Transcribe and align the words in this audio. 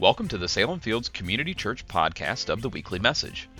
Welcome 0.00 0.28
to 0.28 0.38
the 0.38 0.48
Salem 0.48 0.80
Fields 0.80 1.10
Community 1.10 1.52
Church 1.52 1.86
podcast 1.86 2.48
of 2.48 2.62
the 2.62 2.70
weekly 2.70 2.98
message. 2.98 3.50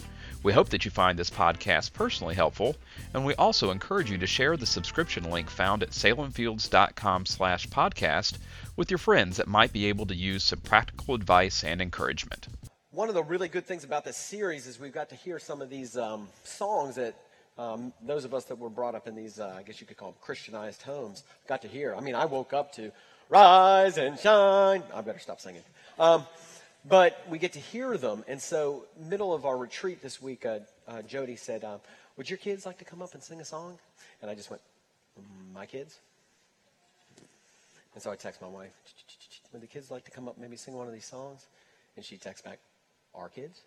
We 0.42 0.54
hope 0.54 0.70
that 0.70 0.86
you 0.86 0.90
find 0.90 1.18
this 1.18 1.28
podcast 1.28 1.92
personally 1.92 2.34
helpful, 2.34 2.76
and 3.12 3.26
we 3.26 3.34
also 3.34 3.70
encourage 3.70 4.10
you 4.10 4.16
to 4.16 4.26
share 4.26 4.56
the 4.56 4.64
subscription 4.64 5.30
link 5.30 5.50
found 5.50 5.82
at 5.82 5.90
salemfields.com 5.90 7.26
slash 7.26 7.68
podcast 7.68 8.38
with 8.74 8.90
your 8.90 8.96
friends 8.96 9.36
that 9.36 9.48
might 9.48 9.70
be 9.74 9.84
able 9.84 10.06
to 10.06 10.14
use 10.14 10.42
some 10.42 10.60
practical 10.60 11.14
advice 11.14 11.62
and 11.62 11.82
encouragement. 11.82 12.48
One 12.90 13.10
of 13.10 13.14
the 13.14 13.22
really 13.22 13.48
good 13.48 13.66
things 13.66 13.84
about 13.84 14.06
this 14.06 14.16
series 14.16 14.66
is 14.66 14.80
we've 14.80 14.94
got 14.94 15.10
to 15.10 15.16
hear 15.16 15.38
some 15.38 15.60
of 15.60 15.68
these 15.68 15.98
um, 15.98 16.26
songs 16.44 16.94
that 16.94 17.16
um, 17.58 17.92
those 18.00 18.24
of 18.24 18.32
us 18.32 18.46
that 18.46 18.58
were 18.58 18.70
brought 18.70 18.94
up 18.94 19.06
in 19.06 19.14
these, 19.14 19.38
uh, 19.38 19.56
I 19.58 19.62
guess 19.62 19.82
you 19.82 19.86
could 19.86 19.98
call 19.98 20.12
them 20.12 20.18
Christianized 20.22 20.80
homes, 20.80 21.22
got 21.48 21.60
to 21.60 21.68
hear. 21.68 21.94
I 21.94 22.00
mean, 22.00 22.14
I 22.14 22.24
woke 22.24 22.54
up 22.54 22.72
to 22.76 22.92
Rise 23.28 23.98
and 23.98 24.18
Shine. 24.18 24.82
I 24.94 25.02
better 25.02 25.18
stop 25.18 25.38
singing. 25.38 25.62
Um, 26.00 26.26
but 26.88 27.22
we 27.28 27.38
get 27.38 27.52
to 27.52 27.58
hear 27.58 27.98
them. 27.98 28.24
And 28.26 28.40
so, 28.40 28.86
middle 28.98 29.34
of 29.34 29.44
our 29.44 29.56
retreat 29.56 30.00
this 30.00 30.20
week, 30.20 30.46
uh, 30.46 30.60
uh, 30.88 31.02
Jody 31.02 31.36
said, 31.36 31.62
um, 31.62 31.78
Would 32.16 32.30
your 32.30 32.38
kids 32.38 32.64
like 32.64 32.78
to 32.78 32.86
come 32.86 33.02
up 33.02 33.12
and 33.12 33.22
sing 33.22 33.38
a 33.38 33.44
song? 33.44 33.78
And 34.22 34.30
I 34.30 34.34
just 34.34 34.48
went, 34.48 34.62
My 35.52 35.66
kids? 35.66 35.98
And 37.92 38.02
so 38.02 38.10
I 38.10 38.16
text 38.16 38.40
my 38.40 38.48
wife, 38.48 38.70
Would 39.52 39.60
the 39.60 39.66
kids 39.66 39.90
like 39.90 40.06
to 40.06 40.10
come 40.10 40.26
up 40.26 40.38
maybe 40.38 40.56
sing 40.56 40.72
one 40.72 40.86
of 40.86 40.94
these 40.94 41.04
songs? 41.04 41.46
And 41.96 42.04
she 42.04 42.16
texts 42.16 42.46
back, 42.46 42.60
Our 43.14 43.28
kids? 43.28 43.60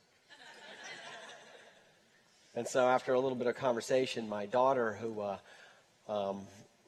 And 2.55 2.67
so, 2.67 2.87
after 2.87 3.13
a 3.13 3.19
little 3.19 3.37
bit 3.37 3.47
of 3.47 3.55
conversation, 3.55 4.27
my 4.27 4.47
daughter, 4.47 4.93
who 4.93 5.21
uh, 5.21 5.37
um, 6.07 6.41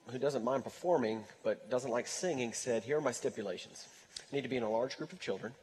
who 0.08 0.18
doesn't 0.18 0.44
mind 0.44 0.64
performing 0.64 1.24
but 1.44 1.70
doesn't 1.70 1.90
like 1.90 2.08
singing, 2.08 2.54
said, 2.54 2.84
"Here 2.84 2.98
are 2.98 3.02
my 3.02 3.12
stipulations. 3.12 3.88
I 4.20 4.36
need 4.36 4.44
to 4.44 4.50
be 4.50 4.58
in 4.58 4.64
a 4.64 4.70
large 4.70 4.98
group 4.98 5.14
of 5.14 5.20
children, 5.20 5.54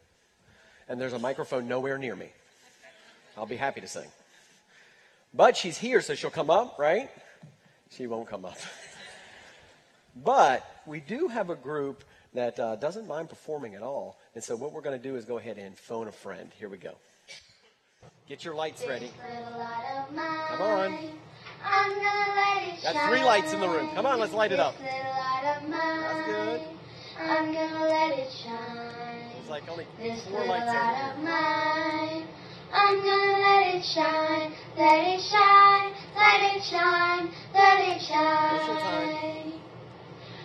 and 0.89 1.01
there's 1.01 1.13
a 1.13 1.19
microphone 1.19 1.69
nowhere 1.69 1.99
near 1.99 2.17
me. 2.17 2.29
I'll 3.37 3.47
be 3.47 3.57
happy 3.57 3.81
to 3.81 3.89
sing. 3.89 4.09
But 5.35 5.57
she's 5.57 5.79
here, 5.79 6.01
so 6.01 6.15
she'll 6.15 6.31
come 6.31 6.51
up, 6.51 6.79
right? 6.79 7.11
She 7.91 8.07
won't 8.07 8.29
come 8.29 8.45
up. 8.45 8.59
but 10.25 10.65
we 10.87 11.01
do 11.01 11.29
have 11.29 11.51
a 11.51 11.57
group 11.57 12.05
that 12.35 12.59
uh, 12.59 12.77
doesn't 12.77 13.07
mind 13.07 13.29
performing 13.29 13.75
at 13.75 13.83
all, 13.83 14.19
and 14.35 14.45
so 14.45 14.57
what 14.57 14.73
we're 14.73 14.83
going 14.83 15.01
to 15.01 15.09
do 15.09 15.17
is 15.17 15.25
go 15.25 15.39
ahead 15.39 15.59
and 15.59 15.77
phone 15.77 16.09
a 16.09 16.13
friend. 16.13 16.51
Here 16.59 16.69
we 16.69 16.79
go." 16.79 16.97
Get 18.29 18.45
your 18.45 18.55
lights 18.55 18.85
ready. 18.89 19.11
Come 20.49 20.63
on. 20.63 20.99
Got 22.83 23.09
three 23.09 23.25
lights 23.25 23.53
in 23.53 23.61
the 23.61 23.69
room. 23.69 23.91
Come 23.95 24.07
on, 24.07 24.19
let's 24.19 24.33
light 24.33 24.53
it 24.53 24.61
up. 24.61 24.75
That's 24.81 26.27
good. 26.27 26.61
I'm 27.19 27.53
gonna 27.53 27.85
let 27.85 28.19
it 28.19 28.31
shine. 28.33 29.37
It's 29.41 29.51
like 29.51 29.69
only 29.69 29.87
This 29.99 30.23
four 30.25 30.41
little 30.41 30.49
lights 30.49 30.67
light 30.67 31.13
of 31.13 31.23
mine. 31.23 32.27
I'm 32.73 32.97
gonna 33.01 33.39
let 33.39 33.75
it 33.75 33.85
shine. 33.85 34.53
Let 34.79 35.07
it 35.07 35.21
shine. 35.21 35.93
Let 36.17 36.57
it 36.57 36.63
shine. 36.65 37.31
Let 37.53 37.97
it 37.97 38.03
shine. 38.03 39.53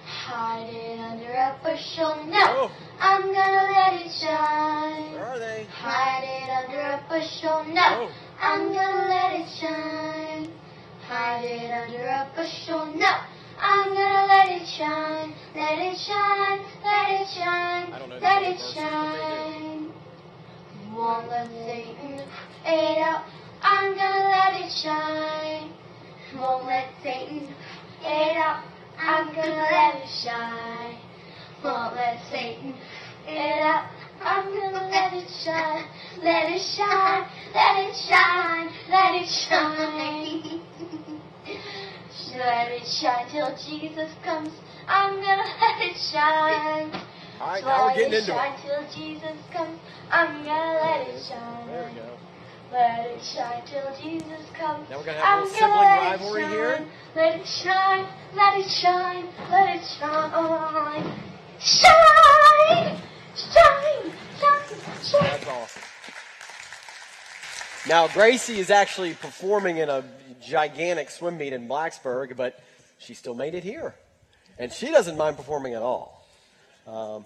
Hide 0.06 0.70
it 0.70 1.00
under 1.00 1.32
a 1.32 1.60
bushel. 1.64 2.26
No. 2.26 2.68
Oh. 2.68 2.72
I'm 3.00 3.22
gonna 3.22 3.72
let 3.72 4.02
it 4.02 4.12
shine. 4.12 5.14
Where 5.14 5.26
are 5.26 5.40
they? 5.40 5.66
Hide 5.72 6.24
it 6.24 6.50
under 6.66 6.80
a 6.80 7.06
bushel. 7.08 7.64
No. 7.74 7.82
Oh. 7.82 8.12
I'm 8.42 8.74
gonna 8.74 9.08
let 9.08 9.40
it 9.40 9.50
shine. 9.60 10.52
Hide 11.08 11.46
it 11.46 11.72
under 11.72 12.06
a 12.06 12.30
bushel. 12.36 12.94
No. 12.94 13.27
I'm 13.60 13.90
gonna 13.90 14.28
let 14.28 14.50
it 14.50 14.68
shine. 14.68 15.34
Let 15.56 15.80
it 15.80 15.98
shine. 15.98 16.60
Let 16.84 17.22
it 17.22 17.28
shine. 17.30 17.92
I 17.92 18.00
don't 18.00 18.10
know 18.10 18.16
these 18.16 18.24
Let 18.24 18.44
it 18.44 18.58
verses, 18.58 18.76
but 18.76 18.82
they 18.82 18.82
shine. 18.82 19.92
Won't 20.94 21.30
let 21.30 21.48
Satan 21.48 22.22
fade 22.64 22.98
out. 23.00 23.24
I'm 23.62 23.96
gonna 23.96 24.30
let 24.30 24.62
it 24.62 24.72
shine. 24.72 25.74
Won't 26.38 26.66
let 26.66 26.90
Satan 27.02 27.48
fade 28.02 28.38
out. 28.38 28.64
I'm 29.00 29.28
gonna 29.34 29.68
let 29.72 29.96
it 29.96 30.10
shine. 30.24 30.98
Won't 31.64 31.96
let 31.96 32.20
Satan 32.32 32.76
fade 33.26 33.62
out. 33.62 33.90
I'm 34.22 34.46
gonna 34.54 34.88
let 34.90 35.14
it 35.14 35.30
shine. 35.44 35.86
Let 36.24 36.52
it 36.52 36.62
shine. 36.62 37.28
Let 37.54 37.90
it 37.90 37.96
shine. 37.96 38.70
Let 38.90 39.16
it 39.16 39.28
shine. 39.50 40.67
Let 42.38 42.72
it 42.72 42.86
shine 42.86 43.28
till 43.32 43.50
Jesus 43.58 44.12
comes. 44.24 44.52
I'm 44.88 45.16
gonna 45.16 45.44
let 45.62 45.82
it 45.82 45.98
shine. 45.98 46.92
All 47.42 47.48
right, 47.48 47.64
now 47.64 47.84
we're 47.84 47.88
Let 47.88 47.96
getting 47.98 48.14
it 48.14 48.18
into 48.20 48.32
shine 48.34 48.54
it. 48.54 48.60
till 48.62 48.84
Jesus 48.96 49.38
comes. 49.54 49.80
I'm 50.12 50.44
gonna 50.44 50.80
let 50.84 51.08
it 51.08 51.24
shine. 51.28 51.68
There 51.68 51.90
we 51.90 51.96
go. 52.00 52.18
Let 52.72 53.06
it 53.08 53.22
shine 53.24 53.64
till 53.66 53.90
Jesus 54.02 54.46
comes. 54.58 54.90
Now 54.90 54.98
we're 54.98 55.06
gonna 55.06 55.18
have 55.20 55.40
a 55.40 55.42
I'm 55.42 55.44
little 55.44 55.60
gonna 55.60 55.74
sibling 55.74 55.88
let 55.88 55.98
it 55.98 56.20
rivalry 56.20 56.42
shine. 56.44 56.52
here. 56.52 56.88
Let 57.16 57.40
it 57.40 57.48
shine. 57.48 58.08
Let 58.36 58.58
it 58.60 58.70
shine. 58.70 59.26
Let 59.50 59.76
it 59.76 59.86
shine. 59.98 60.32
Shine. 61.60 63.02
Shine. 63.36 64.14
Shine. 64.40 64.70
Shine. 65.04 65.22
That's 65.24 65.48
awesome. 65.48 65.82
Now, 67.88 68.08
Gracie 68.10 68.60
is 68.60 68.70
actually 68.70 69.14
performing 69.16 69.78
in 69.78 69.90
a 69.90 70.04
gigantic 70.42 71.10
swim 71.10 71.38
meet 71.38 71.54
in 71.54 71.68
Blacksburg, 71.68 72.36
but 72.36 72.60
she 73.00 73.14
still 73.14 73.36
made 73.36 73.56
it 73.56 73.64
here. 73.64 73.96
And 74.60 74.72
she 74.72 74.90
doesn't 74.90 75.18
mind 75.18 75.38
performing 75.38 75.74
at 75.74 75.82
all. 75.82 76.26
Um, 76.88 77.26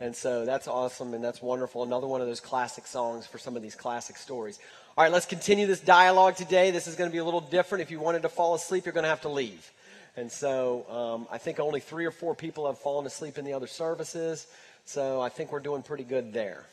and 0.00 0.14
so 0.14 0.44
that's 0.44 0.66
awesome 0.66 1.14
and 1.14 1.22
that's 1.22 1.40
wonderful. 1.40 1.82
Another 1.82 2.06
one 2.06 2.20
of 2.20 2.26
those 2.26 2.40
classic 2.40 2.86
songs 2.86 3.26
for 3.26 3.38
some 3.38 3.56
of 3.56 3.62
these 3.62 3.74
classic 3.74 4.16
stories. 4.16 4.58
All 4.96 5.04
right, 5.04 5.12
let's 5.12 5.26
continue 5.26 5.66
this 5.66 5.80
dialogue 5.80 6.36
today. 6.36 6.70
This 6.70 6.86
is 6.86 6.96
going 6.96 7.08
to 7.08 7.12
be 7.12 7.18
a 7.18 7.24
little 7.24 7.40
different. 7.40 7.82
If 7.82 7.90
you 7.90 8.00
wanted 8.00 8.22
to 8.22 8.28
fall 8.28 8.54
asleep, 8.54 8.86
you're 8.86 8.92
going 8.92 9.04
to 9.04 9.10
have 9.10 9.22
to 9.22 9.28
leave. 9.28 9.70
And 10.16 10.30
so 10.30 10.86
um, 10.88 11.26
I 11.30 11.38
think 11.38 11.58
only 11.60 11.80
three 11.80 12.06
or 12.06 12.10
four 12.10 12.34
people 12.34 12.66
have 12.66 12.78
fallen 12.78 13.06
asleep 13.06 13.38
in 13.38 13.44
the 13.44 13.52
other 13.52 13.66
services. 13.66 14.46
So 14.84 15.20
I 15.20 15.28
think 15.28 15.50
we're 15.52 15.60
doing 15.60 15.82
pretty 15.82 16.04
good 16.04 16.32
there. 16.32 16.64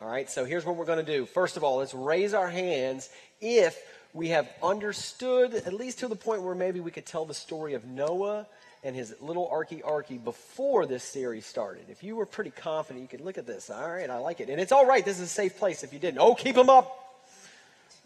All 0.00 0.08
right, 0.08 0.30
so 0.30 0.46
here's 0.46 0.64
what 0.64 0.76
we're 0.76 0.86
going 0.86 1.04
to 1.04 1.12
do. 1.12 1.26
First 1.26 1.58
of 1.58 1.64
all, 1.64 1.76
let's 1.78 1.92
raise 1.92 2.32
our 2.32 2.48
hands 2.48 3.10
if 3.40 3.78
we 4.12 4.28
have 4.28 4.48
understood, 4.62 5.54
at 5.54 5.72
least 5.72 6.00
to 6.00 6.08
the 6.08 6.16
point 6.16 6.42
where 6.42 6.54
maybe 6.54 6.80
we 6.80 6.90
could 6.90 7.06
tell 7.06 7.24
the 7.24 7.34
story 7.34 7.74
of 7.74 7.84
Noah 7.84 8.46
and 8.82 8.96
his 8.96 9.14
little 9.20 9.48
arky 9.52 9.82
arky 9.82 10.22
before 10.22 10.86
this 10.86 11.04
series 11.04 11.46
started. 11.46 11.84
If 11.88 12.02
you 12.02 12.16
were 12.16 12.26
pretty 12.26 12.50
confident, 12.50 13.02
you 13.02 13.08
could 13.08 13.24
look 13.24 13.38
at 13.38 13.46
this. 13.46 13.70
All 13.70 13.88
right, 13.88 14.08
I 14.08 14.18
like 14.18 14.40
it. 14.40 14.48
And 14.48 14.60
it's 14.60 14.72
all 14.72 14.86
right, 14.86 15.04
this 15.04 15.16
is 15.18 15.24
a 15.24 15.28
safe 15.28 15.58
place 15.58 15.84
if 15.84 15.92
you 15.92 15.98
didn't. 15.98 16.18
Oh, 16.18 16.34
keep 16.34 16.54
them 16.56 16.70
up. 16.70 16.96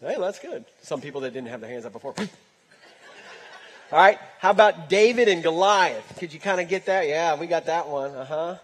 Hey, 0.01 0.15
that's 0.19 0.39
good. 0.39 0.65
Some 0.81 1.01
people 1.01 1.21
that 1.21 1.31
didn't 1.31 1.49
have 1.49 1.61
their 1.61 1.69
hands 1.69 1.85
up 1.85 1.93
before. 1.93 2.13
all 2.17 2.25
right, 3.91 4.19
how 4.39 4.51
about 4.51 4.89
David 4.89 5.29
and 5.29 5.41
Goliath? 5.41 6.17
Could 6.19 6.33
you 6.33 6.39
kind 6.39 6.59
of 6.59 6.67
get 6.67 6.87
that? 6.87 7.07
Yeah, 7.07 7.39
we 7.39 7.47
got 7.47 7.67
that 7.67 7.87
one. 7.87 8.11
Uh 8.11 8.25
huh. 8.25 8.55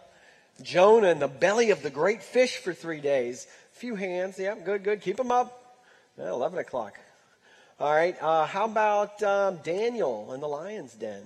Jonah 0.61 1.09
in 1.09 1.19
the 1.19 1.27
belly 1.27 1.71
of 1.71 1.81
the 1.81 1.89
great 1.89 2.21
fish 2.21 2.57
for 2.57 2.73
three 2.73 2.99
days. 2.99 3.47
A 3.73 3.79
few 3.79 3.95
hands. 3.95 4.37
Yep, 4.37 4.65
good, 4.65 4.83
good. 4.83 5.01
Keep 5.01 5.17
them 5.17 5.31
up. 5.31 5.57
Yeah, 6.17 6.29
11 6.29 6.59
o'clock. 6.59 6.99
All 7.81 7.91
right. 7.91 8.15
Uh, 8.21 8.45
how 8.45 8.65
about 8.65 9.23
um, 9.23 9.57
Daniel 9.63 10.33
in 10.35 10.39
the 10.39 10.47
lion's 10.47 10.93
den? 10.93 11.23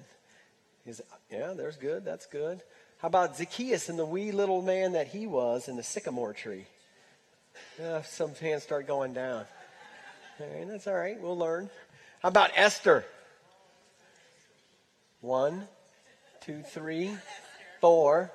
Yeah, 1.29 1.51
there's 1.53 1.75
good. 1.75 2.05
That's 2.05 2.27
good. 2.27 2.61
How 2.99 3.09
about 3.09 3.35
Zacchaeus 3.35 3.89
and 3.89 3.99
the 3.99 4.05
wee 4.05 4.31
little 4.31 4.61
man 4.61 4.93
that 4.93 5.07
he 5.07 5.27
was 5.27 5.67
in 5.67 5.75
the 5.75 5.83
sycamore 5.83 6.31
tree? 6.31 6.63
Yeah, 7.77 8.03
some 8.03 8.33
hands 8.35 8.63
start 8.63 8.87
going 8.87 9.11
down. 9.11 9.43
All 10.39 10.47
right, 10.47 10.65
that's 10.65 10.87
all 10.87 10.93
right. 10.93 11.19
We'll 11.19 11.37
learn. 11.37 11.69
How 12.21 12.29
about 12.29 12.51
Esther? 12.55 13.03
One, 15.19 15.67
two, 16.39 16.61
three, 16.61 17.11
four, 17.81 18.31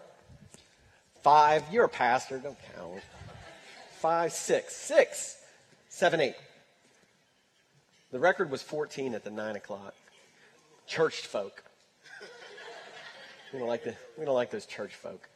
five. 1.22 1.64
You're 1.72 1.86
a 1.86 1.88
pastor. 1.88 2.36
Don't 2.36 2.58
count. 2.76 3.00
Five, 4.00 4.34
six, 4.34 4.76
six, 4.76 5.38
seven, 5.88 6.20
eight. 6.20 6.36
The 8.12 8.18
record 8.18 8.50
was 8.50 8.62
14 8.62 9.14
at 9.14 9.24
the 9.24 9.30
9 9.30 9.56
o'clock. 9.56 9.94
Church 10.86 11.26
folk. 11.26 11.62
We 13.52 13.58
don't 13.58 13.68
like 13.68 13.84
the, 13.84 13.94
we 14.16 14.24
don't 14.24 14.34
like 14.34 14.50
those 14.50 14.66
church 14.66 14.94
folk. 14.94 15.28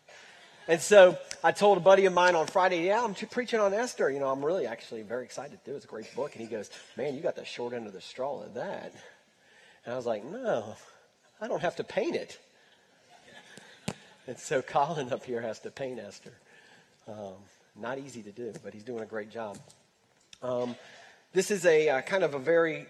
And 0.66 0.80
so 0.80 1.18
I 1.42 1.52
told 1.52 1.78
a 1.78 1.80
buddy 1.80 2.06
of 2.06 2.12
mine 2.12 2.34
on 2.34 2.46
Friday, 2.46 2.86
yeah, 2.86 3.02
I'm 3.02 3.14
preaching 3.14 3.60
on 3.60 3.74
Esther. 3.74 4.10
You 4.10 4.18
know, 4.18 4.28
I'm 4.28 4.44
really 4.44 4.66
actually 4.66 5.02
very 5.02 5.24
excited 5.24 5.58
to 5.62 5.70
do 5.70 5.74
it. 5.74 5.76
It's 5.76 5.84
a 5.84 5.88
great 5.88 6.14
book. 6.14 6.32
And 6.34 6.40
he 6.40 6.48
goes, 6.48 6.70
man, 6.96 7.14
you 7.14 7.20
got 7.20 7.36
the 7.36 7.44
short 7.44 7.74
end 7.74 7.86
of 7.86 7.92
the 7.92 8.00
straw 8.00 8.42
of 8.42 8.54
that. 8.54 8.94
And 9.84 9.92
I 9.92 9.96
was 9.96 10.06
like, 10.06 10.24
no, 10.24 10.76
I 11.40 11.48
don't 11.48 11.60
have 11.60 11.76
to 11.76 11.84
paint 11.84 12.16
it. 12.16 12.38
And 14.26 14.38
so 14.38 14.62
Colin 14.62 15.12
up 15.12 15.24
here 15.24 15.42
has 15.42 15.58
to 15.60 15.70
paint 15.70 16.00
Esther. 16.00 16.32
Um, 17.06 17.34
not 17.76 17.98
easy 17.98 18.22
to 18.22 18.32
do, 18.32 18.52
but 18.62 18.72
he's 18.72 18.84
doing 18.84 19.02
a 19.02 19.06
great 19.06 19.30
job. 19.30 19.58
Um, 20.42 20.76
this 21.34 21.50
is 21.50 21.66
a 21.66 21.88
uh, 21.88 22.00
kind 22.00 22.22
of 22.22 22.34
a 22.34 22.38
very 22.38 22.86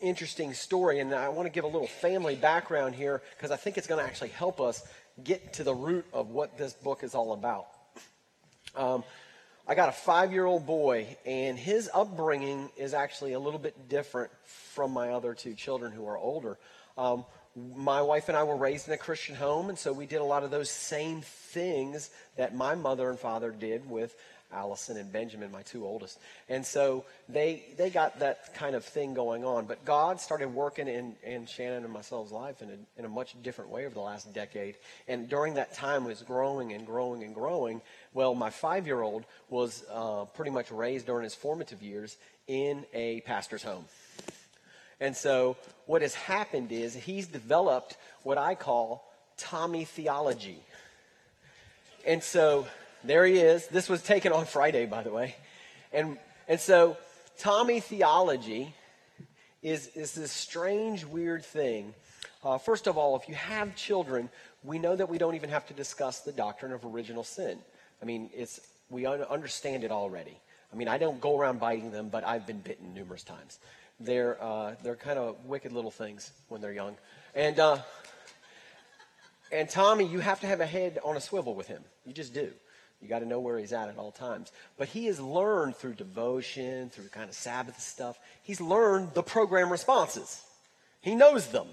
interesting 0.00 0.54
story, 0.54 1.00
and 1.00 1.12
I 1.12 1.28
want 1.28 1.46
to 1.46 1.50
give 1.50 1.64
a 1.64 1.66
little 1.66 1.88
family 1.88 2.36
background 2.36 2.94
here 2.94 3.20
because 3.36 3.50
I 3.50 3.56
think 3.56 3.76
it's 3.76 3.88
going 3.88 4.02
to 4.02 4.06
actually 4.08 4.28
help 4.28 4.60
us 4.60 4.86
get 5.22 5.54
to 5.54 5.64
the 5.64 5.74
root 5.74 6.06
of 6.12 6.30
what 6.30 6.56
this 6.56 6.72
book 6.72 7.02
is 7.02 7.16
all 7.16 7.32
about. 7.32 7.66
Um, 8.76 9.02
I 9.66 9.74
got 9.74 9.88
a 9.88 9.92
five 9.92 10.32
year 10.32 10.46
old 10.46 10.66
boy, 10.66 11.16
and 11.26 11.58
his 11.58 11.90
upbringing 11.92 12.70
is 12.76 12.94
actually 12.94 13.32
a 13.32 13.40
little 13.40 13.58
bit 13.58 13.88
different 13.88 14.30
from 14.44 14.92
my 14.92 15.10
other 15.10 15.34
two 15.34 15.54
children 15.54 15.90
who 15.90 16.06
are 16.06 16.16
older. 16.16 16.58
Um, 16.96 17.24
my 17.74 18.00
wife 18.02 18.28
and 18.28 18.36
I 18.36 18.44
were 18.44 18.56
raised 18.56 18.86
in 18.86 18.94
a 18.94 18.98
Christian 18.98 19.34
home, 19.34 19.68
and 19.68 19.76
so 19.76 19.92
we 19.92 20.06
did 20.06 20.20
a 20.20 20.24
lot 20.24 20.44
of 20.44 20.52
those 20.52 20.70
same 20.70 21.22
things 21.22 22.10
that 22.36 22.54
my 22.54 22.76
mother 22.76 23.10
and 23.10 23.18
father 23.18 23.50
did 23.50 23.90
with 23.90 24.14
Allison 24.52 24.96
and 24.96 25.12
Benjamin, 25.12 25.50
my 25.52 25.62
two 25.62 25.84
oldest. 25.84 26.18
And 26.48 26.64
so 26.66 27.04
they 27.28 27.62
they 27.76 27.90
got 27.90 28.18
that 28.20 28.54
kind 28.54 28.74
of 28.74 28.84
thing 28.84 29.14
going 29.14 29.44
on. 29.44 29.66
But 29.66 29.84
God 29.84 30.20
started 30.20 30.52
working 30.52 30.88
in, 30.88 31.14
in 31.22 31.46
Shannon 31.46 31.84
and 31.84 31.92
myself's 31.92 32.32
life 32.32 32.62
in 32.62 32.68
a, 32.68 32.98
in 32.98 33.04
a 33.04 33.08
much 33.08 33.34
different 33.42 33.70
way 33.70 33.86
over 33.86 33.94
the 33.94 34.00
last 34.00 34.32
decade. 34.34 34.76
And 35.06 35.28
during 35.28 35.54
that 35.54 35.74
time 35.74 36.04
was 36.04 36.22
growing 36.22 36.72
and 36.72 36.86
growing 36.86 37.22
and 37.22 37.34
growing. 37.34 37.80
Well, 38.12 38.34
my 38.34 38.50
five-year-old 38.50 39.24
was 39.48 39.84
uh, 39.92 40.24
pretty 40.24 40.50
much 40.50 40.70
raised 40.70 41.06
during 41.06 41.24
his 41.24 41.34
formative 41.34 41.82
years 41.82 42.16
in 42.46 42.84
a 42.92 43.20
pastor's 43.20 43.62
home. 43.62 43.84
And 45.00 45.16
so 45.16 45.56
what 45.86 46.02
has 46.02 46.14
happened 46.14 46.72
is 46.72 46.94
he's 46.94 47.26
developed 47.26 47.96
what 48.22 48.36
I 48.36 48.54
call 48.54 49.10
Tommy 49.38 49.84
theology. 49.84 50.62
And 52.06 52.22
so 52.22 52.66
there 53.04 53.24
he 53.24 53.38
is. 53.38 53.66
This 53.68 53.88
was 53.88 54.02
taken 54.02 54.32
on 54.32 54.46
Friday, 54.46 54.86
by 54.86 55.02
the 55.02 55.10
way. 55.10 55.36
And, 55.92 56.18
and 56.48 56.60
so, 56.60 56.96
Tommy 57.38 57.80
theology 57.80 58.74
is, 59.62 59.88
is 59.88 60.12
this 60.12 60.32
strange, 60.32 61.04
weird 61.04 61.44
thing. 61.44 61.94
Uh, 62.44 62.58
first 62.58 62.86
of 62.86 62.96
all, 62.96 63.16
if 63.16 63.28
you 63.28 63.34
have 63.34 63.74
children, 63.76 64.28
we 64.62 64.78
know 64.78 64.96
that 64.96 65.08
we 65.08 65.18
don't 65.18 65.34
even 65.34 65.50
have 65.50 65.66
to 65.68 65.74
discuss 65.74 66.20
the 66.20 66.32
doctrine 66.32 66.72
of 66.72 66.84
original 66.84 67.24
sin. 67.24 67.58
I 68.02 68.04
mean, 68.04 68.30
it's, 68.34 68.60
we 68.88 69.06
understand 69.06 69.84
it 69.84 69.90
already. 69.90 70.38
I 70.72 70.76
mean, 70.76 70.88
I 70.88 70.98
don't 70.98 71.20
go 71.20 71.38
around 71.38 71.60
biting 71.60 71.90
them, 71.90 72.08
but 72.08 72.24
I've 72.24 72.46
been 72.46 72.60
bitten 72.60 72.94
numerous 72.94 73.24
times. 73.24 73.58
They're, 73.98 74.42
uh, 74.42 74.74
they're 74.82 74.96
kind 74.96 75.18
of 75.18 75.44
wicked 75.44 75.72
little 75.72 75.90
things 75.90 76.30
when 76.48 76.60
they're 76.60 76.72
young. 76.72 76.96
And, 77.34 77.58
uh, 77.58 77.78
and 79.52 79.68
Tommy, 79.68 80.06
you 80.06 80.20
have 80.20 80.40
to 80.40 80.46
have 80.46 80.60
a 80.60 80.66
head 80.66 80.98
on 81.04 81.16
a 81.16 81.20
swivel 81.20 81.54
with 81.54 81.66
him. 81.66 81.82
You 82.06 82.12
just 82.12 82.32
do. 82.32 82.50
You 83.00 83.08
got 83.08 83.20
to 83.20 83.26
know 83.26 83.40
where 83.40 83.58
he's 83.58 83.72
at 83.72 83.88
at 83.88 83.96
all 83.96 84.12
times. 84.12 84.52
But 84.76 84.88
he 84.88 85.06
has 85.06 85.18
learned 85.20 85.76
through 85.76 85.94
devotion, 85.94 86.90
through 86.90 87.08
kind 87.08 87.28
of 87.28 87.34
Sabbath 87.34 87.80
stuff, 87.80 88.18
he's 88.42 88.60
learned 88.60 89.14
the 89.14 89.22
program 89.22 89.70
responses. 89.70 90.42
He 91.00 91.14
knows 91.14 91.46
them. 91.46 91.66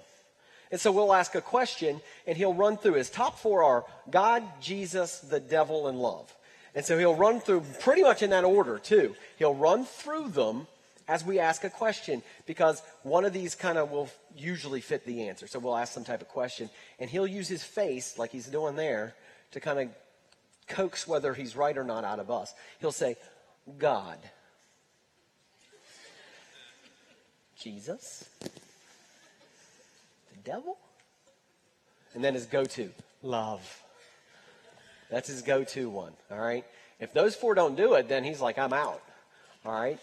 And 0.71 0.79
so 0.79 0.91
we'll 0.91 1.13
ask 1.13 1.35
a 1.35 1.41
question, 1.41 2.01
and 2.25 2.37
he'll 2.37 2.53
run 2.53 2.77
through. 2.77 2.93
His 2.93 3.09
top 3.09 3.39
four 3.39 3.63
are 3.63 3.85
God, 4.09 4.43
Jesus, 4.61 5.19
the 5.19 5.39
devil, 5.39 5.87
and 5.87 5.99
love. 5.99 6.33
And 6.75 6.85
so 6.85 6.97
he'll 6.97 7.15
run 7.15 7.39
through 7.39 7.63
pretty 7.79 8.03
much 8.03 8.21
in 8.21 8.29
that 8.31 8.43
order, 8.43 8.77
too. 8.77 9.15
He'll 9.37 9.55
run 9.55 9.85
through 9.85 10.29
them 10.29 10.67
as 11.07 11.23
we 11.23 11.39
ask 11.39 11.63
a 11.63 11.69
question 11.69 12.21
because 12.45 12.81
one 13.03 13.23
of 13.23 13.31
these 13.31 13.55
kind 13.55 13.77
of 13.77 13.91
will 13.91 14.09
usually 14.35 14.81
fit 14.81 15.05
the 15.05 15.29
answer. 15.29 15.47
So 15.47 15.59
we'll 15.59 15.77
ask 15.77 15.93
some 15.93 16.03
type 16.03 16.21
of 16.21 16.27
question, 16.27 16.69
and 16.99 17.09
he'll 17.09 17.27
use 17.27 17.47
his 17.47 17.63
face, 17.63 18.17
like 18.17 18.31
he's 18.31 18.47
doing 18.47 18.75
there, 18.75 19.15
to 19.51 19.61
kind 19.61 19.79
of 19.79 19.89
coax 20.67 21.07
whether 21.07 21.33
he's 21.33 21.55
right 21.55 21.77
or 21.77 21.83
not 21.83 22.03
out 22.03 22.19
of 22.19 22.29
us. 22.29 22.53
He'll 22.79 22.91
say, 22.91 23.15
God, 23.77 24.17
Jesus, 27.59 28.29
the 28.41 28.49
devil, 30.43 30.77
and 32.13 32.23
then 32.23 32.33
his 32.33 32.45
go 32.45 32.63
to, 32.63 32.89
love. 33.21 33.81
That's 35.09 35.29
his 35.29 35.41
go 35.41 35.63
to 35.63 35.89
one, 35.89 36.13
all 36.31 36.39
right? 36.39 36.65
If 36.99 37.13
those 37.13 37.35
four 37.35 37.55
don't 37.55 37.75
do 37.75 37.93
it, 37.93 38.09
then 38.09 38.23
he's 38.23 38.41
like, 38.41 38.57
I'm 38.57 38.73
out, 38.73 39.01
all 39.65 39.73
right? 39.73 39.99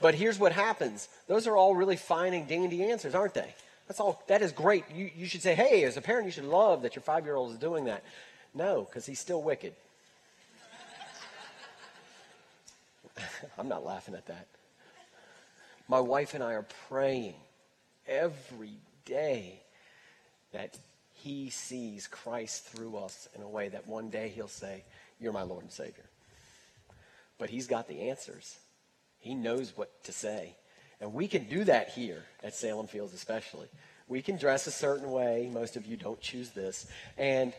But 0.00 0.14
here's 0.14 0.38
what 0.38 0.52
happens 0.52 1.08
those 1.26 1.46
are 1.46 1.56
all 1.56 1.74
really 1.74 1.96
fine 1.96 2.34
and 2.34 2.46
dandy 2.46 2.84
answers, 2.84 3.14
aren't 3.14 3.34
they? 3.34 3.54
That's 3.86 4.00
all. 4.00 4.22
That 4.28 4.42
is 4.42 4.52
great. 4.52 4.84
You, 4.94 5.10
you 5.16 5.26
should 5.26 5.42
say, 5.42 5.54
hey, 5.54 5.82
as 5.84 5.96
a 5.96 6.02
parent, 6.02 6.26
you 6.26 6.32
should 6.32 6.44
love 6.44 6.82
that 6.82 6.94
your 6.94 7.02
five 7.02 7.24
year 7.24 7.36
old 7.36 7.52
is 7.52 7.58
doing 7.58 7.86
that. 7.86 8.04
No, 8.54 8.82
because 8.82 9.06
he's 9.06 9.18
still 9.18 9.42
wicked. 9.42 9.72
I'm 13.58 13.68
not 13.68 13.84
laughing 13.84 14.14
at 14.14 14.26
that. 14.26 14.46
My 15.88 16.00
wife 16.00 16.34
and 16.34 16.44
I 16.44 16.52
are 16.52 16.66
praying 16.88 17.34
every 18.06 18.74
day 19.04 19.62
that 20.52 20.76
he 21.14 21.50
sees 21.50 22.06
Christ 22.06 22.64
through 22.66 22.96
us 22.96 23.28
in 23.34 23.42
a 23.42 23.48
way 23.48 23.68
that 23.70 23.86
one 23.86 24.10
day 24.10 24.28
he'll 24.28 24.48
say, 24.48 24.84
You're 25.18 25.32
my 25.32 25.42
Lord 25.42 25.62
and 25.62 25.72
Savior. 25.72 26.04
But 27.38 27.50
he's 27.50 27.66
got 27.66 27.88
the 27.88 28.10
answers, 28.10 28.58
he 29.18 29.34
knows 29.34 29.72
what 29.76 30.04
to 30.04 30.12
say. 30.12 30.56
And 31.00 31.14
we 31.14 31.28
can 31.28 31.44
do 31.44 31.62
that 31.64 31.90
here 31.90 32.24
at 32.42 32.56
Salem 32.56 32.88
Fields, 32.88 33.14
especially. 33.14 33.68
We 34.08 34.20
can 34.20 34.36
dress 34.36 34.66
a 34.66 34.72
certain 34.72 35.12
way. 35.12 35.48
Most 35.52 35.76
of 35.76 35.86
you 35.86 35.96
don't 35.96 36.20
choose 36.20 36.50
this. 36.50 36.88
And 37.16 37.52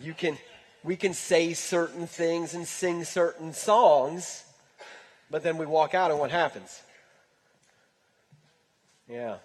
you 0.00 0.14
can, 0.14 0.38
we 0.84 0.94
can 0.94 1.12
say 1.12 1.54
certain 1.54 2.06
things 2.06 2.54
and 2.54 2.68
sing 2.68 3.02
certain 3.02 3.52
songs 3.52 4.44
but 5.34 5.42
then 5.42 5.58
we 5.58 5.66
walk 5.66 5.94
out, 5.94 6.12
and 6.12 6.20
what 6.20 6.30
happens? 6.30 6.80
Yeah. 9.08 9.38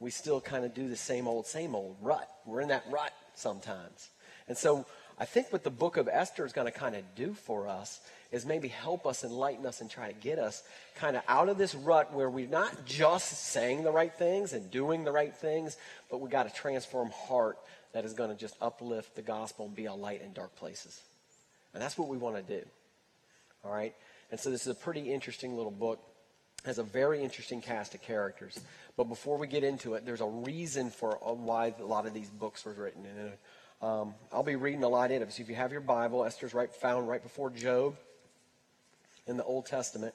We 0.00 0.10
still 0.10 0.40
kind 0.40 0.64
of 0.64 0.74
do 0.74 0.88
the 0.88 0.96
same 0.96 1.28
old, 1.28 1.46
same 1.46 1.76
old 1.76 1.94
rut. 2.02 2.28
We're 2.44 2.62
in 2.62 2.66
that 2.70 2.82
rut 2.90 3.12
sometimes. 3.36 4.08
And 4.48 4.58
so 4.58 4.84
I 5.16 5.26
think 5.26 5.52
what 5.52 5.62
the 5.62 5.70
book 5.70 5.96
of 5.96 6.08
Esther 6.08 6.44
is 6.44 6.52
going 6.52 6.64
to 6.64 6.76
kind 6.76 6.96
of 6.96 7.04
do 7.14 7.34
for 7.34 7.68
us 7.68 8.00
is 8.32 8.44
maybe 8.44 8.66
help 8.66 9.06
us, 9.06 9.22
enlighten 9.22 9.64
us, 9.64 9.80
and 9.80 9.88
try 9.88 10.08
to 10.08 10.18
get 10.18 10.40
us 10.40 10.64
kind 10.96 11.16
of 11.16 11.22
out 11.28 11.48
of 11.48 11.56
this 11.56 11.76
rut 11.76 12.12
where 12.12 12.28
we're 12.28 12.48
not 12.48 12.84
just 12.84 13.28
saying 13.52 13.84
the 13.84 13.92
right 13.92 14.12
things 14.12 14.54
and 14.54 14.72
doing 14.72 15.04
the 15.04 15.12
right 15.12 15.36
things, 15.36 15.76
but 16.10 16.20
we 16.20 16.28
got 16.28 16.48
a 16.48 16.52
transform 16.52 17.10
heart 17.10 17.58
that 17.92 18.04
is 18.04 18.12
going 18.12 18.30
to 18.30 18.36
just 18.36 18.56
uplift 18.60 19.14
the 19.14 19.22
gospel 19.22 19.66
and 19.66 19.76
be 19.76 19.84
a 19.84 19.94
light 19.94 20.20
in 20.20 20.32
dark 20.32 20.56
places. 20.56 21.00
And 21.74 21.80
that's 21.80 21.96
what 21.96 22.08
we 22.08 22.16
want 22.16 22.34
to 22.34 22.42
do. 22.42 22.66
All 23.64 23.70
right? 23.72 23.94
And 24.30 24.38
so 24.38 24.50
this 24.50 24.62
is 24.62 24.68
a 24.68 24.74
pretty 24.74 25.12
interesting 25.12 25.56
little 25.56 25.72
book. 25.72 26.00
Has 26.64 26.78
a 26.78 26.82
very 26.82 27.22
interesting 27.22 27.60
cast 27.60 27.94
of 27.94 28.02
characters. 28.02 28.60
But 28.96 29.04
before 29.04 29.38
we 29.38 29.46
get 29.46 29.64
into 29.64 29.94
it, 29.94 30.04
there's 30.04 30.20
a 30.20 30.26
reason 30.26 30.90
for 30.90 31.12
why 31.22 31.74
a 31.78 31.84
lot 31.84 32.06
of 32.06 32.14
these 32.14 32.28
books 32.28 32.64
were 32.64 32.72
written. 32.72 33.06
And 33.06 33.32
um, 33.80 34.14
I'll 34.32 34.42
be 34.42 34.56
reading 34.56 34.82
a 34.82 34.88
lot 34.88 35.10
in 35.10 35.22
it. 35.22 35.32
So 35.32 35.42
if 35.42 35.48
you 35.48 35.54
have 35.54 35.70
your 35.70 35.80
Bible, 35.80 36.24
Esther's 36.24 36.54
right 36.54 36.72
found 36.72 37.08
right 37.08 37.22
before 37.22 37.50
Job 37.50 37.96
in 39.26 39.36
the 39.36 39.44
Old 39.44 39.66
Testament. 39.66 40.14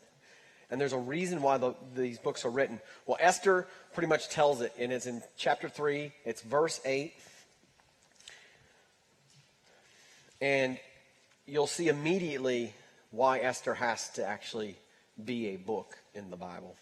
And 0.70 0.82
there's 0.82 0.94
a 0.94 0.98
reason 0.98 1.42
why 1.42 1.58
the, 1.58 1.76
these 1.96 2.20
books 2.20 2.46
are 2.46 2.50
written. 2.50 2.82
Well, 3.06 3.18
Esther 3.20 3.68
pretty 3.94 4.08
much 4.08 4.30
tells 4.30 4.62
it, 4.62 4.74
and 4.78 4.92
it's 4.92 5.06
in 5.06 5.22
chapter 5.38 5.70
3, 5.70 6.12
it's 6.26 6.42
verse 6.42 6.82
8. 6.84 7.14
And 10.42 10.78
you'll 11.46 11.68
see 11.68 11.88
immediately 11.88 12.74
why 13.14 13.38
Esther 13.38 13.76
has 13.76 14.10
to 14.10 14.26
actually 14.26 14.76
be 15.24 15.50
a 15.50 15.56
book 15.56 16.00
in 16.16 16.32
the 16.32 16.36
Bible. 16.36 16.76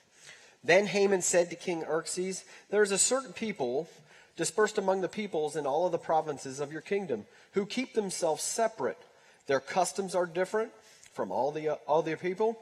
Then 0.64 0.86
Haman 0.86 1.22
said 1.22 1.50
to 1.50 1.58
King 1.58 1.82
Xerxes, 1.82 2.46
There 2.70 2.84
is 2.84 2.92
a 2.92 2.98
certain 2.98 3.34
people 3.34 3.90
dispersed 4.38 4.78
among 4.78 5.02
the 5.02 5.10
peoples 5.10 5.58
in 5.58 5.66
all 5.66 5.86
of 5.86 5.92
the 5.92 5.98
provinces 5.98 6.62
of 6.62 6.72
your 6.72 6.82
kingdom 6.82 7.26
who 7.52 7.66
keep 7.66 7.94
themselves 7.94 8.44
separate. 8.44 8.98
Their 9.48 9.60
customs 9.60 10.16
are 10.16 10.26
different 10.26 10.72
from 11.14 11.34
all 11.34 11.52
the, 11.52 11.68
uh, 11.70 11.76
all 11.86 12.02
the 12.02 12.16
people, 12.16 12.58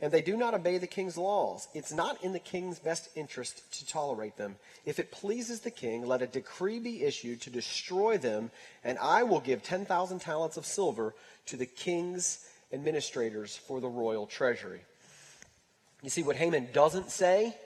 and 0.00 0.10
they 0.10 0.22
do 0.22 0.36
not 0.36 0.54
obey 0.54 0.78
the 0.78 0.88
king's 0.88 1.16
laws. 1.16 1.68
It's 1.74 1.92
not 1.92 2.24
in 2.24 2.32
the 2.32 2.40
king's 2.40 2.80
best 2.80 3.08
interest 3.14 3.62
to 3.78 3.86
tolerate 3.86 4.36
them. 4.36 4.56
If 4.84 4.98
it 4.98 5.12
pleases 5.12 5.60
the 5.60 5.70
king, 5.70 6.04
let 6.04 6.22
a 6.22 6.26
decree 6.26 6.80
be 6.80 7.04
issued 7.04 7.40
to 7.42 7.50
destroy 7.50 8.18
them, 8.18 8.50
and 8.82 8.98
I 8.98 9.22
will 9.22 9.38
give 9.38 9.62
10,000 9.62 10.18
talents 10.18 10.56
of 10.56 10.66
silver 10.66 11.14
to 11.46 11.56
the 11.56 11.66
king's 11.66 12.44
administrators 12.72 13.56
for 13.56 13.80
the 13.80 13.88
royal 13.88 14.26
treasury. 14.26 14.80
You 16.02 16.10
see, 16.10 16.22
what 16.22 16.36
Haman 16.36 16.68
doesn't 16.72 17.10
say 17.10 17.56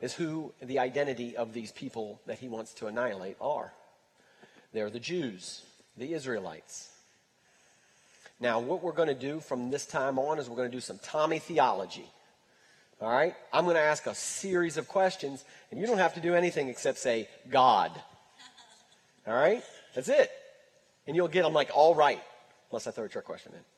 is 0.00 0.14
who 0.14 0.52
the 0.62 0.78
identity 0.78 1.36
of 1.36 1.52
these 1.52 1.72
people 1.72 2.20
that 2.26 2.38
he 2.38 2.48
wants 2.48 2.74
to 2.74 2.86
annihilate 2.86 3.36
are. 3.40 3.72
They're 4.72 4.90
the 4.90 5.00
Jews, 5.00 5.62
the 5.96 6.12
Israelites. 6.12 6.90
Now, 8.40 8.60
what 8.60 8.82
we're 8.82 8.92
going 8.92 9.08
to 9.08 9.14
do 9.14 9.40
from 9.40 9.70
this 9.70 9.86
time 9.86 10.18
on 10.18 10.38
is 10.38 10.48
we're 10.48 10.56
going 10.56 10.70
to 10.70 10.76
do 10.76 10.80
some 10.80 10.98
Tommy 11.02 11.38
theology. 11.38 12.06
All 13.00 13.10
right? 13.10 13.34
I'm 13.52 13.64
going 13.64 13.76
to 13.76 13.82
ask 13.82 14.06
a 14.06 14.14
series 14.14 14.76
of 14.76 14.86
questions, 14.86 15.44
and 15.70 15.80
you 15.80 15.86
don't 15.86 15.98
have 15.98 16.14
to 16.14 16.20
do 16.20 16.34
anything 16.34 16.68
except 16.68 16.98
say, 16.98 17.28
God. 17.50 17.90
All 19.26 19.34
right? 19.34 19.62
That's 19.94 20.08
it. 20.08 20.30
And 21.06 21.16
you'll 21.16 21.28
get 21.28 21.42
them 21.42 21.54
like 21.54 21.70
all 21.74 21.94
right, 21.94 22.20
unless 22.70 22.86
I 22.86 22.90
throw 22.90 23.04
a 23.04 23.08
trick 23.08 23.24
question 23.24 23.52
in. 23.54 23.77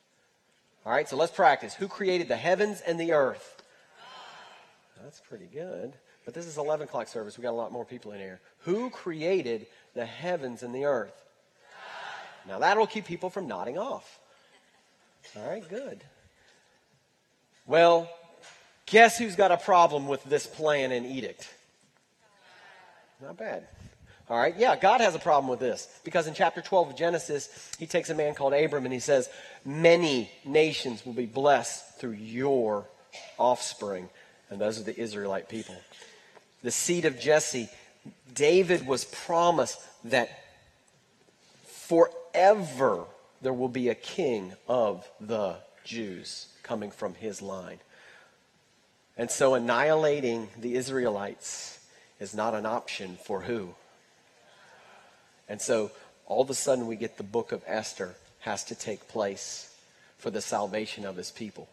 All 0.87 0.93
right, 0.93 1.09
so 1.09 1.17
let's 1.17 1.33
practice. 1.33 1.75
Who 1.75 1.89
created 1.89 2.29
the 2.29 2.37
heavens 2.37 2.81
and 2.81 2.99
the 2.99 3.13
earth? 3.13 3.63
That's 5.03 5.21
pretty 5.21 5.47
good. 5.47 5.93
But 6.25 6.35
this 6.35 6.47
is 6.47 6.59
11 6.59 6.89
o'clock 6.89 7.09
service. 7.09 7.37
We 7.37 7.43
got 7.43 7.51
a 7.51 7.53
lot 7.53 7.73
more 7.73 7.85
people 7.85 8.13
in 8.13 8.21
here. 8.21 8.41
Who 8.61 8.91
created 8.91 9.67
the 9.95 10.07
heavens 10.07 10.63
and 10.63 10.75
the 10.75 10.85
earth? 10.85 11.13
Now 12.49 12.59
that'll 12.59 12.87
keep 12.87 13.05
people 13.05 13.31
from 13.31 13.47
nodding 13.47 13.79
off. 13.79 14.19
All 15.37 15.49
right, 15.49 15.67
good. 15.69 16.03
Well, 17.67 18.11
guess 18.87 19.19
who's 19.19 19.37
got 19.37 19.53
a 19.53 19.57
problem 19.57 20.09
with 20.09 20.25
this 20.25 20.47
plan 20.47 20.93
and 20.93 21.07
edict? 21.07 21.49
Not 23.23 23.37
bad. 23.37 23.67
All 24.31 24.39
right, 24.39 24.55
yeah, 24.57 24.77
God 24.77 25.01
has 25.01 25.17
a 25.17 25.19
problem 25.19 25.51
with 25.51 25.59
this 25.59 25.89
because 26.05 26.29
in 26.29 26.35
chapter 26.35 26.61
12 26.61 26.91
of 26.91 26.97
Genesis, 26.97 27.73
he 27.81 27.87
takes 27.87 28.11
a 28.11 28.15
man 28.15 28.35
called 28.35 28.55
Abram 28.55 28.85
and 28.85 28.95
he 28.95 29.01
says, 29.01 29.29
Many 29.65 30.31
nations 30.45 31.05
will 31.05 31.15
be 31.15 31.27
blessed 31.27 31.99
through 31.99 32.13
your 32.13 32.87
offspring. 33.39 34.09
And 34.49 34.61
those 34.61 34.79
are 34.79 34.85
the 34.85 34.99
Israelite 34.99 35.49
people. 35.49 35.75
The 36.63 36.71
seed 36.71 37.07
of 37.07 37.19
Jesse, 37.19 37.69
David 38.33 38.87
was 38.87 39.05
promised 39.05 39.81
that 40.05 40.31
forever 41.65 43.07
there 43.43 43.53
will 43.53 43.69
be 43.69 43.89
a 43.89 43.97
king 43.97 44.53
of 44.69 45.09
the 45.21 45.57
Jews 45.83 46.47
coming 46.63 46.93
from 46.93 47.15
his 47.15 47.43
line. 47.43 47.81
And 49.17 49.29
so 49.29 49.55
annihilating 49.55 50.51
the 50.57 50.77
Israelites 50.77 51.85
is 52.21 52.33
not 52.33 52.55
an 52.55 52.65
option 52.65 53.19
for 53.25 53.41
who? 53.41 53.75
And 55.50 55.61
so 55.61 55.90
all 56.26 56.40
of 56.40 56.49
a 56.49 56.54
sudden 56.54 56.87
we 56.87 56.95
get 56.95 57.16
the 57.16 57.25
book 57.25 57.50
of 57.50 57.62
Esther 57.66 58.14
has 58.38 58.62
to 58.64 58.76
take 58.76 59.09
place 59.09 59.75
for 60.16 60.30
the 60.30 60.40
salvation 60.40 61.04
of 61.04 61.16
his 61.16 61.33
people. 61.33 61.69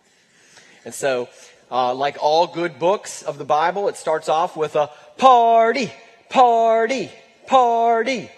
And 0.83 0.93
so, 0.93 1.29
uh, 1.69 1.93
like 1.93 2.17
all 2.19 2.47
good 2.47 2.79
books 2.79 3.21
of 3.21 3.37
the 3.37 3.45
Bible, 3.45 3.87
it 3.87 3.95
starts 3.95 4.29
off 4.29 4.57
with 4.57 4.75
a 4.75 4.89
party, 5.17 5.93
party, 6.29 7.11
party. 7.45 8.31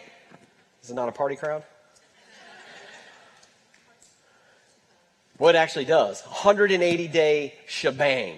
Is 0.83 0.91
it 0.91 0.93
not 0.93 1.07
a 1.07 1.13
party 1.13 1.37
crowd? 1.37 1.63
What 5.37 5.55
it 5.55 5.57
actually 5.59 5.85
does 5.85 6.21
180 6.23 7.07
day 7.07 7.53
shebang. 7.65 8.35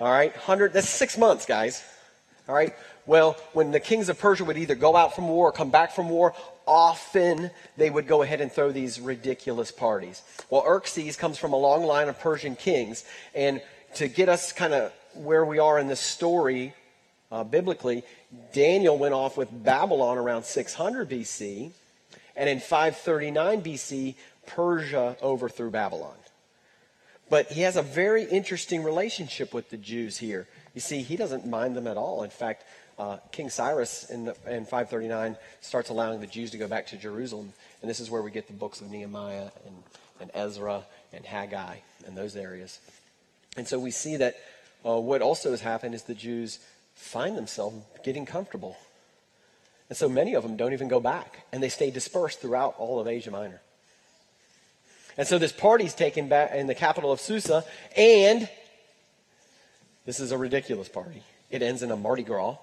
All 0.00 0.10
right, 0.10 0.32
100, 0.32 0.72
that's 0.72 0.88
six 0.88 1.18
months, 1.18 1.44
guys. 1.44 1.84
All 2.48 2.54
right, 2.54 2.72
well, 3.08 3.38
when 3.54 3.70
the 3.70 3.80
kings 3.80 4.10
of 4.10 4.18
Persia 4.18 4.44
would 4.44 4.58
either 4.58 4.74
go 4.74 4.94
out 4.94 5.16
from 5.16 5.28
war 5.28 5.48
or 5.48 5.52
come 5.52 5.70
back 5.70 5.92
from 5.92 6.10
war, 6.10 6.34
often 6.66 7.50
they 7.78 7.88
would 7.88 8.06
go 8.06 8.20
ahead 8.20 8.42
and 8.42 8.52
throw 8.52 8.70
these 8.70 9.00
ridiculous 9.00 9.72
parties. 9.72 10.20
Well, 10.50 10.62
Xerxes 10.62 11.16
comes 11.16 11.38
from 11.38 11.54
a 11.54 11.56
long 11.56 11.84
line 11.84 12.10
of 12.10 12.20
Persian 12.20 12.54
kings, 12.54 13.06
and 13.34 13.62
to 13.94 14.08
get 14.08 14.28
us 14.28 14.52
kind 14.52 14.74
of 14.74 14.92
where 15.14 15.46
we 15.46 15.58
are 15.58 15.78
in 15.78 15.88
this 15.88 16.00
story 16.00 16.74
uh, 17.32 17.44
biblically, 17.44 18.04
Daniel 18.52 18.98
went 18.98 19.14
off 19.14 19.38
with 19.38 19.48
Babylon 19.64 20.18
around 20.18 20.44
600 20.44 21.08
BC, 21.08 21.70
and 22.36 22.48
in 22.50 22.60
539 22.60 23.62
BC, 23.62 24.14
Persia 24.46 25.16
overthrew 25.22 25.70
Babylon. 25.70 26.14
But 27.30 27.52
he 27.52 27.62
has 27.62 27.76
a 27.76 27.82
very 27.82 28.24
interesting 28.24 28.82
relationship 28.82 29.54
with 29.54 29.70
the 29.70 29.78
Jews 29.78 30.18
here. 30.18 30.46
You 30.74 30.82
see, 30.82 31.00
he 31.00 31.16
doesn't 31.16 31.46
mind 31.46 31.74
them 31.74 31.86
at 31.86 31.96
all. 31.96 32.22
In 32.22 32.30
fact, 32.30 32.64
uh, 32.98 33.18
King 33.30 33.48
Cyrus 33.48 34.10
in, 34.10 34.28
in 34.46 34.64
539 34.64 35.36
starts 35.60 35.90
allowing 35.90 36.20
the 36.20 36.26
Jews 36.26 36.50
to 36.50 36.58
go 36.58 36.66
back 36.66 36.88
to 36.88 36.96
Jerusalem. 36.96 37.52
And 37.80 37.88
this 37.88 38.00
is 38.00 38.10
where 38.10 38.22
we 38.22 38.30
get 38.30 38.46
the 38.46 38.52
books 38.52 38.80
of 38.80 38.90
Nehemiah 38.90 39.50
and, 39.66 39.76
and 40.20 40.30
Ezra 40.34 40.82
and 41.12 41.24
Haggai 41.24 41.76
and 42.06 42.16
those 42.16 42.36
areas. 42.36 42.80
And 43.56 43.66
so 43.66 43.78
we 43.78 43.90
see 43.90 44.16
that 44.16 44.36
uh, 44.84 44.98
what 44.98 45.22
also 45.22 45.50
has 45.50 45.60
happened 45.60 45.94
is 45.94 46.02
the 46.02 46.14
Jews 46.14 46.58
find 46.94 47.36
themselves 47.36 47.84
getting 48.04 48.26
comfortable. 48.26 48.76
And 49.88 49.96
so 49.96 50.08
many 50.08 50.34
of 50.34 50.42
them 50.42 50.56
don't 50.56 50.72
even 50.72 50.88
go 50.88 51.00
back, 51.00 51.46
and 51.52 51.62
they 51.62 51.70
stay 51.70 51.90
dispersed 51.90 52.40
throughout 52.40 52.74
all 52.78 53.00
of 53.00 53.06
Asia 53.06 53.30
Minor. 53.30 53.60
And 55.16 55.26
so 55.26 55.38
this 55.38 55.52
party's 55.52 55.94
taken 55.94 56.28
back 56.28 56.54
in 56.54 56.66
the 56.66 56.74
capital 56.74 57.10
of 57.10 57.20
Susa, 57.20 57.64
and 57.96 58.48
this 60.04 60.20
is 60.20 60.30
a 60.30 60.38
ridiculous 60.38 60.88
party. 60.88 61.22
It 61.50 61.62
ends 61.62 61.82
in 61.82 61.90
a 61.90 61.96
Mardi 61.96 62.22
Gras. 62.22 62.56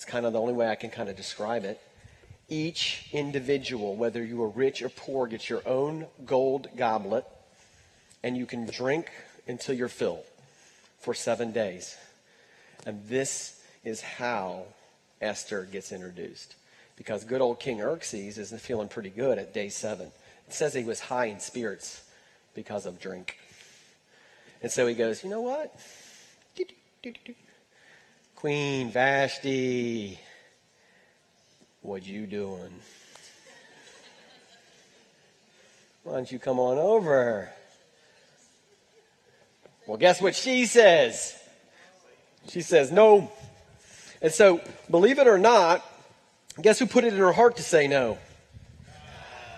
It's 0.00 0.06
kind 0.06 0.24
of 0.24 0.32
the 0.32 0.40
only 0.40 0.54
way 0.54 0.66
I 0.66 0.76
can 0.76 0.88
kind 0.88 1.10
of 1.10 1.16
describe 1.16 1.62
it. 1.62 1.78
Each 2.48 3.06
individual, 3.12 3.96
whether 3.96 4.24
you 4.24 4.42
are 4.42 4.48
rich 4.48 4.80
or 4.80 4.88
poor, 4.88 5.26
gets 5.26 5.50
your 5.50 5.60
own 5.68 6.06
gold 6.24 6.68
goblet, 6.74 7.26
and 8.22 8.34
you 8.34 8.46
can 8.46 8.64
drink 8.64 9.10
until 9.46 9.74
you're 9.74 9.88
filled 9.88 10.24
for 11.00 11.12
seven 11.12 11.52
days. 11.52 11.98
And 12.86 13.06
this 13.08 13.62
is 13.84 14.00
how 14.00 14.62
Esther 15.20 15.68
gets 15.70 15.92
introduced. 15.92 16.54
Because 16.96 17.22
good 17.24 17.42
old 17.42 17.60
King 17.60 17.80
Xerxes 17.80 18.38
is 18.38 18.58
feeling 18.58 18.88
pretty 18.88 19.10
good 19.10 19.36
at 19.36 19.52
day 19.52 19.68
seven. 19.68 20.10
It 20.46 20.54
says 20.54 20.72
he 20.72 20.82
was 20.82 21.00
high 21.00 21.26
in 21.26 21.40
spirits 21.40 22.08
because 22.54 22.86
of 22.86 23.00
drink. 23.00 23.36
And 24.62 24.72
so 24.72 24.86
he 24.86 24.94
goes, 24.94 25.22
You 25.22 25.28
know 25.28 25.42
what? 25.42 25.78
Queen 28.40 28.90
Vashti, 28.90 30.18
what 31.82 32.06
you 32.06 32.26
doing? 32.26 32.72
Why 36.04 36.14
don't 36.14 36.32
you 36.32 36.38
come 36.38 36.58
on 36.58 36.78
over? 36.78 37.50
Well, 39.86 39.98
guess 39.98 40.22
what 40.22 40.34
she 40.34 40.64
says? 40.64 41.38
She 42.48 42.62
says, 42.62 42.90
No. 42.90 43.30
And 44.22 44.32
so, 44.32 44.62
believe 44.90 45.18
it 45.18 45.26
or 45.26 45.36
not, 45.36 45.84
guess 46.62 46.78
who 46.78 46.86
put 46.86 47.04
it 47.04 47.12
in 47.12 47.18
her 47.18 47.32
heart 47.32 47.56
to 47.58 47.62
say 47.62 47.88
no? 47.88 48.16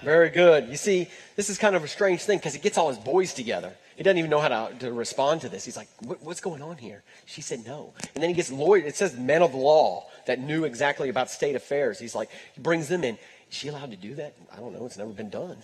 Very 0.03 0.31
good. 0.31 0.69
You 0.69 0.77
see, 0.77 1.07
this 1.37 1.51
is 1.51 1.57
kind 1.57 1.77
of 1.77 1.85
a 1.85 1.89
strange 1.89 2.23
thing 2.23 2.39
because 2.39 2.55
he 2.55 2.59
gets 2.59 2.77
all 2.77 2.89
his 2.89 2.99
boys 2.99 3.33
together. 3.33 3.75
He 3.97 4.03
doesn't 4.03 4.19
even 4.19 4.31
know 4.31 4.41
how 4.41 4.49
to, 4.49 4.75
to 4.81 4.93
respond 4.93 5.43
to 5.43 5.49
this. 5.49 5.65
He's 5.65 5.77
like, 5.77 5.89
what, 6.01 6.23
what's 6.23 6.41
going 6.41 6.63
on 6.63 6.79
here? 6.79 7.03
She 7.27 7.43
said 7.43 7.65
no. 7.67 7.93
And 8.15 8.23
then 8.23 8.31
he 8.31 8.35
gets 8.35 8.51
lawyer. 8.51 8.85
It 8.85 8.97
says 8.97 9.17
men 9.17 9.43
of 9.43 9.55
law 9.55 10.07
that 10.27 10.41
knew 10.41 10.65
exactly 10.65 11.09
about 11.09 11.31
state 11.31 11.55
affairs. 11.55 11.99
He's 11.99 12.15
like, 12.15 12.31
he 12.55 12.61
brings 12.61 12.89
them 12.89 13.05
in. 13.05 13.17
Is 13.51 13.57
she 13.57 13.69
allowed 13.69 13.91
to 13.91 13.97
do 13.97 14.15
that? 14.15 14.35
I 14.53 14.57
don't 14.57 14.73
know. 14.73 14.87
It's 14.87 14.97
never 14.97 15.11
been 15.11 15.31
done. 15.31 15.59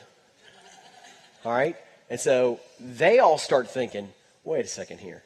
All 1.44 1.52
right? 1.52 1.76
And 2.10 2.20
so 2.20 2.60
they 2.80 3.18
all 3.18 3.38
start 3.38 3.70
thinking, 3.70 4.08
wait 4.44 4.64
a 4.64 4.68
second 4.68 4.98
here. 4.98 5.22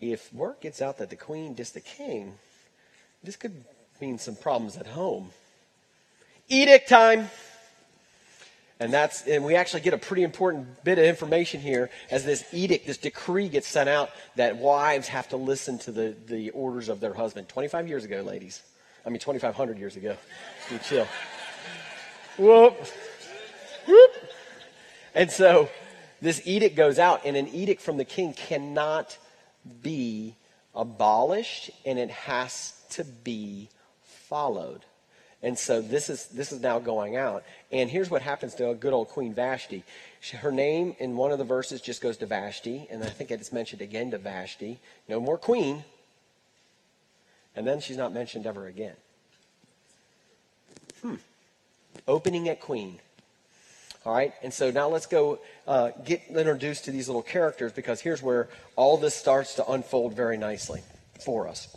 If 0.00 0.32
word 0.32 0.56
gets 0.60 0.80
out 0.80 0.98
that 0.98 1.10
the 1.10 1.16
queen 1.16 1.54
dissed 1.54 1.74
the 1.74 1.80
king, 1.80 2.34
this 3.22 3.36
could 3.36 3.64
mean 4.00 4.18
some 4.18 4.36
problems 4.36 4.76
at 4.76 4.86
home. 4.86 5.30
Edict 6.48 6.88
time. 6.88 7.30
And 8.80 8.90
that's 8.90 9.26
and 9.26 9.44
we 9.44 9.56
actually 9.56 9.82
get 9.82 9.92
a 9.92 9.98
pretty 9.98 10.22
important 10.22 10.82
bit 10.84 10.98
of 10.98 11.04
information 11.04 11.60
here 11.60 11.90
as 12.10 12.24
this 12.24 12.46
edict, 12.52 12.86
this 12.86 12.96
decree 12.96 13.50
gets 13.50 13.68
sent 13.68 13.90
out 13.90 14.10
that 14.36 14.56
wives 14.56 15.06
have 15.08 15.28
to 15.28 15.36
listen 15.36 15.78
to 15.80 15.92
the, 15.92 16.16
the 16.26 16.48
orders 16.50 16.88
of 16.88 16.98
their 16.98 17.12
husband. 17.12 17.46
25 17.48 17.86
years 17.86 18.04
ago, 18.06 18.22
ladies. 18.22 18.62
I 19.04 19.10
mean, 19.10 19.18
2,500 19.18 19.78
years 19.78 19.96
ago. 19.96 20.16
You 20.70 20.78
chill. 20.78 21.06
Whoop. 22.38 22.74
Whoop. 23.86 24.10
And 25.14 25.30
so 25.30 25.68
this 26.22 26.40
edict 26.46 26.74
goes 26.74 26.98
out, 26.98 27.22
and 27.26 27.36
an 27.36 27.48
edict 27.48 27.82
from 27.82 27.98
the 27.98 28.04
king 28.04 28.32
cannot 28.32 29.18
be 29.82 30.36
abolished, 30.74 31.70
and 31.84 31.98
it 31.98 32.10
has 32.10 32.72
to 32.90 33.04
be 33.04 33.68
followed. 34.02 34.84
And 35.42 35.58
so 35.58 35.80
this 35.80 36.10
is 36.10 36.26
this 36.26 36.52
is 36.52 36.60
now 36.60 36.78
going 36.78 37.16
out. 37.16 37.44
And 37.72 37.88
here's 37.88 38.10
what 38.10 38.20
happens 38.20 38.54
to 38.56 38.70
a 38.70 38.74
good 38.74 38.92
old 38.92 39.08
Queen 39.08 39.32
Vashti. 39.32 39.84
Her 40.38 40.52
name 40.52 40.94
in 40.98 41.16
one 41.16 41.32
of 41.32 41.38
the 41.38 41.44
verses 41.44 41.80
just 41.80 42.02
goes 42.02 42.18
to 42.18 42.26
Vashti, 42.26 42.86
and 42.90 43.02
I 43.02 43.08
think 43.08 43.30
it's 43.30 43.52
mentioned 43.52 43.80
again 43.80 44.10
to 44.10 44.18
Vashti. 44.18 44.78
No 45.08 45.18
more 45.18 45.38
queen. 45.38 45.84
And 47.56 47.66
then 47.66 47.80
she's 47.80 47.96
not 47.96 48.12
mentioned 48.12 48.46
ever 48.46 48.66
again. 48.66 48.94
Hmm. 51.00 51.14
Opening 52.06 52.48
at 52.48 52.60
queen. 52.60 52.98
All 54.04 54.14
right, 54.14 54.32
and 54.42 54.52
so 54.52 54.70
now 54.70 54.88
let's 54.88 55.06
go 55.06 55.40
uh, 55.66 55.90
get 56.04 56.22
introduced 56.28 56.86
to 56.86 56.90
these 56.90 57.08
little 57.08 57.22
characters 57.22 57.72
because 57.72 58.00
here's 58.00 58.22
where 58.22 58.48
all 58.76 58.96
this 58.96 59.14
starts 59.14 59.54
to 59.56 59.70
unfold 59.70 60.14
very 60.14 60.38
nicely 60.38 60.82
for 61.22 61.48
us. 61.48 61.76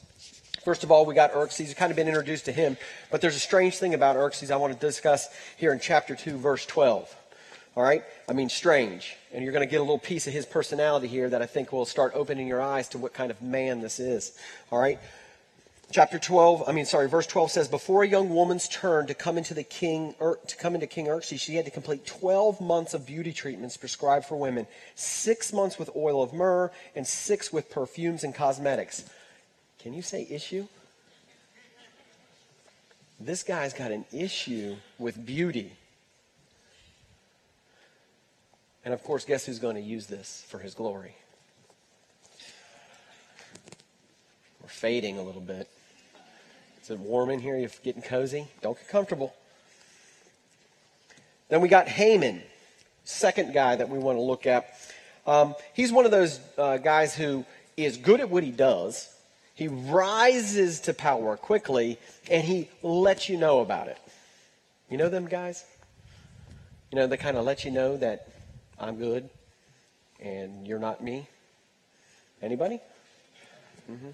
First 0.63 0.83
of 0.83 0.91
all, 0.91 1.05
we 1.05 1.13
got 1.13 1.33
Xerxes. 1.33 1.67
We've 1.67 1.75
kind 1.75 1.91
of 1.91 1.97
been 1.97 2.07
introduced 2.07 2.45
to 2.45 2.51
him. 2.51 2.77
But 3.11 3.21
there's 3.21 3.35
a 3.35 3.39
strange 3.39 3.77
thing 3.77 3.93
about 3.93 4.15
Xerxes 4.15 4.49
I 4.49 4.55
want 4.55 4.73
to 4.73 4.79
discuss 4.79 5.27
here 5.57 5.73
in 5.73 5.79
chapter 5.79 6.15
2, 6.15 6.37
verse 6.37 6.65
12. 6.65 7.13
All 7.75 7.83
right? 7.83 8.03
I 8.29 8.33
mean, 8.33 8.49
strange. 8.49 9.17
And 9.33 9.43
you're 9.43 9.51
going 9.51 9.67
to 9.67 9.69
get 9.69 9.77
a 9.77 9.83
little 9.83 9.99
piece 9.99 10.25
of 10.27 10.33
his 10.33 10.45
personality 10.45 11.07
here 11.07 11.29
that 11.29 11.41
I 11.41 11.47
think 11.47 11.73
will 11.73 11.85
start 11.85 12.13
opening 12.15 12.47
your 12.47 12.61
eyes 12.61 12.87
to 12.89 12.97
what 12.97 13.13
kind 13.13 13.29
of 13.29 13.41
man 13.41 13.81
this 13.81 13.99
is. 13.99 14.37
All 14.71 14.79
right? 14.79 14.99
Chapter 15.91 16.17
12, 16.17 16.63
I 16.65 16.71
mean, 16.71 16.85
sorry, 16.85 17.07
verse 17.09 17.27
12 17.27 17.51
says, 17.51 17.67
Before 17.67 18.01
a 18.01 18.07
young 18.07 18.29
woman's 18.29 18.67
turn 18.67 19.05
to 19.07 19.13
come 19.13 19.37
into 19.37 19.53
the 19.53 19.63
king, 19.63 20.15
er, 20.21 20.39
to 20.47 20.55
come 20.55 20.75
into 20.75 20.87
King 20.87 21.05
Xerxes, 21.05 21.41
she 21.41 21.55
had 21.55 21.65
to 21.65 21.71
complete 21.71 22.05
12 22.05 22.61
months 22.61 22.93
of 22.93 23.05
beauty 23.05 23.33
treatments 23.33 23.75
prescribed 23.77 24.25
for 24.25 24.35
women, 24.37 24.65
six 24.95 25.51
months 25.51 25.77
with 25.77 25.89
oil 25.95 26.23
of 26.23 26.33
myrrh, 26.33 26.71
and 26.95 27.05
six 27.05 27.51
with 27.51 27.69
perfumes 27.69 28.23
and 28.23 28.33
cosmetics. 28.33 29.03
Can 29.83 29.93
you 29.93 30.01
say 30.01 30.25
issue? 30.29 30.65
This 33.19 33.43
guy's 33.43 33.73
got 33.73 33.91
an 33.91 34.05
issue 34.13 34.77
with 34.97 35.25
beauty. 35.25 35.73
And 38.85 38.93
of 38.93 39.03
course, 39.03 39.25
guess 39.25 39.45
who's 39.45 39.59
going 39.59 39.75
to 39.75 39.81
use 39.81 40.07
this 40.07 40.45
for 40.47 40.59
his 40.59 40.73
glory? 40.73 41.15
We're 44.61 44.69
fading 44.69 45.17
a 45.17 45.21
little 45.21 45.41
bit. 45.41 45.67
Is 46.81 46.89
it 46.89 46.99
warm 46.99 47.29
in 47.29 47.39
here? 47.39 47.57
You're 47.57 47.69
getting 47.83 48.01
cozy? 48.01 48.47
Don't 48.61 48.77
get 48.77 48.87
comfortable. 48.87 49.33
Then 51.49 51.59
we 51.59 51.67
got 51.67 51.89
Haman, 51.89 52.41
second 53.03 53.53
guy 53.53 53.75
that 53.75 53.89
we 53.89 53.99
want 53.99 54.17
to 54.17 54.21
look 54.21 54.47
at. 54.47 54.77
Um, 55.27 55.55
he's 55.73 55.91
one 55.91 56.05
of 56.05 56.11
those 56.11 56.39
uh, 56.57 56.77
guys 56.77 57.13
who 57.13 57.45
is 57.75 57.97
good 57.97 58.21
at 58.21 58.29
what 58.29 58.43
he 58.43 58.51
does. 58.51 59.09
He 59.55 59.67
rises 59.67 60.79
to 60.81 60.93
power 60.93 61.37
quickly, 61.37 61.99
and 62.29 62.43
he 62.43 62.69
lets 62.81 63.29
you 63.29 63.37
know 63.37 63.59
about 63.61 63.87
it. 63.87 63.97
You 64.89 64.97
know 64.97 65.09
them 65.09 65.27
guys? 65.27 65.63
You 66.91 66.97
know, 66.97 67.07
they 67.07 67.17
kind 67.17 67.37
of 67.37 67.45
let 67.45 67.65
you 67.65 67.71
know 67.71 67.97
that 67.97 68.27
I'm 68.79 68.97
good 68.97 69.29
and 70.19 70.65
you're 70.65 70.79
not 70.79 71.03
me. 71.03 71.27
Anybody? 72.41 72.79
Mm-hmm. 73.91 74.09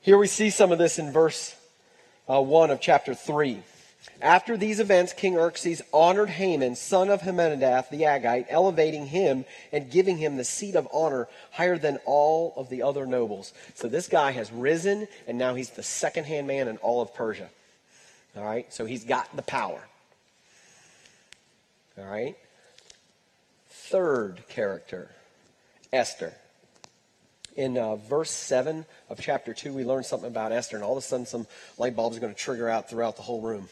Here 0.00 0.16
we 0.16 0.26
see 0.26 0.50
some 0.50 0.72
of 0.72 0.78
this 0.78 0.98
in 0.98 1.12
verse 1.12 1.54
uh, 2.28 2.40
1 2.40 2.70
of 2.70 2.80
chapter 2.80 3.14
3. 3.14 3.62
After 4.22 4.56
these 4.56 4.80
events, 4.80 5.12
King 5.12 5.34
Xerxes 5.34 5.82
honored 5.92 6.30
Haman, 6.30 6.76
son 6.76 7.10
of 7.10 7.22
Hammedatha 7.22 7.90
the 7.90 8.02
Agagite, 8.02 8.46
elevating 8.48 9.06
him 9.06 9.44
and 9.72 9.90
giving 9.90 10.18
him 10.18 10.36
the 10.36 10.44
seat 10.44 10.74
of 10.74 10.88
honor 10.92 11.28
higher 11.52 11.78
than 11.78 11.98
all 12.06 12.54
of 12.56 12.68
the 12.68 12.82
other 12.82 13.06
nobles. 13.06 13.52
So 13.74 13.88
this 13.88 14.08
guy 14.08 14.32
has 14.32 14.52
risen, 14.52 15.08
and 15.26 15.38
now 15.38 15.54
he's 15.54 15.70
the 15.70 15.82
second 15.82 16.24
hand 16.24 16.46
man 16.46 16.68
in 16.68 16.76
all 16.78 17.02
of 17.02 17.14
Persia. 17.14 17.48
All 18.36 18.44
right? 18.44 18.72
So 18.72 18.84
he's 18.84 19.04
got 19.04 19.34
the 19.34 19.42
power. 19.42 19.86
All 21.98 22.04
right? 22.04 22.36
Third 23.68 24.42
character, 24.48 25.10
Esther 25.92 26.34
in 27.56 27.76
uh, 27.76 27.96
verse 27.96 28.30
7 28.30 28.86
of 29.08 29.20
chapter 29.20 29.52
2, 29.52 29.72
we 29.72 29.84
learn 29.84 30.04
something 30.04 30.28
about 30.28 30.52
Esther, 30.52 30.76
and 30.76 30.84
all 30.84 30.92
of 30.92 30.98
a 30.98 31.02
sudden, 31.02 31.26
some 31.26 31.46
light 31.78 31.96
bulbs 31.96 32.16
are 32.16 32.20
going 32.20 32.32
to 32.32 32.38
trigger 32.38 32.68
out 32.68 32.88
throughout 32.88 33.16
the 33.16 33.22
whole 33.22 33.40
room. 33.40 33.68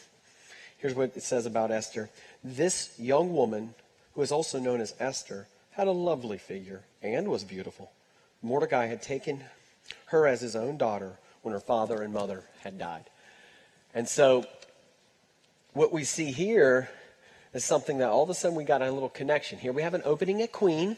Here's 0.79 0.95
what 0.95 1.17
it 1.17 1.23
says 1.23 1.47
about 1.47 1.71
Esther 1.71 2.09
This 2.43 2.95
young 2.99 3.35
woman, 3.35 3.75
who 4.15 4.23
is 4.23 4.33
also 4.33 4.59
known 4.59 4.81
as 4.81 4.95
Esther, 4.99 5.47
had 5.73 5.87
a 5.87 5.93
lovely 5.93 6.39
figure 6.39 6.83
and 7.03 7.29
was 7.29 7.45
beautiful. 7.45 7.91
Mordecai 8.43 8.87
had 8.87 9.03
taken 9.03 9.45
her 10.07 10.27
as 10.27 10.41
his 10.41 10.57
own 10.57 10.77
daughter 10.77 11.19
when 11.43 11.53
her 11.53 11.61
father 11.61 12.03
and 12.03 12.13
mother 12.13 12.45
had 12.63 12.79
died. 12.79 13.05
And 13.95 14.09
so, 14.09 14.45
what 15.73 15.93
we 15.93 16.05
see 16.05 16.33
here 16.33 16.89
is 17.53 17.65
something 17.65 17.99
that 17.99 18.09
all 18.09 18.23
of 18.23 18.31
a 18.31 18.35
sudden 18.35 18.57
we 18.57 18.65
got 18.65 18.83
a 18.83 18.91
little 18.91 19.09
connection. 19.09 19.59
Here 19.59 19.73
we 19.73 19.83
have 19.83 19.95
an 19.95 20.03
opening 20.05 20.43
at 20.43 20.53
Queen 20.53 20.97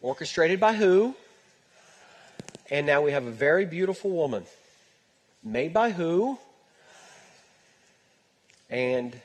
Orchestrated 0.00 0.60
by 0.60 0.74
who? 0.74 1.14
And 2.70 2.86
now 2.86 3.02
we 3.02 3.10
have 3.12 3.26
a 3.26 3.30
very 3.30 3.64
beautiful 3.64 4.10
woman. 4.10 4.44
Made 5.42 5.72
by 5.72 5.90
who? 5.90 6.38
And 8.70 9.18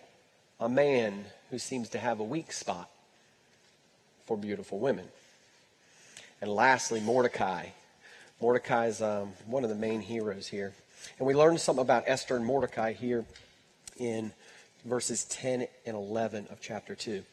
a 0.59 0.69
man 0.69 1.25
who 1.49 1.59
seems 1.59 1.89
to 1.89 1.99
have 1.99 2.19
a 2.19 2.23
weak 2.23 2.51
spot 2.51 2.89
for 4.25 4.37
beautiful 4.37 4.79
women. 4.79 5.05
And 6.41 6.51
lastly, 6.51 6.99
Mordecai. 6.99 7.67
Mordecai 8.41 8.87
is 8.87 9.01
um, 9.01 9.33
one 9.45 9.63
of 9.63 9.69
the 9.69 9.75
main 9.75 10.01
heroes 10.01 10.47
here. 10.47 10.73
And 11.17 11.27
we 11.27 11.33
learned 11.33 11.59
something 11.59 11.81
about 11.81 12.03
Esther 12.07 12.35
and 12.35 12.45
Mordecai 12.45 12.93
here 12.93 13.25
in 13.97 14.31
verses 14.85 15.25
10 15.25 15.67
and 15.85 15.95
11 15.95 16.47
of 16.49 16.59
chapter 16.61 16.95
2. 16.95 17.23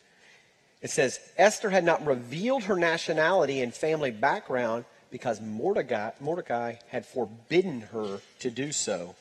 It 0.83 0.91
says 0.91 1.21
Esther 1.37 1.71
had 1.71 1.85
not 1.85 2.05
revealed 2.07 2.65
her 2.65 2.77
nationality 2.77 3.61
and 3.61 3.75
family 3.75 4.11
background 4.11 4.85
because 5.11 5.41
Mordecai, 5.41 6.11
Mordecai 6.21 6.75
had 6.89 7.05
forbidden 7.05 7.83
her 7.93 8.21
to 8.41 8.51
do 8.51 8.73
so. 8.73 9.15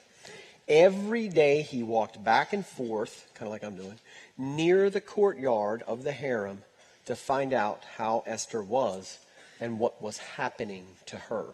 Every 0.70 1.28
day 1.28 1.64
he 1.64 1.82
walked 1.82 2.24
back 2.24 2.54
and 2.54 2.64
forth, 2.64 3.28
kind 3.34 3.48
of 3.48 3.52
like 3.52 3.64
I'm 3.64 3.76
doing, 3.76 4.00
near 4.38 4.92
the 4.92 5.02
courtyard 5.02 5.84
of 5.88 6.04
the 6.04 6.12
harem 6.12 6.62
to 7.08 7.16
find 7.16 7.54
out 7.54 7.84
how 7.98 8.24
Esther 8.28 8.62
was 8.62 9.18
and 9.60 9.80
what 9.80 10.00
was 10.00 10.20
happening 10.20 10.86
to 11.08 11.18
her. 11.18 11.46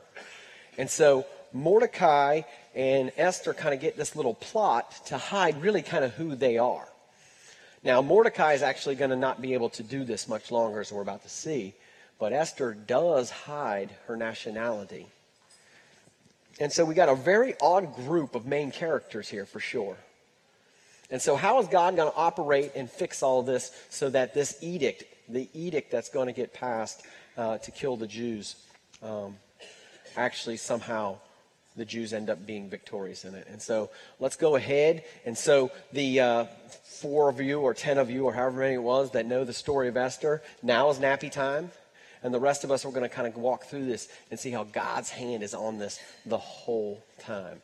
And 0.77 0.89
so 0.89 1.25
Mordecai 1.53 2.41
and 2.75 3.13
Esther 3.15 3.53
kind 3.53 3.73
of 3.73 3.79
get 3.79 3.95
this 3.95 4.17
little 4.17 4.33
plot 4.33 5.05
to 5.05 5.17
hide 5.17 5.61
really 5.61 5.81
kind 5.81 6.03
of 6.03 6.13
who 6.15 6.35
they 6.35 6.57
are. 6.57 6.87
Now, 7.85 8.01
Mordecai 8.01 8.53
is 8.53 8.63
actually 8.63 8.95
going 8.95 9.11
to 9.11 9.15
not 9.15 9.41
be 9.41 9.53
able 9.53 9.69
to 9.69 9.83
do 9.83 10.03
this 10.03 10.27
much 10.27 10.51
longer, 10.51 10.81
as 10.81 10.91
we're 10.91 11.01
about 11.01 11.23
to 11.23 11.29
see. 11.29 11.73
But 12.19 12.33
Esther 12.33 12.73
does 12.73 13.29
hide 13.29 13.91
her 14.07 14.17
nationality. 14.17 15.07
And 16.59 16.71
so 16.71 16.85
we 16.85 16.93
got 16.93 17.09
a 17.09 17.15
very 17.15 17.53
odd 17.61 17.95
group 17.95 18.35
of 18.35 18.45
main 18.45 18.71
characters 18.71 19.27
here 19.27 19.45
for 19.45 19.59
sure. 19.59 19.97
And 21.11 21.21
so, 21.21 21.35
how 21.35 21.59
is 21.59 21.67
God 21.67 21.95
going 21.95 22.11
to 22.11 22.17
operate 22.17 22.71
and 22.75 22.89
fix 22.89 23.21
all 23.21 23.43
this 23.43 23.71
so 23.89 24.09
that 24.09 24.33
this 24.33 24.57
edict, 24.61 25.03
the 25.29 25.49
edict 25.53 25.91
that's 25.91 26.09
going 26.09 26.27
to 26.27 26.33
get 26.33 26.53
passed 26.53 27.03
uh, 27.37 27.57
to 27.59 27.71
kill 27.71 27.95
the 27.95 28.07
Jews, 28.07 28.55
um, 29.03 29.35
actually 30.17 30.57
somehow 30.57 31.17
the 31.75 31.85
Jews 31.85 32.13
end 32.13 32.29
up 32.29 32.45
being 32.45 32.69
victorious 32.69 33.25
in 33.25 33.35
it. 33.35 33.47
And 33.49 33.61
so 33.61 33.91
let's 34.19 34.35
go 34.35 34.55
ahead. 34.55 35.03
And 35.25 35.37
so 35.37 35.71
the 35.91 36.21
uh, 36.21 36.45
four 36.83 37.29
of 37.29 37.39
you 37.39 37.59
or 37.59 37.73
ten 37.73 37.97
of 37.97 38.09
you 38.09 38.25
or 38.25 38.33
however 38.33 38.61
many 38.61 38.75
it 38.75 38.83
was 38.83 39.11
that 39.11 39.25
know 39.25 39.43
the 39.43 39.53
story 39.53 39.89
of 39.89 39.97
Esther, 39.97 40.41
now 40.63 40.89
is 40.89 40.97
nappy 40.97 41.31
time. 41.31 41.71
And 42.23 42.33
the 42.33 42.39
rest 42.39 42.63
of 42.63 42.71
us 42.71 42.85
are 42.85 42.91
going 42.91 43.07
to 43.07 43.09
kind 43.09 43.27
of 43.27 43.35
walk 43.37 43.65
through 43.65 43.85
this 43.85 44.07
and 44.31 44.39
see 44.39 44.51
how 44.51 44.63
God's 44.63 45.09
hand 45.09 45.43
is 45.43 45.53
on 45.53 45.77
this 45.77 45.99
the 46.25 46.37
whole 46.37 47.03
time. 47.19 47.61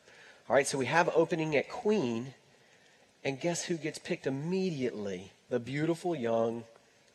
All 0.48 0.56
right, 0.56 0.66
so 0.66 0.78
we 0.78 0.86
have 0.86 1.10
opening 1.14 1.56
at 1.56 1.68
Queen. 1.68 2.34
And 3.24 3.40
guess 3.40 3.64
who 3.64 3.76
gets 3.76 3.98
picked 3.98 4.26
immediately? 4.26 5.30
The 5.48 5.60
beautiful 5.60 6.14
young 6.14 6.64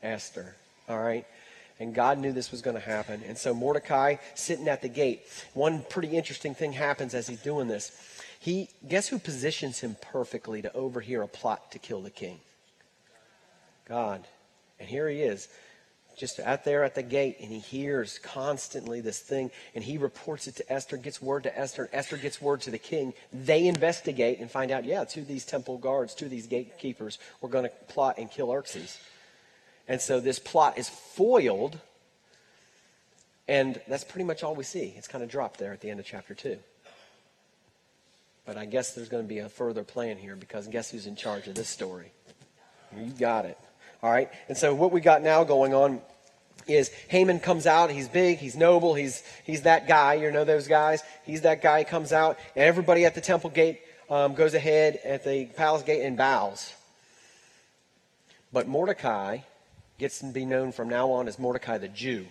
Esther. 0.02 0.56
All 0.88 1.00
right. 1.00 1.26
And 1.80 1.94
God 1.94 2.18
knew 2.18 2.32
this 2.32 2.52
was 2.52 2.62
going 2.62 2.76
to 2.76 2.82
happen. 2.82 3.22
And 3.28 3.38
so 3.38 3.54
Mordecai 3.54 4.16
sitting 4.36 4.68
at 4.68 4.82
the 4.82 4.88
gate. 4.88 5.22
One 5.54 5.84
pretty 5.90 6.10
interesting 6.10 6.56
thing 6.56 6.74
happens 6.74 7.14
as 7.14 7.28
he's 7.28 7.42
doing 7.42 7.68
this. 7.68 7.92
He 8.40 8.70
guess 8.88 9.08
who 9.08 9.20
positions 9.20 9.80
him 9.80 9.96
perfectly 10.02 10.62
to 10.62 10.74
overhear 10.74 11.22
a 11.22 11.28
plot 11.28 11.72
to 11.72 11.80
kill 11.80 12.02
the 12.02 12.10
king? 12.10 12.40
God. 13.88 14.26
And 14.80 14.88
here 14.88 15.10
he 15.10 15.22
is, 15.22 15.48
just 16.18 16.40
out 16.40 16.66
there 16.66 16.84
at 16.84 16.96
the 16.96 17.04
gate, 17.04 17.38
and 17.40 17.52
he 17.52 17.60
hears 17.60 18.18
constantly 18.20 19.02
this 19.02 19.20
thing, 19.20 19.52
and 19.76 19.84
he 19.84 20.00
reports 20.00 20.48
it 20.48 20.56
to 20.56 20.74
Esther, 20.74 20.98
gets 20.98 21.22
word 21.22 21.44
to 21.44 21.58
Esther, 21.58 21.84
and 21.84 21.94
Esther 21.94 22.18
gets 22.18 22.42
word 22.42 22.62
to 22.62 22.72
the 22.72 22.80
king. 22.80 23.14
They 23.32 23.68
investigate 23.68 24.40
and 24.40 24.50
find 24.50 24.72
out, 24.72 24.84
yeah, 24.84 25.04
two 25.04 25.22
of 25.22 25.28
these 25.28 25.46
temple 25.46 25.78
guards, 25.78 26.16
two 26.16 26.26
of 26.26 26.32
these 26.32 26.48
gatekeepers 26.48 27.20
were 27.40 27.50
going 27.50 27.66
to 27.66 27.72
plot 27.88 28.16
and 28.18 28.32
kill 28.32 28.52
Xerxes. 28.52 29.00
And 29.88 30.02
so 30.02 30.20
this 30.20 30.40
plot 30.40 30.80
is 30.80 30.90
foiled, 30.90 31.80
and 33.48 33.80
that's 33.88 34.04
pretty 34.04 34.26
much 34.26 34.44
all 34.44 34.56
we 34.56 34.64
see. 34.64 34.96
It's 34.98 35.08
kind 35.08 35.24
of 35.24 35.30
dropped 35.30 35.60
there 35.60 35.72
at 35.72 35.82
the 35.82 35.92
end 35.92 36.00
of 36.00 36.06
chapter 36.06 36.34
2. 36.34 36.58
But 38.44 38.58
I 38.58 38.66
guess 38.66 38.96
there's 38.96 39.10
going 39.10 39.24
to 39.24 39.30
be 39.30 39.40
a 39.40 39.50
further 39.50 39.84
plan 39.84 40.18
here 40.18 40.36
because 40.36 40.68
guess 40.68 40.90
who's 40.90 41.06
in 41.06 41.16
charge 41.16 41.48
of 41.48 41.54
this 41.54 41.70
story? 41.70 42.12
You 42.98 43.12
got 43.12 43.46
it. 43.46 43.58
All 44.02 44.12
right? 44.12 44.30
And 44.48 44.58
so 44.58 44.74
what 44.76 44.92
we 44.92 45.02
got 45.02 45.22
now 45.22 45.44
going 45.44 45.74
on 45.74 46.02
is 46.68 46.90
Haman 47.08 47.40
comes 47.40 47.66
out. 47.66 47.90
He's 47.90 48.08
big. 48.08 48.40
He's 48.40 48.56
noble. 48.56 48.94
He's, 48.94 49.24
he's 49.44 49.64
that 49.64 49.88
guy. 49.88 50.16
You 50.16 50.32
know 50.32 50.44
those 50.44 50.68
guys? 50.68 51.02
He's 51.26 51.42
that 51.42 51.62
guy. 51.62 51.80
He 51.80 51.86
comes 51.86 52.12
out, 52.12 52.38
and 52.56 52.66
everybody 52.66 53.06
at 53.06 53.16
the 53.16 53.22
temple 53.22 53.50
gate 53.50 53.82
um, 54.10 54.36
goes 54.36 54.54
ahead 54.54 55.00
at 55.04 55.24
the 55.24 55.46
palace 55.46 55.84
gate 55.84 56.04
and 56.04 56.18
bows. 56.18 56.74
But 58.52 58.68
Mordecai 58.68 59.40
gets 59.98 60.20
to 60.20 60.26
be 60.26 60.46
known 60.46 60.72
from 60.72 60.90
now 60.90 61.12
on 61.12 61.28
as 61.28 61.40
Mordecai 61.40 61.78
the 61.78 61.88
Jew. 61.88 62.26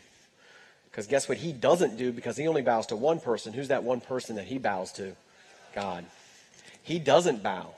Because 0.90 1.06
guess 1.06 1.28
what 1.28 1.38
he 1.38 1.52
doesn't 1.52 1.98
do 1.98 2.10
because 2.12 2.36
he 2.36 2.48
only 2.48 2.62
bows 2.62 2.86
to 2.86 2.96
one 2.96 3.20
person. 3.20 3.52
Who's 3.52 3.68
that 3.68 3.84
one 3.84 4.00
person 4.00 4.36
that 4.36 4.46
he 4.46 4.56
bows 4.56 4.92
to? 4.92 5.14
God. 5.74 6.06
He 6.82 6.98
doesn't 6.98 7.42
bow. 7.42 7.74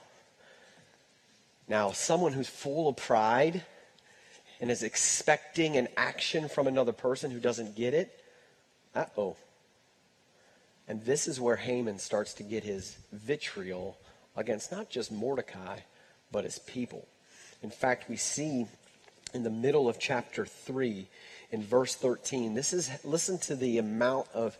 Now, 1.66 1.90
someone 1.90 2.33
who's 2.33 2.48
full 2.48 2.88
of 2.88 2.96
pride 2.96 3.64
and 4.61 4.71
is 4.71 4.83
expecting 4.83 5.77
an 5.77 5.88
action 5.97 6.49
from 6.49 6.66
another 6.66 6.92
person 6.92 7.31
who 7.31 7.40
doesn't 7.40 7.77
get 7.77 7.94
it, 7.94 8.25
uh 8.94 9.07
oh. 9.16 9.37
And 10.88 11.05
this 11.05 11.29
is 11.29 11.40
where 11.40 11.57
Haman 11.57 11.99
starts 11.99 12.35
to 12.35 12.42
get 12.42 12.64
his 12.64 12.97
vitriol 13.12 13.99
against 14.37 14.73
not 14.73 14.88
just 14.88 15.12
Mordecai, 15.12 15.81
but 16.33 16.44
his 16.44 16.59
people. 16.61 17.07
In 17.62 17.71
fact, 17.71 18.09
we 18.09 18.16
see 18.16 18.66
in 19.35 19.42
the 19.42 19.51
middle 19.51 19.88
of 19.88 19.99
chapter 19.99 20.47
3 20.47 21.07
in 21.51 21.62
verse 21.62 21.94
13. 21.94 22.55
This 22.55 22.73
is 22.73 22.90
listen 23.05 23.38
to 23.40 23.57
the 23.57 23.79
amount 23.79 24.29
of 24.33 24.57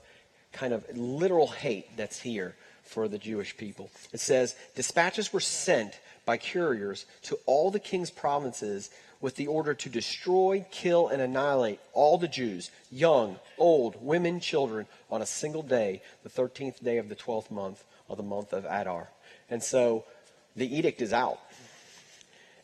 kind 0.53 0.73
of 0.73 0.85
literal 0.97 1.49
hate 1.49 1.97
that's 1.97 2.21
here 2.21 2.55
for 2.83 3.09
the 3.09 3.19
Jewish 3.19 3.57
people. 3.57 3.91
It 4.13 4.21
says, 4.21 4.55
Dispatches 4.75 5.33
were 5.33 5.41
sent 5.41 5.99
by 6.25 6.37
couriers 6.37 7.07
to 7.23 7.39
all 7.47 7.71
the 7.71 7.81
king's 7.81 8.11
provinces 8.11 8.91
with 9.21 9.37
the 9.37 9.47
order 9.47 9.75
to 9.75 9.89
destroy, 9.89 10.65
kill, 10.71 11.09
and 11.09 11.21
annihilate 11.21 11.81
all 11.93 12.19
the 12.19 12.29
Jews, 12.29 12.71
young, 12.91 13.39
old, 13.59 13.97
women, 14.01 14.41
children, 14.41 14.87
on 15.11 15.23
a 15.23 15.27
single 15.27 15.63
day, 15.63 16.03
the 16.23 16.31
13th 16.31 16.83
day 16.83 16.99
of 16.99 17.09
the 17.09 17.17
12th 17.17 17.51
month 17.51 17.85
of 18.09 18.17
the 18.17 18.23
month 18.23 18.53
of 18.53 18.65
Adar. 18.65 19.09
And 19.51 19.63
so 19.63 20.05
the 20.55 20.77
edict 20.77 21.03
is 21.03 21.13
out. 21.13 21.41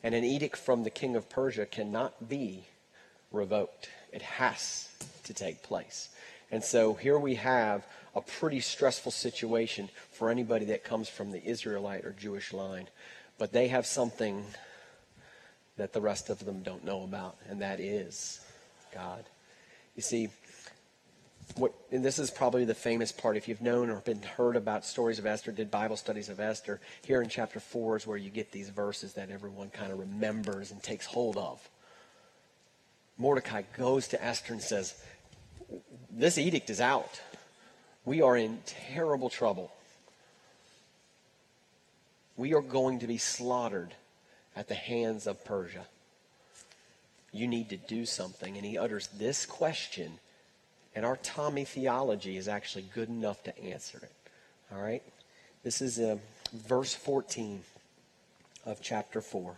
And 0.03 0.15
an 0.15 0.25
edict 0.25 0.57
from 0.57 0.85
the 0.85 0.91
king 0.91 1.17
of 1.17 1.29
Persia 1.29 1.67
cannot 1.67 2.29
be 2.29 2.67
revoked, 3.33 3.89
it 4.13 4.23
has 4.23 4.89
to 5.25 5.35
take 5.35 5.63
place. 5.63 6.11
And 6.51 6.63
so 6.63 6.95
here 6.95 7.19
we 7.19 7.35
have 7.37 7.85
a 8.15 8.21
pretty 8.21 8.61
stressful 8.61 9.11
situation 9.11 9.89
for 10.13 10.31
anybody 10.31 10.67
that 10.67 10.85
comes 10.85 11.09
from 11.09 11.33
the 11.33 11.45
Israelite 11.45 12.05
or 12.05 12.13
Jewish 12.13 12.53
line. 12.53 12.89
But 13.39 13.53
they 13.53 13.69
have 13.69 13.87
something 13.87 14.45
that 15.77 15.93
the 15.93 16.01
rest 16.01 16.31
of 16.31 16.45
them 16.45 16.63
don't 16.63 16.85
know 16.85 17.03
about, 17.03 17.37
and 17.49 17.61
that 17.63 17.81
is 17.81 18.41
God. 18.93 19.25
You 19.97 20.03
see, 20.03 20.29
what, 21.57 21.73
and 21.91 22.05
this 22.05 22.19
is 22.19 22.31
probably 22.31 22.65
the 22.65 22.75
famous 22.75 23.13
part. 23.13 23.37
If 23.37 23.49
you've 23.49 23.61
known 23.61 23.91
or 23.91 24.01
been 24.01 24.23
heard 24.23 24.57
about 24.57 24.85
stories 24.85 25.19
of 25.19 25.27
Esther, 25.27 25.53
did 25.53 25.71
Bible 25.71 25.97
studies 25.97 26.29
of 26.29 26.41
Esther, 26.41 26.81
here 27.05 27.23
in 27.23 27.29
chapter 27.29 27.61
4 27.61 27.97
is 27.97 28.07
where 28.07 28.17
you 28.17 28.31
get 28.31 28.51
these 28.51 28.69
verses 28.69 29.15
that 29.15 29.31
everyone 29.31 29.71
kind 29.71 29.93
of 29.93 29.99
remembers 29.99 30.71
and 30.71 30.83
takes 30.83 31.07
hold 31.07 31.37
of. 31.37 31.69
Mordecai 33.19 33.63
goes 33.77 34.09
to 34.09 34.25
Esther 34.25 34.55
and 34.55 34.63
says, 34.63 35.01
This 36.11 36.39
edict 36.39 36.71
is 36.71 36.81
out. 36.81 37.21
We 38.05 38.23
are 38.23 38.37
in 38.37 38.59
terrible 38.67 39.31
trouble. 39.31 39.73
We 42.37 42.55
are 42.55 42.61
going 42.61 42.99
to 42.99 43.07
be 43.07 43.19
slaughtered 43.19 43.95
at 44.57 44.69
the 44.69 44.75
hands 44.75 45.27
of 45.27 45.45
Persia. 45.45 45.87
You 47.33 47.49
need 47.49 47.69
to 47.71 47.77
do 47.77 48.07
something. 48.07 48.57
And 48.57 48.65
he 48.65 48.79
utters 48.79 49.09
this 49.09 49.45
question, 49.45 50.19
and 50.95 51.05
our 51.05 51.17
Tommy 51.17 51.65
theology 51.65 52.37
is 52.37 52.49
actually 52.49 52.85
good 52.95 53.09
enough 53.09 53.43
to 53.45 53.59
answer 53.59 53.99
it. 54.03 54.13
All 54.73 54.81
right? 54.81 55.03
This 55.63 55.83
is 55.83 55.99
uh, 55.99 56.19
verse 56.53 56.95
14 56.95 57.61
of 58.67 58.81
chapter 58.81 59.21
4. 59.21 59.55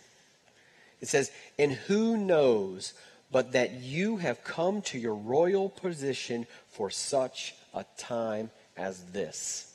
It 1.01 1.09
says, 1.09 1.31
And 1.59 1.73
who 1.73 2.17
knows 2.17 2.95
but 3.31 3.53
that 3.53 3.75
you 3.75 4.19
have 4.19 4.45
come 4.45 4.81
to 4.81 4.99
your 4.99 5.15
royal 5.15 5.69
position 5.69 6.47
for 6.69 6.91
such 6.91 7.55
a 7.75 7.85
time 7.99 8.51
as 8.77 9.03
this? 9.13 9.75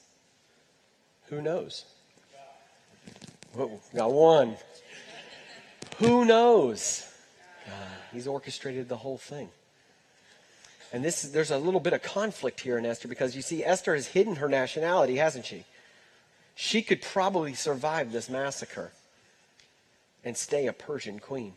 Who 1.27 1.41
knows? 1.41 1.85
Whoa, 3.53 3.79
got 3.93 4.11
one. 4.11 4.55
Who 6.01 6.25
knows? 6.25 7.05
God, 7.67 7.75
he's 8.11 8.25
orchestrated 8.25 8.89
the 8.89 8.97
whole 8.97 9.19
thing. 9.19 9.49
And 10.91 11.05
this, 11.05 11.21
there's 11.21 11.51
a 11.51 11.59
little 11.59 11.79
bit 11.79 11.93
of 11.93 12.01
conflict 12.01 12.59
here 12.59 12.79
in 12.79 12.87
Esther 12.87 13.07
because 13.07 13.35
you 13.35 13.43
see, 13.43 13.63
Esther 13.63 13.93
has 13.93 14.07
hidden 14.07 14.37
her 14.37 14.49
nationality, 14.49 15.17
hasn't 15.17 15.45
she? 15.45 15.63
She 16.55 16.81
could 16.81 17.03
probably 17.03 17.53
survive 17.53 18.11
this 18.11 18.29
massacre 18.29 18.91
and 20.25 20.35
stay 20.35 20.65
a 20.65 20.73
Persian 20.73 21.19
queen. 21.19 21.53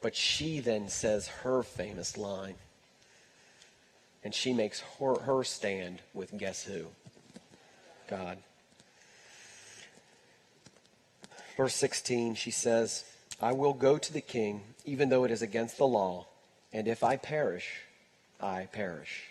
But 0.00 0.16
she 0.16 0.60
then 0.60 0.88
says 0.88 1.28
her 1.28 1.62
famous 1.62 2.16
line. 2.16 2.54
And 4.24 4.34
she 4.34 4.54
makes 4.54 4.82
her, 4.98 5.20
her 5.20 5.44
stand 5.44 6.00
with 6.14 6.36
guess 6.38 6.64
who? 6.64 6.86
God. 8.08 8.38
Verse 11.56 11.74
16, 11.74 12.34
she 12.34 12.50
says, 12.50 13.04
I 13.40 13.52
will 13.52 13.74
go 13.74 13.98
to 13.98 14.12
the 14.12 14.20
king, 14.20 14.62
even 14.84 15.08
though 15.08 15.24
it 15.24 15.30
is 15.30 15.42
against 15.42 15.78
the 15.78 15.86
law, 15.86 16.26
and 16.72 16.88
if 16.88 17.04
I 17.04 17.16
perish, 17.16 17.68
I 18.40 18.68
perish. 18.72 19.24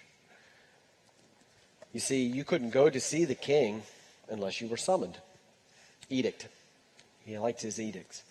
You 1.93 1.99
see, 1.99 2.23
you 2.23 2.43
couldn't 2.43 2.69
go 2.69 2.89
to 2.89 2.99
see 2.99 3.25
the 3.25 3.35
king 3.35 3.83
unless 4.29 4.61
you 4.61 4.67
were 4.67 4.77
summoned. 4.77 5.17
Edict. 6.09 6.47
He 7.25 7.37
liked 7.37 7.61
his 7.61 7.79
edicts. 7.79 8.23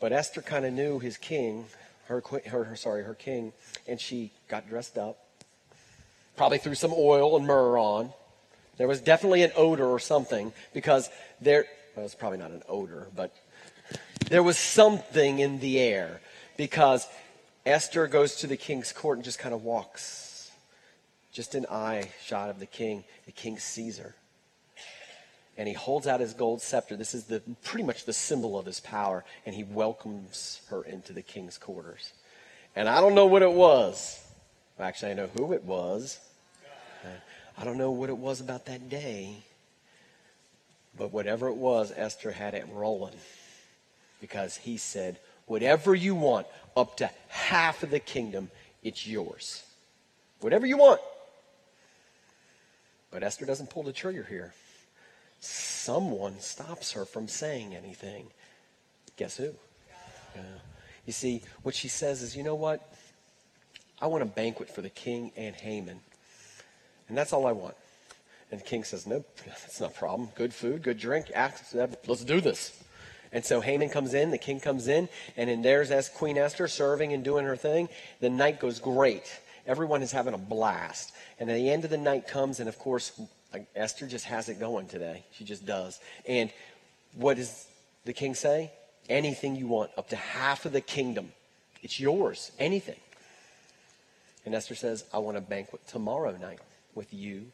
But 0.00 0.12
Esther 0.12 0.42
kind 0.42 0.64
of 0.64 0.72
knew 0.72 0.98
his 0.98 1.16
king, 1.16 1.66
her, 2.06 2.22
her, 2.46 2.76
sorry, 2.76 3.04
her 3.04 3.14
king, 3.14 3.52
and 3.88 4.00
she 4.00 4.32
got 4.48 4.68
dressed 4.68 4.98
up. 4.98 5.18
Probably 6.36 6.58
threw 6.58 6.74
some 6.74 6.92
oil 6.94 7.36
and 7.36 7.46
myrrh 7.46 7.78
on. 7.78 8.12
There 8.76 8.88
was 8.88 9.00
definitely 9.00 9.42
an 9.42 9.52
odor 9.56 9.86
or 9.86 10.00
something 10.00 10.52
because 10.72 11.08
there, 11.40 11.66
well, 11.94 12.04
it's 12.04 12.14
probably 12.14 12.38
not 12.38 12.50
an 12.50 12.62
odor, 12.68 13.08
but 13.14 13.34
there 14.28 14.42
was 14.42 14.58
something 14.58 15.38
in 15.38 15.60
the 15.60 15.78
air 15.78 16.20
because 16.56 17.06
Esther 17.66 18.06
goes 18.06 18.36
to 18.36 18.46
the 18.46 18.56
king's 18.56 18.92
court 18.92 19.18
and 19.18 19.24
just 19.24 19.38
kind 19.38 19.54
of 19.54 19.62
walks. 19.62 20.50
Just 21.32 21.54
an 21.54 21.66
eye 21.70 22.10
shot 22.22 22.50
of 22.50 22.58
the 22.58 22.66
king. 22.66 23.04
The 23.26 23.32
king 23.32 23.58
sees 23.58 23.98
her. 23.98 24.14
And 25.56 25.68
he 25.68 25.74
holds 25.74 26.06
out 26.06 26.20
his 26.20 26.34
gold 26.34 26.62
scepter. 26.62 26.96
This 26.96 27.14
is 27.14 27.24
the, 27.24 27.40
pretty 27.62 27.84
much 27.84 28.04
the 28.04 28.12
symbol 28.12 28.58
of 28.58 28.66
his 28.66 28.80
power. 28.80 29.24
And 29.46 29.54
he 29.54 29.64
welcomes 29.64 30.60
her 30.68 30.82
into 30.82 31.12
the 31.12 31.22
king's 31.22 31.58
quarters. 31.58 32.12
And 32.74 32.88
I 32.88 33.00
don't 33.00 33.14
know 33.14 33.26
what 33.26 33.42
it 33.42 33.52
was. 33.52 34.20
Actually, 34.78 35.12
I 35.12 35.14
know 35.14 35.28
who 35.36 35.52
it 35.52 35.64
was. 35.64 36.18
I 37.56 37.64
don't 37.64 37.78
know 37.78 37.92
what 37.92 38.08
it 38.08 38.16
was 38.16 38.40
about 38.40 38.66
that 38.66 38.88
day. 38.88 39.44
But 40.96 41.12
whatever 41.12 41.48
it 41.48 41.56
was, 41.56 41.92
Esther 41.94 42.30
had 42.30 42.54
it 42.54 42.66
rolling 42.72 43.14
because 44.20 44.56
he 44.56 44.76
said, 44.76 45.18
Whatever 45.46 45.94
you 45.94 46.14
want, 46.14 46.46
up 46.76 46.96
to 46.98 47.10
half 47.28 47.82
of 47.82 47.90
the 47.90 48.00
kingdom, 48.00 48.50
it's 48.82 49.06
yours. 49.06 49.62
Whatever 50.40 50.66
you 50.66 50.78
want. 50.78 51.00
But 53.10 53.22
Esther 53.22 53.44
doesn't 53.44 53.70
pull 53.70 53.82
the 53.82 53.92
trigger 53.92 54.26
here. 54.28 54.54
Someone 55.40 56.40
stops 56.40 56.92
her 56.92 57.04
from 57.04 57.28
saying 57.28 57.74
anything. 57.74 58.28
Guess 59.16 59.36
who? 59.36 59.54
Yeah. 60.34 60.42
You 61.06 61.12
see, 61.12 61.42
what 61.62 61.74
she 61.74 61.88
says 61.88 62.22
is, 62.22 62.34
you 62.34 62.42
know 62.42 62.54
what? 62.54 62.90
I 64.00 64.06
want 64.06 64.22
a 64.22 64.26
banquet 64.26 64.74
for 64.74 64.80
the 64.80 64.90
king 64.90 65.32
and 65.36 65.54
Haman. 65.54 66.00
And 67.08 67.18
that's 67.18 67.32
all 67.32 67.46
I 67.46 67.52
want. 67.52 67.76
And 68.54 68.60
the 68.60 68.66
king 68.66 68.84
says, 68.84 69.04
Nope, 69.04 69.26
that's 69.46 69.80
not 69.80 69.90
a 69.90 69.94
problem. 69.94 70.28
Good 70.36 70.54
food, 70.54 70.84
good 70.84 70.96
drink. 70.96 71.32
Let's 71.34 72.24
do 72.24 72.40
this. 72.40 72.80
And 73.32 73.44
so 73.44 73.60
Haman 73.60 73.88
comes 73.88 74.14
in, 74.14 74.30
the 74.30 74.38
king 74.38 74.60
comes 74.60 74.86
in, 74.86 75.08
and 75.36 75.50
in 75.50 75.60
there's 75.60 75.90
as 75.90 76.08
Queen 76.08 76.38
Esther 76.38 76.68
serving 76.68 77.12
and 77.12 77.24
doing 77.24 77.44
her 77.46 77.56
thing. 77.56 77.88
The 78.20 78.30
night 78.30 78.60
goes 78.60 78.78
great. 78.78 79.24
Everyone 79.66 80.02
is 80.02 80.12
having 80.12 80.34
a 80.34 80.38
blast. 80.38 81.12
And 81.40 81.50
the 81.50 81.68
end 81.68 81.82
of 81.82 81.90
the 81.90 81.98
night 81.98 82.28
comes, 82.28 82.60
and 82.60 82.68
of 82.68 82.78
course, 82.78 83.20
Esther 83.74 84.06
just 84.06 84.26
has 84.26 84.48
it 84.48 84.60
going 84.60 84.86
today. 84.86 85.24
She 85.32 85.44
just 85.44 85.66
does. 85.66 85.98
And 86.28 86.52
what 87.16 87.38
does 87.38 87.66
the 88.04 88.12
king 88.12 88.36
say? 88.36 88.70
Anything 89.08 89.56
you 89.56 89.66
want, 89.66 89.90
up 89.98 90.10
to 90.10 90.16
half 90.16 90.64
of 90.64 90.70
the 90.70 90.80
kingdom. 90.80 91.32
It's 91.82 91.98
yours. 91.98 92.52
Anything. 92.60 93.00
And 94.46 94.54
Esther 94.54 94.76
says, 94.76 95.06
I 95.12 95.18
want 95.18 95.38
a 95.38 95.40
banquet 95.40 95.84
tomorrow 95.88 96.36
night 96.36 96.60
with 96.94 97.12
you 97.12 97.46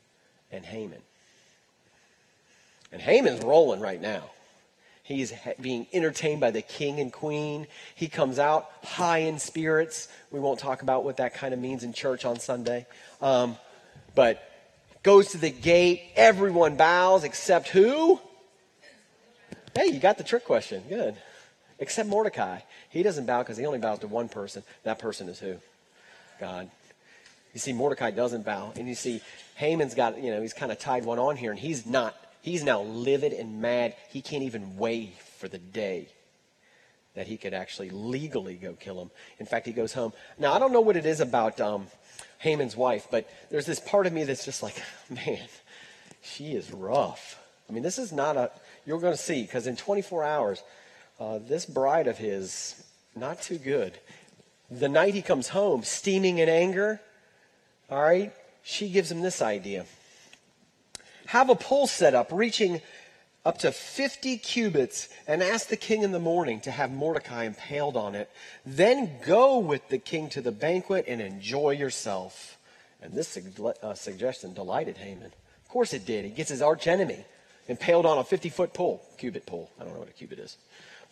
and 0.52 0.64
Haman. 0.64 1.02
And 2.92 3.00
Haman's 3.00 3.44
rolling 3.44 3.80
right 3.80 4.00
now. 4.00 4.30
He's 5.02 5.32
being 5.60 5.86
entertained 5.92 6.40
by 6.40 6.52
the 6.52 6.62
king 6.62 7.00
and 7.00 7.12
queen. 7.12 7.66
He 7.96 8.06
comes 8.06 8.38
out 8.38 8.70
high 8.84 9.18
in 9.18 9.38
spirits. 9.40 10.08
We 10.30 10.38
won't 10.38 10.60
talk 10.60 10.82
about 10.82 11.04
what 11.04 11.16
that 11.16 11.34
kind 11.34 11.52
of 11.52 11.58
means 11.58 11.82
in 11.82 11.92
church 11.92 12.24
on 12.24 12.38
Sunday. 12.38 12.86
Um, 13.20 13.56
but 14.14 14.48
goes 15.02 15.32
to 15.32 15.38
the 15.38 15.50
gate. 15.50 16.02
Everyone 16.14 16.76
bows 16.76 17.24
except 17.24 17.68
who? 17.68 18.20
Hey, 19.74 19.86
you 19.86 19.98
got 19.98 20.16
the 20.18 20.24
trick 20.24 20.44
question. 20.44 20.82
Good. 20.88 21.16
Except 21.80 22.08
Mordecai. 22.08 22.60
He 22.90 23.02
doesn't 23.02 23.26
bow 23.26 23.42
because 23.42 23.56
he 23.56 23.66
only 23.66 23.78
bows 23.78 24.00
to 24.00 24.08
one 24.08 24.28
person. 24.28 24.62
That 24.84 24.98
person 24.98 25.28
is 25.28 25.40
who? 25.40 25.56
God. 26.38 26.70
You 27.52 27.60
see, 27.60 27.72
Mordecai 27.72 28.10
doesn't 28.10 28.44
bow. 28.44 28.72
And 28.76 28.88
you 28.88 28.94
see, 28.94 29.20
Haman's 29.56 29.94
got, 29.94 30.22
you 30.22 30.30
know, 30.30 30.40
he's 30.40 30.52
kind 30.52 30.70
of 30.70 30.78
tied 30.78 31.04
one 31.04 31.18
on 31.18 31.36
here, 31.36 31.50
and 31.50 31.60
he's 31.60 31.86
not. 31.86 32.16
He's 32.42 32.64
now 32.64 32.82
livid 32.82 33.32
and 33.32 33.60
mad. 33.60 33.94
He 34.08 34.22
can't 34.22 34.44
even 34.44 34.76
wait 34.76 35.14
for 35.38 35.48
the 35.48 35.58
day 35.58 36.08
that 37.14 37.26
he 37.26 37.36
could 37.36 37.52
actually 37.52 37.90
legally 37.90 38.54
go 38.54 38.72
kill 38.74 39.00
him. 39.00 39.10
In 39.38 39.46
fact, 39.46 39.66
he 39.66 39.72
goes 39.72 39.92
home. 39.92 40.12
Now, 40.38 40.52
I 40.52 40.58
don't 40.58 40.72
know 40.72 40.80
what 40.80 40.96
it 40.96 41.04
is 41.04 41.20
about 41.20 41.60
um, 41.60 41.88
Haman's 42.38 42.76
wife, 42.76 43.08
but 43.10 43.28
there's 43.50 43.66
this 43.66 43.80
part 43.80 44.06
of 44.06 44.12
me 44.12 44.24
that's 44.24 44.44
just 44.44 44.62
like, 44.62 44.80
man, 45.10 45.40
she 46.22 46.52
is 46.52 46.72
rough. 46.72 47.38
I 47.68 47.72
mean, 47.72 47.82
this 47.82 47.98
is 47.98 48.12
not 48.12 48.36
a, 48.36 48.50
you're 48.86 49.00
going 49.00 49.12
to 49.12 49.18
see, 49.18 49.42
because 49.42 49.66
in 49.66 49.76
24 49.76 50.24
hours, 50.24 50.62
uh, 51.18 51.38
this 51.38 51.66
bride 51.66 52.06
of 52.06 52.16
his, 52.16 52.82
not 53.14 53.42
too 53.42 53.58
good. 53.58 53.98
The 54.70 54.88
night 54.88 55.14
he 55.14 55.22
comes 55.22 55.48
home, 55.48 55.82
steaming 55.82 56.38
in 56.38 56.48
anger, 56.48 57.00
all 57.90 58.02
right, 58.02 58.32
she 58.62 58.88
gives 58.88 59.10
him 59.10 59.20
this 59.20 59.42
idea. 59.42 59.86
Have 61.26 61.50
a 61.50 61.54
pole 61.54 61.86
set 61.86 62.14
up 62.14 62.28
reaching 62.32 62.80
up 63.44 63.58
to 63.58 63.72
50 63.72 64.36
cubits 64.38 65.08
and 65.26 65.42
ask 65.42 65.68
the 65.68 65.76
king 65.76 66.02
in 66.02 66.12
the 66.12 66.18
morning 66.18 66.60
to 66.60 66.70
have 66.70 66.90
Mordecai 66.90 67.44
impaled 67.44 67.96
on 67.96 68.14
it. 68.14 68.30
Then 68.66 69.10
go 69.24 69.58
with 69.58 69.88
the 69.88 69.98
king 69.98 70.28
to 70.30 70.40
the 70.40 70.52
banquet 70.52 71.06
and 71.08 71.20
enjoy 71.20 71.70
yourself. 71.70 72.58
And 73.02 73.14
this 73.14 73.38
uh, 73.82 73.94
suggestion 73.94 74.52
delighted 74.52 74.98
Haman. 74.98 75.32
Of 75.64 75.68
course 75.68 75.94
it 75.94 76.04
did. 76.04 76.24
He 76.24 76.30
gets 76.30 76.50
his 76.50 76.62
archenemy 76.62 77.24
impaled 77.66 78.04
on 78.04 78.18
a 78.18 78.24
50 78.24 78.48
foot 78.50 78.74
pole, 78.74 79.02
cubit 79.16 79.46
pole. 79.46 79.70
I 79.80 79.84
don't 79.84 79.94
know 79.94 80.00
what 80.00 80.08
a 80.08 80.12
cubit 80.12 80.38
is. 80.38 80.56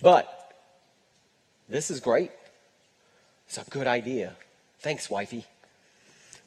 But 0.03 0.53
this 1.69 1.91
is 1.91 2.01
great. 2.01 2.31
It's 3.47 3.57
a 3.57 3.65
good 3.71 3.87
idea. 3.87 4.37
Thanks, 4.81 5.09
wifey. 5.09 5.47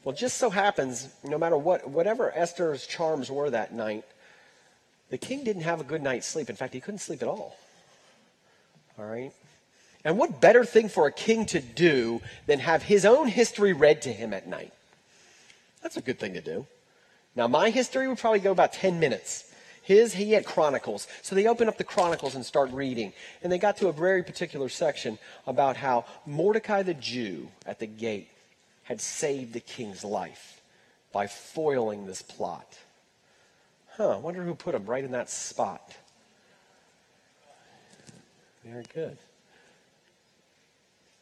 Well, 0.04 0.16
just 0.16 0.38
so 0.38 0.50
happens, 0.50 1.10
no 1.24 1.38
matter 1.38 1.58
what, 1.58 1.88
whatever 1.90 2.32
Esther's 2.36 2.88
charms 2.88 3.30
were 3.30 3.50
that 3.52 3.74
night, 3.74 4.04
the 5.10 5.18
king 5.18 5.44
didn't 5.44 5.64
have 5.64 5.80
a 5.80 5.84
good 5.84 6.02
night's 6.02 6.26
sleep. 6.26 6.50
In 6.50 6.56
fact, 6.56 6.74
he 6.74 6.80
couldn't 6.80 7.00
sleep 7.00 7.22
at 7.22 7.28
all. 7.28 7.56
All 8.98 9.06
right? 9.06 9.32
And 10.04 10.18
what 10.18 10.42
better 10.42 10.66
thing 10.66 10.90
for 10.90 11.06
a 11.06 11.12
king 11.12 11.46
to 11.48 11.60
do 11.60 12.22
than 12.48 12.60
have 12.60 12.82
his 12.82 13.06
own 13.06 13.28
history 13.28 13.74
read 13.74 14.02
to 14.04 14.14
him 14.14 14.34
at 14.34 14.48
night? 14.48 14.74
That's 15.84 15.98
a 15.98 16.02
good 16.02 16.20
thing 16.20 16.34
to 16.34 16.42
do. 16.42 16.66
Now, 17.36 17.48
my 17.48 17.70
history 17.70 18.08
would 18.08 18.18
probably 18.18 18.40
go 18.40 18.52
about 18.52 18.74
10 18.74 19.00
minutes. 19.00 19.54
His, 19.84 20.14
he 20.14 20.32
had 20.32 20.46
Chronicles. 20.46 21.08
So 21.22 21.36
they 21.36 21.48
open 21.48 21.68
up 21.68 21.78
the 21.78 21.84
Chronicles 21.84 22.34
and 22.34 22.46
start 22.46 22.72
reading. 22.72 23.14
And 23.44 23.52
they 23.52 23.60
got 23.60 23.78
to 23.78 23.88
a 23.88 23.94
very 23.94 24.24
particular 24.24 24.70
section 24.70 25.20
about 25.46 25.78
how 25.78 26.06
Mordecai 26.26 26.82
the 26.82 26.94
Jew 26.96 27.50
at 27.66 27.80
the 27.80 27.88
gate 27.88 28.31
had 28.92 29.00
saved 29.00 29.54
the 29.54 29.62
king's 29.62 30.04
life 30.04 30.62
by 31.14 31.26
foiling 31.26 32.06
this 32.06 32.22
plot. 32.22 32.78
Huh, 33.92 34.10
I 34.10 34.18
wonder 34.18 34.44
who 34.44 34.54
put 34.54 34.76
him 34.76 34.86
right 34.86 35.02
in 35.02 35.12
that 35.12 35.30
spot. 35.30 35.96
Very 38.66 38.84
good. 38.94 39.18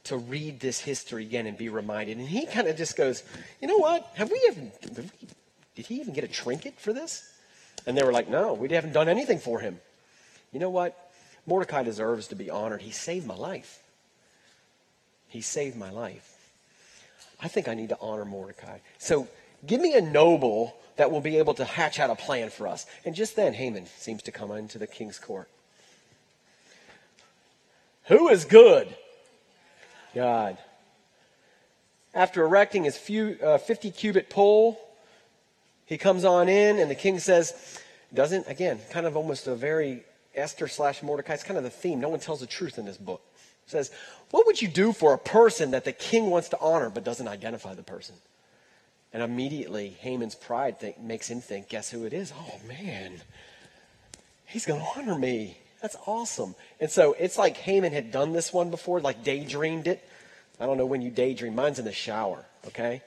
To 0.06 0.18
read 0.18 0.60
this 0.60 0.80
history 0.80 1.24
again 1.24 1.46
and 1.46 1.56
be 1.56 1.70
reminded. 1.70 2.18
And 2.18 2.28
he 2.28 2.48
kind 2.48 2.68
of 2.68 2.76
just 2.76 2.98
goes, 2.98 3.22
you 3.62 3.68
know 3.68 3.78
what? 3.78 4.10
Have 4.16 4.32
we 4.32 4.44
even, 4.50 4.72
did 5.76 5.86
he 5.86 6.02
even 6.02 6.16
get 6.16 6.24
a 6.24 6.28
trinket 6.28 6.80
for 6.80 6.92
this? 6.92 7.32
And 7.86 7.96
they 7.96 8.02
were 8.02 8.12
like, 8.12 8.28
no, 8.28 8.56
we 8.56 8.68
haven't 8.70 8.94
done 8.94 9.08
anything 9.08 9.38
for 9.38 9.60
him. 9.60 9.80
You 10.52 10.60
know 10.60 10.72
what? 10.72 10.98
Mordecai 11.46 11.84
deserves 11.84 12.30
to 12.30 12.36
be 12.36 12.50
honored. 12.50 12.82
He 12.82 12.90
saved 12.90 13.28
my 13.28 13.36
life. 13.36 13.84
He 15.28 15.42
saved 15.42 15.78
my 15.78 15.92
life. 15.92 16.29
I 17.42 17.48
think 17.48 17.68
I 17.68 17.74
need 17.74 17.90
to 17.90 17.98
honor 18.02 18.26
Mordecai. 18.26 18.80
So 18.98 19.28
give 19.66 19.82
me 19.82 19.94
a 19.96 20.02
noble 20.02 20.76
that 20.98 21.12
will 21.12 21.22
be 21.22 21.38
able 21.38 21.54
to 21.56 21.66
hatch 21.66 22.00
out 22.00 22.10
a 22.10 22.16
plan 22.16 22.50
for 22.50 22.68
us. 22.68 22.86
And 23.06 23.16
just 23.16 23.36
then, 23.36 23.54
Haman 23.54 23.86
seems 23.98 24.22
to 24.24 24.32
come 24.32 24.52
into 24.52 24.78
the 24.78 24.88
king's 24.88 25.18
court. 25.18 25.50
Who 28.06 28.28
is 28.30 28.44
good? 28.44 28.94
God. 30.14 30.58
After 32.14 32.44
erecting 32.44 32.84
his 32.84 32.98
few, 32.98 33.38
uh, 33.42 33.60
50 33.60 33.92
cubit 33.92 34.30
pole, 34.30 34.80
he 35.86 35.98
comes 35.98 36.26
on 36.26 36.50
in, 36.50 36.80
and 36.80 36.90
the 36.90 36.96
king 36.96 37.20
says, 37.20 37.80
doesn't, 38.14 38.48
again, 38.48 38.80
kind 38.92 39.06
of 39.06 39.16
almost 39.16 39.48
a 39.48 39.56
very 39.56 40.04
Esther 40.36 40.68
slash 40.68 41.04
Mordecai. 41.04 41.34
It's 41.34 41.44
kind 41.44 41.58
of 41.58 41.64
the 41.64 41.70
theme. 41.70 42.00
No 42.00 42.10
one 42.10 42.20
tells 42.20 42.40
the 42.40 42.48
truth 42.48 42.78
in 42.78 42.86
this 42.86 42.98
book. 42.98 43.22
Says, 43.70 43.92
What 44.32 44.48
would 44.48 44.62
you 44.62 44.68
do 44.68 44.92
for 44.92 45.14
a 45.14 45.18
person 45.18 45.72
that 45.72 45.86
the 45.86 45.92
king 45.92 46.30
wants 46.30 46.50
to 46.50 46.60
honor 46.60 46.90
but 46.90 47.04
doesn't 47.04 47.28
identify 47.28 47.76
the 47.76 47.84
person? 47.84 48.16
And 49.14 49.24
immediately, 49.24 49.90
Haman's 50.00 50.36
pride 50.36 50.80
think, 50.80 51.00
makes 51.00 51.30
him 51.30 51.42
think, 51.42 51.70
guess 51.70 51.90
who 51.90 52.06
it 52.06 52.14
is? 52.14 52.32
Oh, 52.36 52.60
man. 52.68 53.22
He's 54.46 54.66
going 54.66 54.80
to 54.80 54.88
honor 54.96 55.18
me. 55.18 55.58
That's 55.82 55.96
awesome. 56.06 56.56
And 56.80 56.92
so 56.92 57.14
it's 57.14 57.38
like 57.38 57.58
Haman 57.58 57.94
had 57.94 58.12
done 58.12 58.34
this 58.34 58.52
one 58.52 58.70
before, 58.70 59.02
like 59.02 59.24
daydreamed 59.24 59.88
it. 59.88 60.04
I 60.60 60.66
don't 60.66 60.78
know 60.78 60.86
when 60.86 61.02
you 61.02 61.10
daydream. 61.10 61.56
Mine's 61.56 61.80
in 61.80 61.86
the 61.86 61.92
shower, 61.92 62.46
okay? 62.68 63.02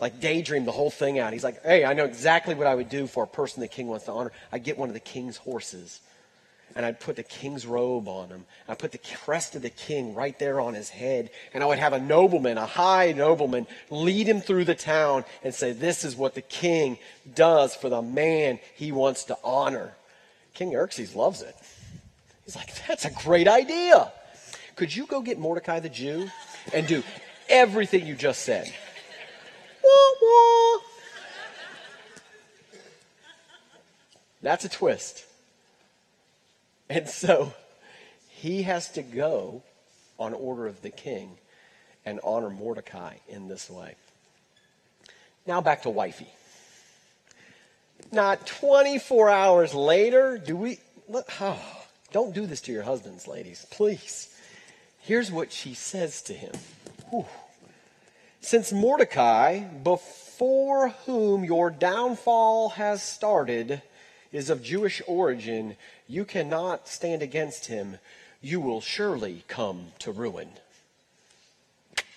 Like 0.00 0.20
daydream 0.20 0.64
the 0.64 0.72
whole 0.72 0.90
thing 0.90 1.18
out. 1.18 1.32
He's 1.32 1.44
like, 1.44 1.62
hey, 1.62 1.84
I 1.84 1.92
know 1.92 2.04
exactly 2.04 2.54
what 2.54 2.66
I 2.66 2.74
would 2.74 2.88
do 2.88 3.06
for 3.06 3.24
a 3.24 3.26
person 3.26 3.60
the 3.60 3.68
king 3.68 3.88
wants 3.88 4.06
to 4.06 4.12
honor. 4.12 4.32
I'd 4.52 4.64
get 4.64 4.76
one 4.76 4.88
of 4.88 4.94
the 4.94 5.00
king's 5.00 5.36
horses 5.36 6.00
and 6.78 6.86
I'd 6.86 7.00
put 7.00 7.16
the 7.16 7.24
king's 7.24 7.66
robe 7.66 8.06
on 8.06 8.28
him. 8.28 8.46
I'd 8.68 8.78
put 8.78 8.92
the 8.92 8.98
crest 8.98 9.56
of 9.56 9.62
the 9.62 9.68
king 9.68 10.14
right 10.14 10.38
there 10.38 10.60
on 10.60 10.74
his 10.74 10.88
head. 10.88 11.30
And 11.52 11.60
I 11.60 11.66
would 11.66 11.80
have 11.80 11.92
a 11.92 11.98
nobleman, 11.98 12.56
a 12.56 12.66
high 12.66 13.10
nobleman, 13.10 13.66
lead 13.90 14.28
him 14.28 14.40
through 14.40 14.64
the 14.64 14.76
town 14.76 15.24
and 15.42 15.52
say, 15.52 15.72
This 15.72 16.04
is 16.04 16.14
what 16.14 16.36
the 16.36 16.40
king 16.40 16.98
does 17.34 17.74
for 17.74 17.88
the 17.88 18.00
man 18.00 18.60
he 18.76 18.92
wants 18.92 19.24
to 19.24 19.36
honor. 19.42 19.94
King 20.54 20.70
Xerxes 20.70 21.16
loves 21.16 21.42
it. 21.42 21.56
He's 22.44 22.54
like, 22.54 22.72
That's 22.86 23.04
a 23.04 23.10
great 23.10 23.48
idea. 23.48 24.12
Could 24.76 24.94
you 24.94 25.06
go 25.06 25.20
get 25.20 25.36
Mordecai 25.36 25.80
the 25.80 25.88
Jew 25.88 26.28
and 26.72 26.86
do 26.86 27.02
everything 27.48 28.06
you 28.06 28.14
just 28.14 28.42
said? 28.42 28.72
Wah, 29.82 29.90
wah. 30.22 30.78
That's 34.42 34.64
a 34.64 34.68
twist. 34.68 35.24
And 36.88 37.08
so 37.08 37.52
he 38.28 38.62
has 38.62 38.88
to 38.92 39.02
go 39.02 39.62
on 40.18 40.32
order 40.34 40.66
of 40.66 40.82
the 40.82 40.90
king 40.90 41.38
and 42.04 42.20
honor 42.24 42.50
Mordecai 42.50 43.14
in 43.28 43.48
this 43.48 43.68
way. 43.68 43.94
Now 45.46 45.60
back 45.60 45.82
to 45.82 45.90
wifey. 45.90 46.28
Not 48.10 48.46
24 48.46 49.28
hours 49.28 49.74
later, 49.74 50.38
do 50.38 50.56
we. 50.56 50.78
Oh, 51.40 51.60
don't 52.12 52.34
do 52.34 52.46
this 52.46 52.60
to 52.62 52.72
your 52.72 52.82
husbands, 52.82 53.26
ladies, 53.26 53.66
please. 53.70 54.34
Here's 55.00 55.30
what 55.30 55.52
she 55.52 55.74
says 55.74 56.22
to 56.22 56.32
him 56.32 56.52
Whew. 57.10 57.26
Since 58.40 58.72
Mordecai, 58.72 59.60
before 59.60 60.90
whom 61.06 61.44
your 61.44 61.70
downfall 61.70 62.70
has 62.70 63.02
started, 63.02 63.82
is 64.32 64.50
of 64.50 64.62
Jewish 64.62 65.00
origin, 65.06 65.76
you 66.06 66.24
cannot 66.24 66.88
stand 66.88 67.22
against 67.22 67.66
him. 67.66 67.98
You 68.40 68.60
will 68.60 68.80
surely 68.80 69.44
come 69.48 69.88
to 70.00 70.12
ruin. 70.12 70.48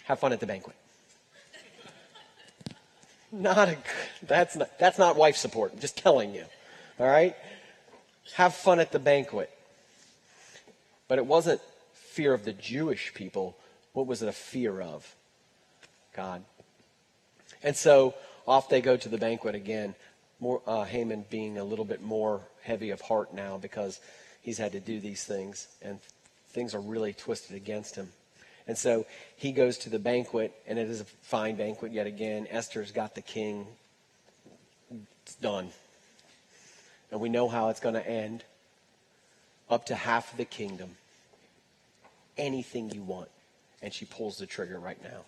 Have 0.05 0.19
fun 0.19 0.33
at 0.33 0.39
the 0.39 0.45
banquet. 0.45 0.75
Not 3.31 3.69
a, 3.69 3.77
that's 4.23 4.55
not, 4.55 4.77
that's 4.77 4.99
not 4.99 5.15
wife 5.15 5.37
support. 5.37 5.71
I'm 5.73 5.79
just 5.79 5.97
telling 5.97 6.35
you. 6.35 6.43
All 6.99 7.07
right? 7.07 7.35
Have 8.35 8.53
fun 8.53 8.79
at 8.79 8.91
the 8.91 8.99
banquet. 8.99 9.49
But 11.07 11.17
it 11.17 11.25
wasn't 11.25 11.61
fear 11.93 12.33
of 12.33 12.43
the 12.43 12.53
Jewish 12.53 13.13
people. 13.13 13.55
What 13.93 14.05
was 14.05 14.21
it 14.21 14.27
a 14.27 14.33
fear 14.33 14.81
of? 14.81 15.15
God. 16.13 16.43
And 17.63 17.75
so 17.75 18.15
off 18.47 18.69
they 18.69 18.81
go 18.81 18.97
to 18.97 19.09
the 19.09 19.17
banquet 19.17 19.55
again 19.55 19.95
more, 20.41 20.61
uh, 20.67 20.83
Haman 20.83 21.25
being 21.29 21.57
a 21.57 21.63
little 21.63 21.85
bit 21.85 22.01
more 22.01 22.41
heavy 22.63 22.89
of 22.89 22.99
heart 22.99 23.33
now 23.33 23.57
because 23.57 24.01
he's 24.41 24.57
had 24.57 24.73
to 24.73 24.79
do 24.79 24.99
these 24.99 25.23
things 25.23 25.67
and 25.81 25.99
things 26.49 26.75
are 26.75 26.81
really 26.81 27.13
twisted 27.13 27.55
against 27.55 27.95
him. 27.95 28.11
And 28.67 28.77
so 28.77 29.05
he 29.37 29.51
goes 29.51 29.77
to 29.79 29.89
the 29.89 29.99
banquet, 29.99 30.53
and 30.67 30.77
it 30.77 30.89
is 30.89 31.01
a 31.01 31.05
fine 31.05 31.55
banquet 31.55 31.91
yet 31.91 32.07
again. 32.07 32.47
Esther's 32.49 32.91
got 32.91 33.15
the 33.15 33.21
king. 33.21 33.65
It's 35.23 35.35
done. 35.35 35.69
And 37.11 37.19
we 37.19 37.29
know 37.29 37.47
how 37.47 37.69
it's 37.69 37.79
going 37.79 37.95
to 37.95 38.07
end 38.07 38.43
up 39.69 39.87
to 39.87 39.95
half 39.95 40.31
of 40.31 40.37
the 40.37 40.45
kingdom. 40.45 40.91
Anything 42.37 42.91
you 42.91 43.01
want. 43.01 43.29
And 43.81 43.93
she 43.93 44.05
pulls 44.05 44.37
the 44.37 44.45
trigger 44.45 44.79
right 44.79 45.01
now. 45.03 45.21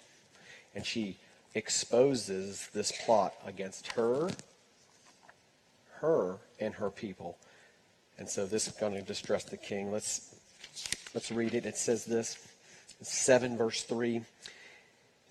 And 0.76 0.86
she 0.86 1.18
exposes 1.56 2.70
this 2.74 2.92
plot 3.06 3.34
against 3.46 3.88
her 3.94 4.30
her 6.04 6.38
and 6.60 6.74
her 6.76 6.90
people. 6.90 7.38
And 8.18 8.30
so 8.30 8.46
this 8.46 8.68
is 8.68 8.74
going 8.74 8.94
to 8.94 9.02
distress 9.02 9.46
the 9.46 9.58
king. 9.58 9.92
Let's 9.92 10.36
let's 11.14 11.32
read 11.32 11.54
it. 11.54 11.66
It 11.66 11.78
says 11.78 12.06
this, 12.06 12.38
7 13.02 13.58
verse 13.58 13.84
3. 13.84 14.22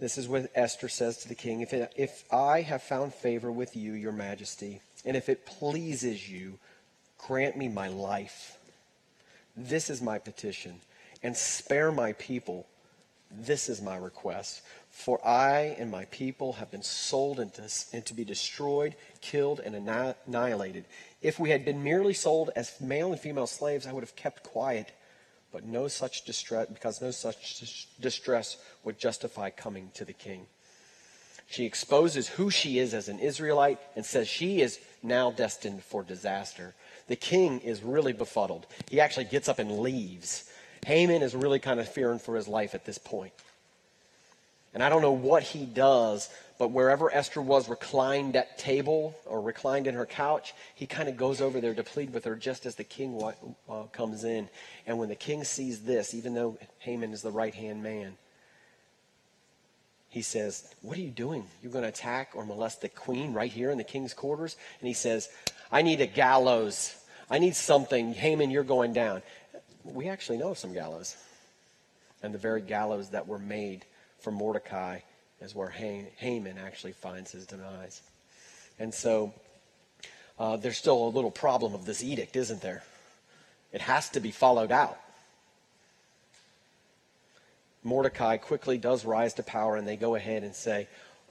This 0.01 0.19
is 0.19 0.27
what 0.27 0.51
Esther 0.55 0.89
says 0.89 1.19
to 1.19 1.29
the 1.29 1.35
king. 1.35 1.61
If, 1.61 1.73
it, 1.73 1.93
if 1.97 2.25
I 2.33 2.63
have 2.63 2.83
found 2.83 3.15
favor 3.15 3.53
with 3.53 3.77
you, 3.77 3.93
your 3.93 4.13
majesty, 4.13 4.81
and 5.05 5.17
if 5.17 5.29
it 5.29 5.47
pleases 5.47 6.29
you, 6.29 6.59
grant 7.19 7.57
me 7.57 7.69
my 7.69 7.89
life. 7.89 8.59
This 9.57 9.91
is 9.91 10.01
my 10.01 10.19
petition, 10.19 10.81
and 11.23 11.37
spare 11.37 11.93
my 11.93 12.15
people. 12.15 12.67
This 13.31 13.69
is 13.69 13.81
my 13.83 13.97
request. 13.97 14.63
For 14.93 15.27
I 15.27 15.75
and 15.79 15.91
my 15.91 16.05
people 16.05 16.53
have 16.53 16.71
been 16.71 16.83
sold 16.83 17.41
and 17.41 17.53
to, 17.55 17.63
and 17.93 18.05
to 18.07 18.15
be 18.15 18.25
destroyed, 18.25 18.95
killed, 19.21 19.59
and 19.59 19.75
annihilated. 19.75 20.85
If 21.23 21.41
we 21.41 21.51
had 21.51 21.65
been 21.65 21.83
merely 21.83 22.13
sold 22.13 22.51
as 22.55 22.79
male 22.81 23.11
and 23.11 23.21
female 23.21 23.47
slaves, 23.49 23.87
I 23.87 23.93
would 23.93 24.05
have 24.05 24.15
kept 24.15 24.45
quiet. 24.45 24.93
But 25.51 25.65
no 25.65 25.89
such 25.89 26.25
distress, 26.25 26.69
because 26.73 27.01
no 27.01 27.11
such 27.11 27.89
distress 28.01 28.59
would 28.85 28.99
justify 28.99 29.51
coming 29.51 29.91
to 29.95 30.05
the 30.05 30.13
king. 30.13 30.47
She 31.49 31.65
exposes 31.65 32.29
who 32.29 32.51
she 32.51 32.79
is 32.79 32.95
as 32.95 33.09
an 33.09 33.19
Israelite 33.19 33.79
and 33.97 34.05
says 34.07 34.29
she 34.29 34.61
is 34.61 34.79
now 35.03 35.31
destined 35.31 35.83
for 35.83 36.03
disaster. 36.03 36.75
The 37.09 37.17
king 37.17 37.61
is 37.61 37.83
really 37.83 38.13
befuddled. 38.13 38.67
He 38.91 39.01
actually 39.01 39.25
gets 39.25 39.49
up 39.49 39.59
and 39.59 39.81
leaves. 39.81 40.49
Haman 40.87 41.23
is 41.23 41.35
really 41.35 41.59
kind 41.59 41.81
of 41.81 41.89
fearing 41.89 42.19
for 42.19 42.37
his 42.37 42.47
life 42.47 42.75
at 42.75 42.85
this 42.85 42.99
point. 42.99 43.33
And 44.75 44.83
I 44.83 44.89
don't 44.89 45.03
know 45.03 45.13
what 45.13 45.43
he 45.43 45.67
does, 45.67 46.31
but 46.59 46.71
wherever 46.71 47.13
Esther 47.13 47.43
was 47.43 47.69
reclined 47.69 48.37
at 48.37 48.57
table 48.57 49.15
or 49.27 49.41
reclined 49.41 49.87
in 49.87 49.95
her 49.95 50.07
couch, 50.07 50.55
he 50.75 50.87
kind 50.87 51.09
of 51.09 51.17
goes 51.17 51.41
over 51.41 51.61
there 51.61 51.75
to 51.75 51.83
plead 51.83 52.13
with 52.13 52.25
her 52.25 52.37
just 52.37 52.65
as 52.65 52.77
the 52.77 52.85
king 52.85 53.21
uh, 53.69 53.83
comes 53.93 54.25
in. 54.25 54.49
And 54.87 54.99
when 54.99 55.11
the 55.11 55.15
king 55.15 55.45
sees 55.45 55.81
this, 55.81 56.15
even 56.15 56.35
though 56.35 56.57
Haman 56.79 57.13
is 57.13 57.21
the 57.21 57.31
right 57.31 57.55
hand 57.55 57.83
man, 57.83 58.17
he 60.09 60.23
says, 60.23 60.75
What 60.83 60.97
are 60.97 61.03
you 61.03 61.11
doing? 61.11 61.45
You're 61.63 61.73
going 61.73 61.83
to 61.83 61.89
attack 61.89 62.33
or 62.35 62.45
molest 62.45 62.81
the 62.81 62.89
queen 62.89 63.33
right 63.33 63.51
here 63.51 63.71
in 63.71 63.79
the 63.79 63.85
king's 63.85 64.15
quarters? 64.15 64.57
And 64.81 64.89
he 64.89 64.95
says, 64.95 65.29
I 65.71 65.83
need 65.83 66.01
a 66.01 66.07
gallows. 66.07 66.95
I 67.31 67.39
need 67.39 67.57
something. 67.57 68.13
Haman, 68.13 68.51
you're 68.51 68.63
going 68.63 68.93
down. 68.93 69.23
We 69.85 70.09
actually 70.09 70.39
know 70.39 70.55
some 70.55 70.75
gallows. 70.75 71.17
And 72.23 72.33
the 72.33 72.39
very 72.39 72.61
gallows 72.61 73.11
that 73.11 73.27
were 73.27 73.39
made 73.39 73.85
for 74.23 74.31
Mordecai 74.31 75.01
is 75.41 75.55
where 75.55 75.69
Haman 75.69 76.57
actually 76.59 76.93
finds 76.93 77.33
his 77.33 77.47
demise. 77.47 78.03
And 78.79 78.95
so 78.95 79.35
uh, 80.39 80.57
there's 80.57 80.79
still 80.79 81.07
a 81.07 81.09
little 81.09 81.31
problem 81.31 81.75
of 81.75 81.85
this 81.85 82.03
edict, 82.03 82.37
isn't 82.37 82.61
there? 82.61 82.83
It 83.73 83.81
has 83.81 84.09
to 84.11 84.21
be 84.21 84.31
followed 84.31 84.71
out. 84.71 84.99
Mordecai 87.83 88.37
quickly 88.37 88.79
does 88.79 89.05
rise 89.05 89.35
to 89.35 89.43
power, 89.43 89.77
and 89.77 89.87
they 89.87 89.97
go 89.97 90.15
ahead 90.15 90.45
and 90.45 90.55
say, 90.55 90.87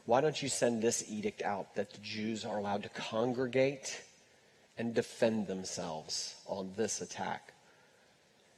Why 0.05 0.19
don't 0.19 0.41
you 0.41 0.49
send 0.49 0.81
this 0.81 1.05
edict 1.09 1.41
out 1.41 1.75
that 1.75 1.91
the 1.91 1.99
Jews 1.99 2.43
are 2.43 2.57
allowed 2.57 2.83
to 2.83 2.89
congregate 2.89 4.01
and 4.77 4.93
defend 4.93 5.47
themselves 5.47 6.35
on 6.47 6.71
this 6.75 6.99
attack? 6.99 7.53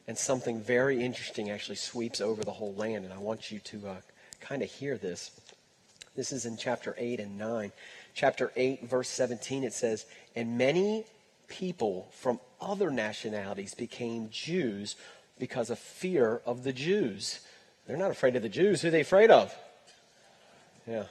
And 0.08 0.18
something 0.18 0.60
very 0.60 1.04
interesting 1.04 1.52
actually 1.52 1.76
sweeps 1.76 2.20
over 2.20 2.44
the 2.44 2.52
whole 2.52 2.74
land, 2.74 3.06
and 3.06 3.14
I 3.14 3.20
want 3.20 3.52
you 3.52 3.60
to 3.60 3.88
uh, 3.88 3.96
kind 4.44 4.62
of 4.62 4.70
hear 4.70 4.98
this. 4.98 5.32
This 6.16 6.32
is 6.32 6.46
in 6.46 6.58
chapter 6.58 6.96
8 6.98 7.20
and 7.20 7.38
9. 7.38 7.72
Chapter 8.14 8.52
8, 8.56 8.88
verse 8.88 9.10
17, 9.10 9.64
it 9.64 9.74
says, 9.74 10.06
And 10.36 10.58
many 10.58 11.06
people 11.48 12.08
from 12.12 12.40
other 12.62 12.92
nationalities 12.92 13.74
became 13.74 14.30
Jews 14.30 14.96
because 15.40 15.70
of 15.70 15.80
fear 15.80 16.42
of 16.46 16.64
the 16.64 16.74
Jews. 16.74 17.40
They're 17.88 17.98
not 17.98 18.12
afraid 18.12 18.36
of 18.36 18.44
the 18.44 18.50
Jews. 18.50 18.82
Who 18.82 18.90
are 18.90 18.92
they 18.92 19.02
afraid 19.02 19.32
of? 19.32 19.54
Yeah. 20.88 21.06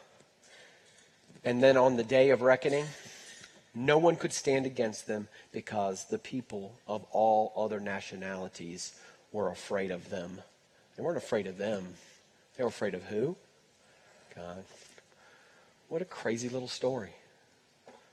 And 1.45 1.62
then 1.62 1.77
on 1.77 1.97
the 1.97 2.05
day 2.05 2.31
of 2.31 2.42
reckoning, 2.42 2.87
no 3.75 3.99
one 3.99 4.16
could 4.16 4.33
stand 4.33 4.66
against 4.66 5.07
them 5.07 5.29
because 5.51 6.05
the 6.05 6.18
people 6.18 6.75
of 6.87 7.05
all 7.11 7.53
other 7.57 7.81
nationalities 7.81 8.92
were 9.33 9.51
afraid 9.51 9.90
of 9.90 10.11
them. 10.11 10.40
They 10.97 11.03
weren't 11.03 11.16
afraid 11.16 11.47
of 11.47 11.59
them. 11.59 11.95
They 12.57 12.65
were 12.65 12.69
afraid 12.69 12.95
of 12.95 13.03
who? 13.05 13.37
God. 14.35 14.65
What 15.88 16.03
a 16.03 16.07
crazy 16.07 16.49
little 16.49 16.69
story. 16.69 17.12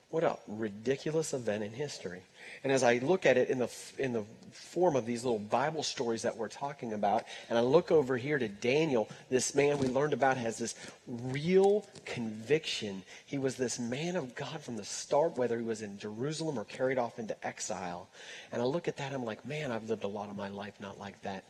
What 0.10 0.24
a 0.24 0.38
ridiculous 0.48 1.34
event 1.34 1.64
in 1.64 1.72
history. 1.72 2.24
And 2.64 2.74
as 2.74 2.82
I 2.82 2.98
look 2.98 3.28
at 3.28 3.38
it 3.38 3.50
in 3.50 3.60
the, 3.60 3.70
in 4.00 4.12
the 4.12 4.24
form 4.52 4.96
of 4.96 5.06
these 5.06 5.24
little 5.24 5.40
Bible 5.40 5.84
stories 5.84 6.24
that 6.24 6.36
we're 6.36 6.48
talking 6.48 6.94
about, 6.94 7.26
and 7.48 7.60
I 7.60 7.62
look 7.62 7.92
over 7.92 8.18
here 8.18 8.40
to 8.40 8.48
Daniel, 8.48 9.08
this 9.30 9.54
man 9.54 9.78
we 9.78 9.88
learned 9.88 10.14
about 10.14 10.38
has 10.38 10.58
this 10.58 10.74
real 11.06 11.86
conviction. 12.06 13.04
He 13.28 13.38
was 13.38 13.56
this 13.56 13.78
man 13.78 14.16
of 14.16 14.34
God 14.34 14.62
from 14.62 14.78
the 14.78 14.84
start, 14.84 15.38
whether 15.38 15.60
he 15.60 15.64
was 15.64 15.84
in 15.84 16.00
Jerusalem 16.00 16.58
or 16.58 16.66
carried 16.66 16.98
off 16.98 17.20
into 17.20 17.36
exile. 17.46 18.10
And 18.52 18.64
I 18.64 18.66
look 18.66 18.88
at 18.88 18.98
that, 18.98 19.14
I'm 19.14 19.26
like, 19.26 19.46
man, 19.46 19.72
I've 19.72 19.88
lived 19.88 20.06
a 20.06 20.08
lot 20.08 20.30
of 20.30 20.36
my 20.36 20.50
life 20.50 20.74
not 20.80 21.00
like 21.00 21.22
that. 21.22 21.44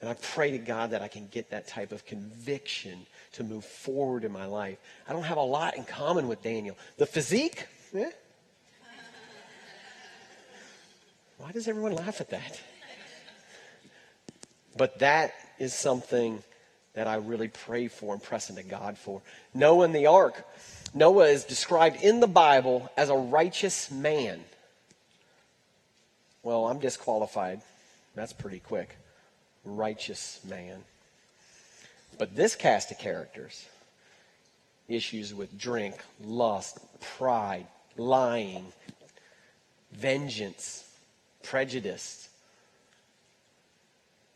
And 0.00 0.08
I 0.08 0.14
pray 0.14 0.50
to 0.52 0.58
God 0.58 0.90
that 0.90 1.02
I 1.02 1.08
can 1.08 1.26
get 1.28 1.50
that 1.50 1.66
type 1.66 1.92
of 1.92 2.06
conviction 2.06 3.06
to 3.32 3.44
move 3.44 3.64
forward 3.64 4.24
in 4.24 4.32
my 4.32 4.46
life. 4.46 4.78
I 5.06 5.12
don't 5.12 5.24
have 5.24 5.36
a 5.36 5.42
lot 5.42 5.76
in 5.76 5.84
common 5.84 6.26
with 6.26 6.42
Daniel. 6.42 6.76
The 6.96 7.06
physique, 7.06 7.66
eh? 7.94 8.10
Why 11.36 11.52
does 11.52 11.68
everyone 11.68 11.92
laugh 11.92 12.20
at 12.20 12.30
that? 12.30 12.60
But 14.76 14.98
that 15.00 15.34
is 15.58 15.74
something 15.74 16.42
that 16.94 17.06
I 17.06 17.16
really 17.16 17.48
pray 17.48 17.88
for 17.88 18.14
and 18.14 18.22
press 18.22 18.50
into 18.50 18.62
God 18.62 18.96
for. 18.96 19.20
Noah 19.52 19.84
and 19.84 19.94
the 19.94 20.06
ark. 20.06 20.46
Noah 20.94 21.26
is 21.26 21.44
described 21.44 22.02
in 22.02 22.20
the 22.20 22.26
Bible 22.26 22.90
as 22.96 23.10
a 23.10 23.14
righteous 23.14 23.90
man. 23.90 24.40
Well, 26.42 26.66
I'm 26.66 26.78
disqualified. 26.78 27.60
That's 28.14 28.32
pretty 28.32 28.60
quick 28.60 28.96
righteous 29.64 30.40
man. 30.48 30.84
But 32.18 32.34
this 32.36 32.54
cast 32.54 32.90
of 32.90 32.98
characters, 32.98 33.66
issues 34.88 35.32
with 35.32 35.58
drink, 35.58 35.96
lust, 36.22 36.78
pride, 37.00 37.66
lying, 37.96 38.72
vengeance, 39.92 40.84
prejudice. 41.42 42.28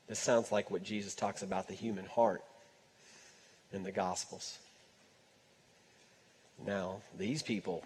This 0.08 0.18
sounds 0.18 0.52
like 0.52 0.70
what 0.70 0.82
Jesus 0.82 1.14
talks 1.14 1.42
about 1.42 1.68
the 1.68 1.74
human 1.74 2.06
heart 2.06 2.42
in 3.72 3.82
the 3.82 3.92
Gospels. 3.92 4.58
Now, 6.64 7.00
these 7.18 7.42
people, 7.42 7.82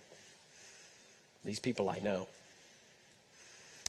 these 1.44 1.59
people 1.59 1.88
I 1.88 1.98
know, 2.01 2.29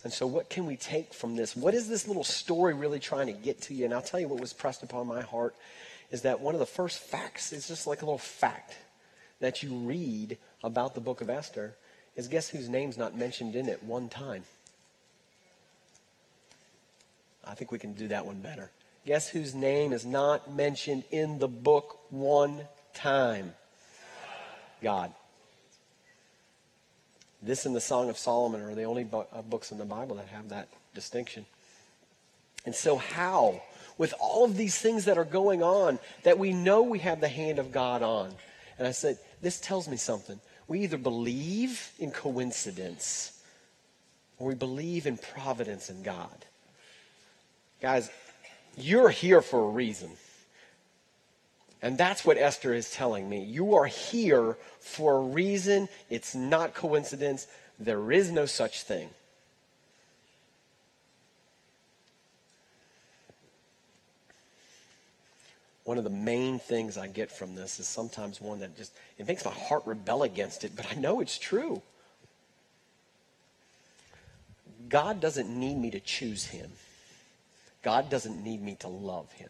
and 0.04 0.14
so, 0.14 0.26
what 0.26 0.50
can 0.50 0.66
we 0.66 0.78
take 0.78 1.14
from 1.14 1.36
this? 1.36 1.56
What 1.56 1.74
is 1.74 1.90
this 1.90 2.08
little 2.08 2.24
story 2.24 2.74
really 2.74 3.00
trying 3.00 3.28
to 3.28 3.34
get 3.34 3.62
to 3.64 3.74
you? 3.74 3.86
And 3.86 3.94
I'll 3.94 4.02
tell 4.02 4.20
you 4.20 4.28
what 4.28 4.40
was 4.40 4.54
pressed 4.54 4.82
upon 4.84 5.08
my 5.08 5.22
heart 5.22 5.56
is 6.12 6.22
that 6.22 6.40
one 6.40 6.56
of 6.56 6.60
the 6.60 6.66
first 6.66 7.00
facts 7.00 7.52
is 7.52 7.68
just 7.68 7.86
like 7.86 8.02
a 8.02 8.06
little 8.06 8.18
fact 8.18 8.76
that 9.42 9.62
you 9.62 9.74
read 9.74 10.38
about 10.64 10.96
the 10.96 11.02
book 11.02 11.22
of 11.22 11.30
Esther 11.30 11.76
is 12.16 12.28
guess 12.28 12.50
whose 12.50 12.70
name's 12.70 12.98
not 12.98 13.16
mentioned 13.16 13.56
in 13.56 13.68
it 13.68 13.84
one 13.84 14.10
time? 14.10 14.44
I 17.46 17.56
think 17.56 17.72
we 17.72 17.80
can 17.80 17.94
do 17.94 18.08
that 18.10 18.26
one 18.26 18.42
better. 18.42 18.72
Guess 19.06 19.30
whose 19.30 19.56
name 19.56 19.94
is 19.94 20.06
not 20.06 20.54
mentioned 20.54 21.04
in 21.12 21.40
the 21.40 21.48
book 21.48 22.00
one 22.10 22.62
time? 22.94 23.54
God. 24.82 25.14
This 27.42 27.66
and 27.66 27.76
the 27.76 27.82
Song 27.82 28.10
of 28.10 28.18
Solomon 28.18 28.62
are 28.62 28.76
the 28.76 28.84
only 28.84 29.08
uh, 29.12 29.42
books 29.44 29.72
in 29.72 29.78
the 29.78 29.86
Bible 29.86 30.18
that 30.18 30.28
have 30.28 30.50
that 30.50 30.68
distinction. 30.94 31.46
And 32.66 32.76
so, 32.76 32.98
how, 32.98 33.62
with 33.98 34.14
all 34.20 34.44
of 34.44 34.58
these 34.58 34.78
things 34.78 35.06
that 35.06 35.18
are 35.18 35.26
going 35.26 35.64
on, 35.64 36.00
that 36.24 36.38
we 36.38 36.52
know 36.52 36.84
we 36.84 37.00
have 37.00 37.22
the 37.22 37.30
hand 37.30 37.60
of 37.60 37.72
God 37.72 38.04
on? 38.04 38.34
And 38.78 38.88
I 38.88 38.92
said, 38.92 39.18
this 39.42 39.60
tells 39.60 39.88
me 39.88 39.98
something. 39.98 40.40
We 40.68 40.82
either 40.82 40.98
believe 40.98 41.92
in 41.98 42.12
coincidence 42.12 43.42
or 44.38 44.48
we 44.50 44.56
believe 44.56 45.06
in 45.08 45.18
providence 45.18 45.90
in 45.90 46.04
God. 46.04 46.46
Guys, 47.82 48.10
you're 48.78 49.10
here 49.10 49.42
for 49.42 49.62
a 49.62 49.70
reason. 49.70 50.10
And 51.82 51.98
that's 51.98 52.26
what 52.26 52.38
Esther 52.38 52.74
is 52.74 52.92
telling 52.92 53.30
me. 53.30 53.44
You 53.44 53.76
are 53.76 53.86
here 53.86 54.58
for 54.80 55.18
a 55.18 55.22
reason. 55.22 55.88
It's 56.10 56.36
not 56.36 56.74
coincidence. 56.74 57.48
There 57.80 58.12
is 58.12 58.32
no 58.32 58.46
such 58.46 58.84
thing. 58.84 59.10
One 65.86 65.98
of 65.98 66.04
the 66.04 66.10
main 66.10 66.60
things 66.60 66.98
I 66.98 67.08
get 67.08 67.32
from 67.32 67.56
this 67.56 67.80
is 67.80 67.88
sometimes 67.88 68.40
one 68.40 68.60
that 68.60 68.78
just 68.78 68.94
it 69.18 69.28
makes 69.28 69.44
my 69.44 69.52
heart 69.52 69.84
rebel 69.88 70.22
against 70.22 70.64
it, 70.64 70.74
but 70.76 70.86
I 70.92 70.96
know 71.00 71.20
it's 71.20 71.38
true. 71.38 71.82
God 74.88 75.20
doesn't 75.20 75.50
need 75.50 75.78
me 75.78 75.90
to 75.92 76.00
choose 76.00 76.46
him. 76.46 76.72
God 77.82 78.10
doesn't 78.10 78.44
need 78.44 78.62
me 78.62 78.76
to 78.82 78.88
love 78.88 79.32
him. 79.32 79.50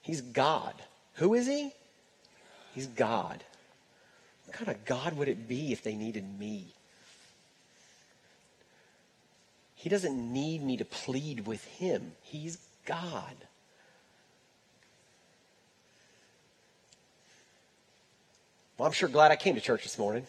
He's 0.00 0.22
God. 0.22 0.74
Who 1.14 1.34
is 1.34 1.46
he? 1.46 1.72
He's 2.74 2.86
God. 2.86 3.44
What 4.46 4.56
kind 4.56 4.70
of 4.70 4.84
God 4.84 5.16
would 5.16 5.28
it 5.28 5.48
be 5.48 5.72
if 5.72 5.82
they 5.82 5.94
needed 5.94 6.38
me? 6.38 6.66
He 9.76 9.88
doesn't 9.88 10.32
need 10.32 10.62
me 10.62 10.76
to 10.78 10.84
plead 10.84 11.46
with 11.46 11.64
him. 11.64 12.12
He's 12.22 12.58
God. 12.84 13.34
Well, 18.76 18.86
I'm 18.86 18.92
sure 18.92 19.08
glad 19.08 19.30
I 19.30 19.36
came 19.36 19.54
to 19.54 19.60
church 19.60 19.82
this 19.84 19.98
morning. 19.98 20.26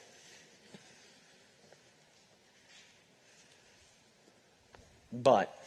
But, 5.11 5.57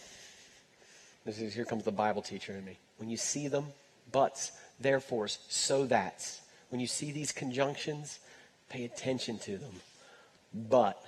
this 1.25 1.41
is, 1.41 1.55
here 1.55 1.65
comes 1.65 1.85
the 1.85 1.91
Bible 1.91 2.23
teacher 2.23 2.53
in 2.53 2.65
me. 2.65 2.77
When 2.99 3.09
you 3.09 3.17
see 3.17 3.49
them, 3.49 3.67
buts, 4.13 4.53
therefores, 4.81 5.39
so 5.49 5.87
that. 5.87 6.41
When 6.71 6.81
you 6.81 6.87
see 6.87 7.13
these 7.13 7.33
conjunctions, 7.33 8.19
pay 8.69 8.85
attention 8.85 9.39
to 9.41 9.59
them. 9.59 9.73
But 10.53 11.03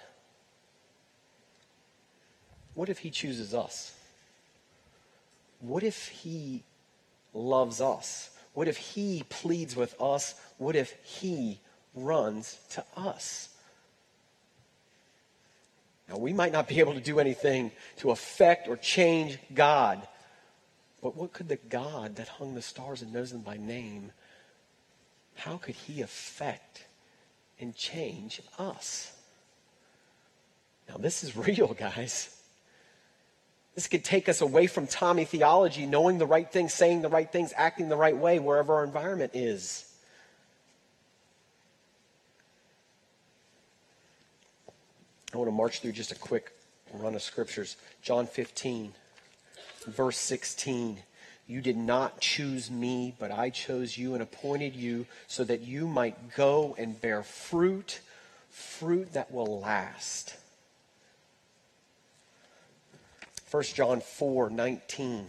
what 2.74 2.88
if 2.88 2.98
he 2.98 3.10
chooses 3.10 3.54
us? 3.54 3.94
What 5.60 5.82
if 5.82 6.08
he 6.08 6.62
loves 7.34 7.80
us? 7.80 8.30
What 8.54 8.68
if 8.68 8.76
he 8.76 9.24
pleads 9.28 9.76
with 9.76 9.94
us? 10.00 10.34
What 10.58 10.76
if 10.76 10.94
he 11.04 11.60
runs 11.94 12.58
to 12.70 12.84
us? 12.96 13.48
Now, 16.08 16.18
we 16.18 16.32
might 16.32 16.52
not 16.52 16.66
be 16.66 16.80
able 16.80 16.94
to 16.94 17.00
do 17.00 17.20
anything 17.20 17.70
to 17.98 18.10
affect 18.10 18.66
or 18.66 18.76
change 18.76 19.38
God, 19.54 20.06
but 21.02 21.16
what 21.16 21.32
could 21.32 21.48
the 21.48 21.56
God 21.56 22.16
that 22.16 22.28
hung 22.28 22.54
the 22.54 22.62
stars 22.62 23.02
and 23.02 23.12
knows 23.12 23.32
them 23.32 23.40
by 23.40 23.56
name, 23.56 24.12
how 25.34 25.56
could 25.56 25.74
he 25.74 26.02
affect 26.02 26.84
and 27.58 27.74
change 27.74 28.42
us? 28.58 29.12
Now, 30.88 30.96
this 30.96 31.24
is 31.24 31.36
real, 31.48 31.74
guys. 31.74 32.36
This 33.74 33.86
could 33.86 34.04
take 34.04 34.28
us 34.28 34.40
away 34.40 34.66
from 34.66 34.86
Tommy 34.86 35.24
theology, 35.24 35.86
knowing 35.86 36.18
the 36.18 36.26
right 36.26 36.50
things, 36.50 36.74
saying 36.74 37.02
the 37.02 37.08
right 37.08 37.30
things, 37.30 37.54
acting 37.56 37.88
the 37.88 37.96
right 37.96 38.16
way 38.16 38.38
wherever 38.38 38.74
our 38.74 38.84
environment 38.84 39.32
is. 39.34 39.86
I 45.32 45.36
want 45.36 45.48
to 45.48 45.52
march 45.52 45.80
through 45.80 45.92
just 45.92 46.10
a 46.10 46.16
quick 46.16 46.52
run 46.92 47.14
of 47.14 47.22
scriptures. 47.22 47.76
John 48.02 48.26
15, 48.26 48.92
verse 49.86 50.18
16. 50.18 50.98
You 51.46 51.60
did 51.60 51.76
not 51.76 52.20
choose 52.20 52.70
me, 52.70 53.14
but 53.18 53.32
I 53.32 53.50
chose 53.50 53.98
you 53.98 54.14
and 54.14 54.22
appointed 54.22 54.76
you 54.76 55.06
so 55.26 55.42
that 55.44 55.62
you 55.62 55.88
might 55.88 56.36
go 56.36 56.76
and 56.78 57.00
bear 57.00 57.22
fruit, 57.22 58.00
fruit 58.50 59.12
that 59.14 59.32
will 59.32 59.60
last. 59.60 60.36
1 63.50 63.62
John 63.74 64.00
4, 64.00 64.50
19. 64.50 65.26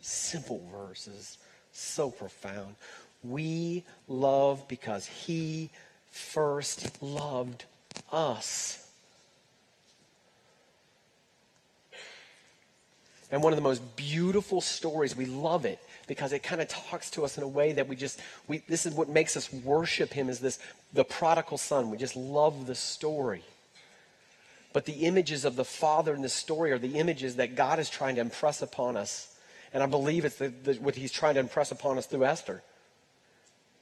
Simple 0.00 0.62
verses, 0.70 1.38
so 1.72 2.10
profound. 2.10 2.76
We 3.24 3.82
love 4.06 4.68
because 4.68 5.06
he 5.06 5.70
first 6.12 7.02
loved 7.02 7.64
us. 8.12 8.85
And 13.30 13.42
one 13.42 13.52
of 13.52 13.56
the 13.56 13.62
most 13.62 13.96
beautiful 13.96 14.60
stories. 14.60 15.16
We 15.16 15.26
love 15.26 15.64
it 15.64 15.80
because 16.06 16.32
it 16.32 16.42
kind 16.42 16.60
of 16.60 16.68
talks 16.68 17.10
to 17.10 17.24
us 17.24 17.36
in 17.36 17.42
a 17.42 17.48
way 17.48 17.72
that 17.72 17.88
we 17.88 17.96
just 17.96 18.20
we 18.46 18.58
this 18.68 18.86
is 18.86 18.94
what 18.94 19.08
makes 19.08 19.36
us 19.36 19.52
worship 19.52 20.12
him 20.12 20.28
is 20.28 20.40
this 20.40 20.58
the 20.92 21.04
prodigal 21.04 21.58
son. 21.58 21.90
We 21.90 21.96
just 21.96 22.16
love 22.16 22.66
the 22.66 22.74
story. 22.74 23.42
But 24.72 24.84
the 24.84 25.06
images 25.06 25.44
of 25.44 25.56
the 25.56 25.64
father 25.64 26.14
in 26.14 26.20
the 26.20 26.28
story 26.28 26.70
are 26.70 26.78
the 26.78 26.98
images 26.98 27.36
that 27.36 27.56
God 27.56 27.78
is 27.78 27.88
trying 27.88 28.16
to 28.16 28.20
impress 28.20 28.60
upon 28.60 28.96
us. 28.96 29.34
And 29.72 29.82
I 29.82 29.86
believe 29.86 30.24
it's 30.24 30.36
the, 30.36 30.48
the, 30.48 30.74
what 30.74 30.94
he's 30.94 31.12
trying 31.12 31.34
to 31.34 31.40
impress 31.40 31.70
upon 31.70 31.96
us 31.96 32.06
through 32.06 32.26
Esther. 32.26 32.62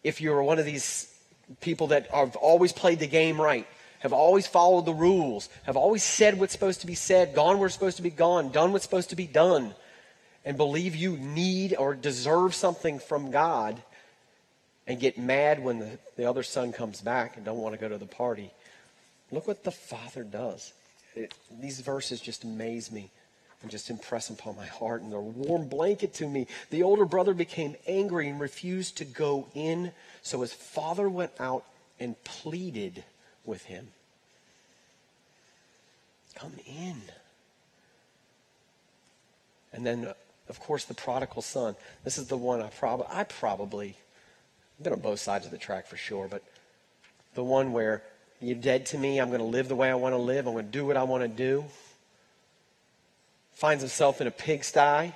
If 0.05 0.20
you're 0.20 0.42
one 0.42 0.59
of 0.61 0.64
these 0.64 1.12
people 1.61 1.88
that 1.88 2.07
have 2.12 2.36
always 2.36 2.72
played 2.72 3.01
the 3.01 3.07
game 3.07 3.40
right, 3.40 3.66
have 4.05 4.12
always 4.12 4.46
followed 4.46 4.84
the 4.84 4.92
rules, 4.92 5.48
have 5.62 5.78
always 5.78 6.05
said 6.05 6.38
what's 6.38 6.52
supposed 6.52 6.82
to 6.82 6.86
be 6.86 6.94
said, 6.94 7.34
gone 7.34 7.59
where's 7.59 7.72
supposed 7.72 7.96
to 7.96 8.02
be 8.02 8.11
gone, 8.11 8.52
done 8.52 8.70
what's 8.70 8.84
supposed 8.84 9.09
to 9.09 9.16
be 9.16 9.26
done, 9.26 9.74
and 10.44 10.59
believe 10.59 10.94
you 10.94 11.16
need 11.16 11.74
or 11.74 11.94
deserve 11.94 12.55
something 12.55 12.98
from 12.98 13.30
God 13.30 13.82
and 14.86 15.00
get 15.00 15.16
mad 15.16 15.64
when 15.64 15.78
the, 15.78 15.98
the 16.18 16.28
other 16.28 16.42
son 16.42 16.70
comes 16.70 17.00
back 17.00 17.36
and 17.36 17.46
don't 17.46 17.57
want 17.57 17.74
to 17.74 17.80
go 17.80 17.88
to 17.88 17.96
the 17.96 18.05
party. 18.05 18.52
Look 19.32 19.48
what 19.48 19.64
the 19.64 19.70
Father 19.70 20.22
does. 20.22 20.74
It, 21.16 21.32
these 21.59 21.80
verses 21.80 22.20
just 22.20 22.44
amaze 22.44 22.92
me 22.92 23.11
and 23.62 23.70
just 23.70 23.88
impress 23.88 24.28
upon 24.28 24.55
my 24.55 24.66
heart, 24.66 25.00
and 25.00 25.11
they're 25.11 25.18
a 25.18 25.22
warm 25.22 25.66
blanket 25.66 26.12
to 26.14 26.28
me. 26.28 26.46
The 26.68 26.82
older 26.82 27.07
brother 27.07 27.32
became 27.32 27.74
angry 27.86 28.28
and 28.28 28.38
refused 28.38 28.98
to 28.98 29.07
go 29.07 29.48
in, 29.55 29.92
so 30.20 30.42
his 30.42 30.52
father 30.52 31.09
went 31.09 31.32
out 31.40 31.64
and 31.98 32.22
pleaded 32.22 33.02
with 33.45 33.64
him. 33.64 33.88
Come 36.34 36.55
in. 36.66 37.03
And 39.72 39.86
then, 39.86 40.12
of 40.49 40.61
course, 40.61 40.84
the 40.84 40.95
prodigal 40.95 41.42
son. 41.42 41.76
This 42.05 42.18
is 42.18 42.26
the 42.26 42.36
one 42.36 42.61
I 42.61 42.68
probably, 42.68 43.07
I 43.11 43.24
probably, 43.24 43.97
been 44.80 44.92
on 44.92 45.01
both 45.01 45.20
sides 45.20 45.45
of 45.45 45.51
the 45.51 45.59
track 45.59 45.86
for 45.86 45.97
sure, 45.97 46.28
but 46.28 46.42
the 47.34 47.45
one 47.45 47.72
where 47.72 48.03
you're 48.40 48.57
dead 48.57 48.86
to 48.86 48.99
me, 48.99 49.20
I'm 49.20 49.28
going 49.28 49.40
to 49.40 49.47
live 49.47 49.68
the 49.68 49.76
way 49.76 49.90
I 49.90 49.95
want 49.95 50.12
to 50.12 50.18
live, 50.18 50.47
I'm 50.47 50.55
going 50.55 50.66
to 50.66 50.70
do 50.70 50.86
what 50.86 50.97
I 50.97 51.05
want 51.05 51.22
to 51.22 51.28
do. 51.28 51.64
Finds 53.53 53.82
himself 53.82 54.20
in 54.20 54.26
a 54.26 54.32
pigsty. 54.32 55.12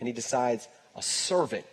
And 0.00 0.06
he 0.06 0.12
decides, 0.12 0.68
a 0.96 1.02
servant 1.02 1.64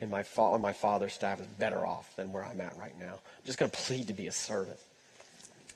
and 0.00 0.10
my, 0.10 0.22
fa- 0.22 0.58
my 0.58 0.72
father's 0.72 1.12
staff 1.12 1.40
is 1.40 1.46
better 1.46 1.86
off 1.86 2.14
than 2.16 2.32
where 2.32 2.44
I'm 2.44 2.60
at 2.60 2.76
right 2.78 2.98
now. 2.98 3.14
I'm 3.14 3.46
just 3.46 3.58
going 3.58 3.70
to 3.70 3.76
plead 3.76 4.06
to 4.08 4.14
be 4.14 4.26
a 4.26 4.32
servant. 4.32 4.78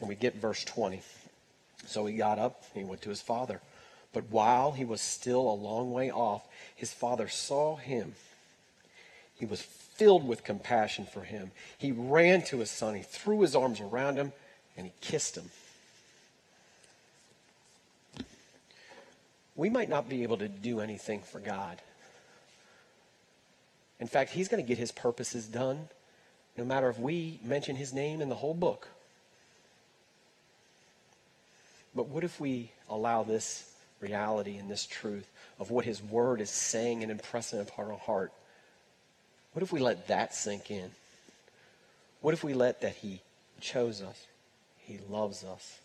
And 0.01 0.09
we 0.09 0.15
get 0.15 0.35
verse 0.37 0.65
20. 0.65 1.03
So 1.87 2.07
he 2.07 2.17
got 2.17 2.39
up 2.39 2.63
and 2.75 2.85
he 2.85 2.89
went 2.89 3.03
to 3.03 3.11
his 3.11 3.21
father. 3.21 3.61
But 4.13 4.25
while 4.31 4.73
he 4.73 4.85
was 4.85 5.01
still 5.01 5.41
a 5.41 5.55
long 5.55 5.93
way 5.93 6.11
off, 6.11 6.47
his 6.75 6.93
father 6.93 7.29
saw 7.29 7.77
him. 7.77 8.15
He 9.37 9.45
was 9.45 9.61
filled 9.61 10.27
with 10.27 10.45
compassion 10.45 11.07
for 11.07 11.23
him. 11.23 11.51
He 11.77 11.93
ran 11.93 12.43
to 12.43 12.59
his 12.59 12.71
son, 12.71 12.95
he 12.95 13.03
threw 13.03 13.41
his 13.41 13.55
arms 13.55 13.81
around 13.81 14.17
him, 14.17 14.33
and 14.77 14.87
he 14.87 14.93
kissed 15.01 15.37
him. 15.37 15.51
We 19.57 19.71
might 19.71 19.89
not 19.89 20.09
be 20.09 20.23
able 20.23 20.39
to 20.39 20.49
do 20.49 20.81
anything 20.81 21.21
for 21.21 21.39
God. 21.39 21.81
In 24.05 24.09
fact, 24.09 24.33
he's 24.33 24.49
going 24.49 24.63
to 24.63 24.69
get 24.69 24.77
his 24.77 24.93
purposes 24.93 25.47
done 25.47 25.89
no 26.59 26.65
matter 26.67 26.91
if 26.91 26.99
we 26.99 27.41
mention 27.43 27.75
his 27.75 27.95
name 27.95 28.21
in 28.21 28.29
the 28.29 28.35
whole 28.35 28.53
book. 28.53 28.89
But 31.95 32.09
what 32.09 32.23
if 32.23 32.39
we 32.39 32.71
allow 32.91 33.23
this 33.23 33.75
reality 34.01 34.59
and 34.59 34.71
this 34.71 34.85
truth 34.85 35.27
of 35.59 35.71
what 35.71 35.87
his 35.87 36.03
word 36.03 36.43
is 36.43 36.51
saying 36.51 37.03
and 37.03 37.11
impressing 37.11 37.61
upon 37.61 37.87
our 37.87 37.97
heart? 37.97 38.31
What 39.55 39.63
if 39.63 39.73
we 39.73 39.81
let 39.81 40.09
that 40.09 40.35
sink 40.35 40.71
in? 40.71 40.91
What 42.21 42.35
if 42.35 42.45
we 42.45 42.53
let 42.53 42.83
that 42.83 42.97
he 42.97 43.23
chose 43.59 44.03
us? 44.03 44.27
He 44.81 44.99
loves 45.09 45.45
us. 45.45 45.81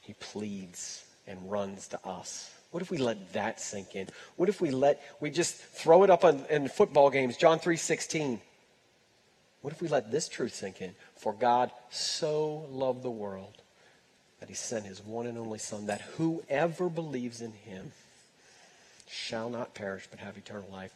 He 0.00 0.14
pleads 0.14 1.04
and 1.26 1.50
runs 1.50 1.88
to 1.88 2.02
us. 2.02 2.50
What 2.72 2.82
if 2.82 2.90
we 2.90 2.96
let 2.96 3.34
that 3.34 3.60
sink 3.60 3.94
in? 3.94 4.08
What 4.36 4.48
if 4.48 4.60
we 4.60 4.70
let 4.70 5.00
we 5.20 5.30
just 5.30 5.54
throw 5.54 6.02
it 6.02 6.10
up 6.10 6.24
on, 6.24 6.44
in 6.50 6.68
football 6.68 7.10
games, 7.10 7.36
John 7.36 7.60
3:16? 7.60 8.40
What 9.60 9.72
if 9.72 9.80
we 9.80 9.88
let 9.88 10.10
this 10.10 10.28
truth 10.28 10.54
sink 10.54 10.80
in? 10.80 10.94
For 11.14 11.32
God 11.32 11.70
so 11.90 12.66
loved 12.70 13.02
the 13.02 13.10
world 13.10 13.62
that 14.40 14.48
he 14.48 14.54
sent 14.54 14.86
his 14.86 15.00
one 15.00 15.26
and 15.26 15.38
only 15.38 15.58
son 15.58 15.86
that 15.86 16.00
whoever 16.16 16.88
believes 16.88 17.40
in 17.40 17.52
him 17.52 17.92
shall 19.08 19.50
not 19.50 19.74
perish 19.74 20.08
but 20.10 20.18
have 20.18 20.36
eternal 20.36 20.68
life. 20.72 20.92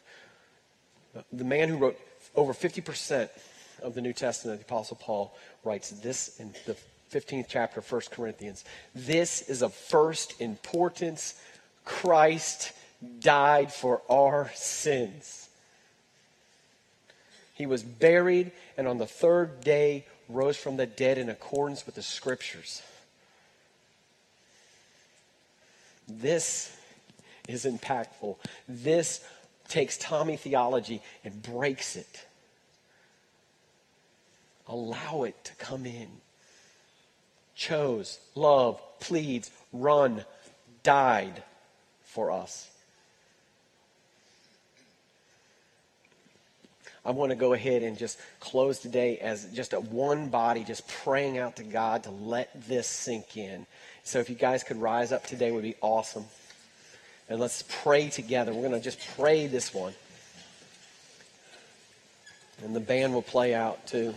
The 1.32 1.44
man 1.44 1.68
who 1.68 1.76
wrote 1.76 1.98
over 2.34 2.52
50% 2.52 3.28
of 3.82 3.94
the 3.94 4.00
New 4.00 4.12
Testament, 4.12 4.58
the 4.58 4.64
Apostle 4.64 4.98
Paul, 5.00 5.36
writes 5.62 5.90
this 5.90 6.40
in 6.40 6.54
the 6.66 6.76
15th 7.12 7.46
chapter 7.48 7.80
of 7.80 7.92
1 7.92 8.02
Corinthians. 8.10 8.64
This 8.94 9.42
is 9.42 9.62
of 9.62 9.72
first 9.74 10.40
importance 10.40 11.34
Christ 11.86 12.72
died 13.20 13.72
for 13.72 14.02
our 14.10 14.50
sins. 14.54 15.48
He 17.54 17.64
was 17.64 17.82
buried 17.82 18.52
and 18.76 18.86
on 18.86 18.98
the 18.98 19.06
third 19.06 19.62
day 19.62 20.04
rose 20.28 20.58
from 20.58 20.76
the 20.76 20.86
dead 20.86 21.16
in 21.16 21.30
accordance 21.30 21.86
with 21.86 21.94
the 21.94 22.02
scriptures. 22.02 22.82
This 26.08 26.76
is 27.48 27.64
impactful. 27.64 28.36
This 28.68 29.24
takes 29.68 29.96
Tommy 29.96 30.36
theology 30.36 31.00
and 31.24 31.40
breaks 31.40 31.96
it. 31.96 32.26
Allow 34.68 35.22
it 35.22 35.44
to 35.44 35.54
come 35.54 35.86
in. 35.86 36.08
Chose, 37.54 38.18
love, 38.34 38.80
pleads, 38.98 39.50
run, 39.72 40.24
died 40.82 41.42
for 42.16 42.30
us. 42.30 42.70
I 47.04 47.10
want 47.10 47.28
to 47.28 47.36
go 47.36 47.52
ahead 47.52 47.82
and 47.82 47.98
just 47.98 48.18
close 48.40 48.78
today 48.78 49.18
as 49.18 49.44
just 49.52 49.74
a 49.74 49.80
one 49.80 50.30
body, 50.30 50.64
just 50.64 50.88
praying 50.88 51.36
out 51.36 51.56
to 51.56 51.62
God 51.62 52.04
to 52.04 52.10
let 52.10 52.50
this 52.66 52.88
sink 52.88 53.36
in. 53.36 53.66
So 54.02 54.18
if 54.18 54.30
you 54.30 54.34
guys 54.34 54.64
could 54.64 54.78
rise 54.78 55.12
up 55.12 55.26
today 55.26 55.52
would 55.52 55.62
be 55.62 55.76
awesome. 55.82 56.24
And 57.28 57.38
let's 57.38 57.62
pray 57.82 58.08
together. 58.08 58.54
We're 58.54 58.66
going 58.66 58.72
to 58.72 58.80
just 58.80 59.06
pray 59.14 59.46
this 59.46 59.74
one. 59.74 59.92
And 62.64 62.74
the 62.74 62.80
band 62.80 63.12
will 63.12 63.20
play 63.20 63.54
out 63.54 63.86
too. 63.86 64.14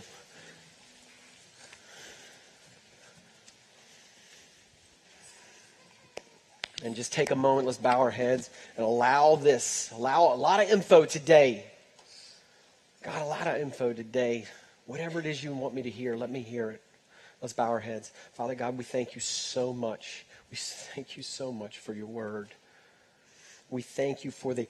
And 6.90 6.96
just 6.96 7.12
take 7.12 7.30
a 7.30 7.36
moment. 7.36 7.68
Let's 7.68 7.78
bow 7.78 8.00
our 8.00 8.10
heads 8.10 8.50
and 8.76 8.84
allow 8.84 9.36
this, 9.36 9.92
allow 9.94 10.34
a 10.34 10.34
lot 10.34 10.60
of 10.60 10.68
info 10.68 11.04
today. 11.04 11.64
God, 13.04 13.22
a 13.22 13.26
lot 13.26 13.46
of 13.46 13.58
info 13.58 13.92
today. 13.92 14.46
Whatever 14.86 15.20
it 15.20 15.26
is 15.26 15.42
you 15.44 15.54
want 15.54 15.72
me 15.72 15.82
to 15.82 15.90
hear, 15.90 16.16
let 16.16 16.30
me 16.30 16.40
hear 16.40 16.68
it. 16.72 16.82
Let's 17.40 17.52
bow 17.52 17.68
our 17.68 17.78
heads. 17.78 18.10
Father 18.32 18.56
God, 18.56 18.76
we 18.76 18.82
thank 18.82 19.14
you 19.14 19.20
so 19.20 19.72
much. 19.72 20.26
We 20.50 20.56
thank 20.56 21.16
you 21.16 21.22
so 21.22 21.52
much 21.52 21.78
for 21.78 21.94
your 21.94 22.08
word. 22.08 22.48
We 23.70 23.82
thank 23.82 24.24
you 24.24 24.32
for 24.32 24.52
the, 24.52 24.66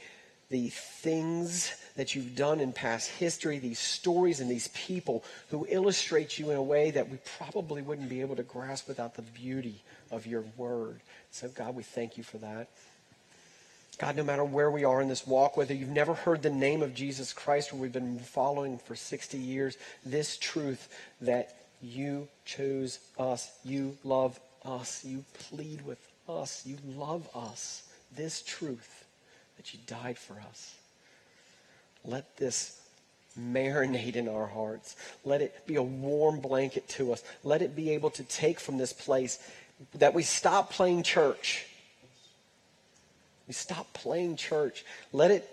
the 0.51 0.69
things 0.69 1.73
that 1.97 2.15
you've 2.15 2.35
done 2.35 2.61
in 2.61 2.73
past 2.73 3.09
history, 3.09 3.59
these 3.59 3.79
stories 3.79 4.41
and 4.41 4.51
these 4.51 4.69
people 4.69 5.25
who 5.51 5.67
illustrate 5.69 6.39
you 6.39 6.51
in 6.51 6.57
a 6.57 6.63
way 6.63 6.91
that 6.91 7.09
we 7.09 7.19
probably 7.39 7.83
wouldn't 7.83 8.09
be 8.09 8.21
able 8.21 8.37
to 8.37 8.43
grasp 8.43 8.89
without 8.89 9.15
the 9.15 9.23
beauty 9.23 9.81
of 10.11 10.27
your 10.27 10.45
word. 10.57 11.01
So, 11.31 11.49
God, 11.49 11.77
we 11.77 11.85
thank 11.85 12.19
you 12.19 12.25
for 12.25 12.39
that. 12.39 12.69
God, 13.99 14.17
no 14.17 14.25
matter 14.25 14.45
where 14.45 14.71
we 14.71 14.85
are 14.85 15.01
in 15.01 15.09
this 15.09 15.27
walk, 15.27 15.57
whether 15.57 15.75
you've 15.75 15.89
never 15.89 16.15
heard 16.15 16.43
the 16.43 16.51
name 16.51 16.83
of 16.83 16.95
Jesus 16.95 17.33
Christ 17.33 17.73
or 17.73 17.77
we've 17.77 17.93
been 17.93 18.19
following 18.19 18.79
for 18.79 18.97
60 18.97 19.39
years, 19.39 19.77
this 20.05 20.37
truth 20.37 20.89
that 21.21 21.55
you 21.83 22.27
chose 22.45 22.99
us, 23.19 23.53
you 23.63 23.97
love 24.03 24.41
us, 24.65 25.05
you 25.05 25.25
plead 25.35 25.85
with 25.85 25.99
us, 26.29 26.67
you 26.67 26.79
love 26.97 27.29
us, 27.35 27.83
this 28.17 28.43
truth 28.43 29.00
that 29.61 29.75
you 29.75 29.81
died 29.87 30.17
for 30.17 30.41
us. 30.49 30.75
Let 32.03 32.39
this 32.39 32.81
marinate 33.39 34.17
in 34.17 34.27
our 34.27 34.47
hearts. 34.47 34.97
Let 35.23 35.43
it 35.43 35.67
be 35.67 35.77
a 35.77 35.83
warm 35.83 36.41
blanket 36.41 36.89
to 36.91 37.13
us. 37.13 37.23
Let 37.45 37.61
it 37.61 37.77
be 37.77 37.91
able 37.91 38.09
to 38.13 38.25
take 38.25 38.59
from 38.59 38.79
this 38.79 38.95
place 38.95 39.39
that 39.97 40.15
we 40.15 40.23
stop 40.23 40.71
playing 40.71 41.03
church. 41.03 41.67
We 43.47 43.53
stop 43.53 43.93
playing 43.93 44.37
church. 44.37 44.83
Let 45.13 45.31
it 45.31 45.47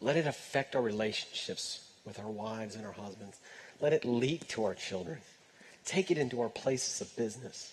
let 0.00 0.16
it 0.16 0.26
affect 0.26 0.74
our 0.74 0.82
relationships 0.82 1.88
with 2.04 2.18
our 2.18 2.28
wives 2.28 2.74
and 2.74 2.84
our 2.84 2.92
husbands. 2.92 3.38
Let 3.80 3.92
it 3.92 4.04
leak 4.04 4.48
to 4.48 4.64
our 4.64 4.74
children. 4.74 5.18
Take 5.84 6.10
it 6.10 6.18
into 6.18 6.40
our 6.40 6.48
places 6.48 7.00
of 7.00 7.16
business. 7.16 7.72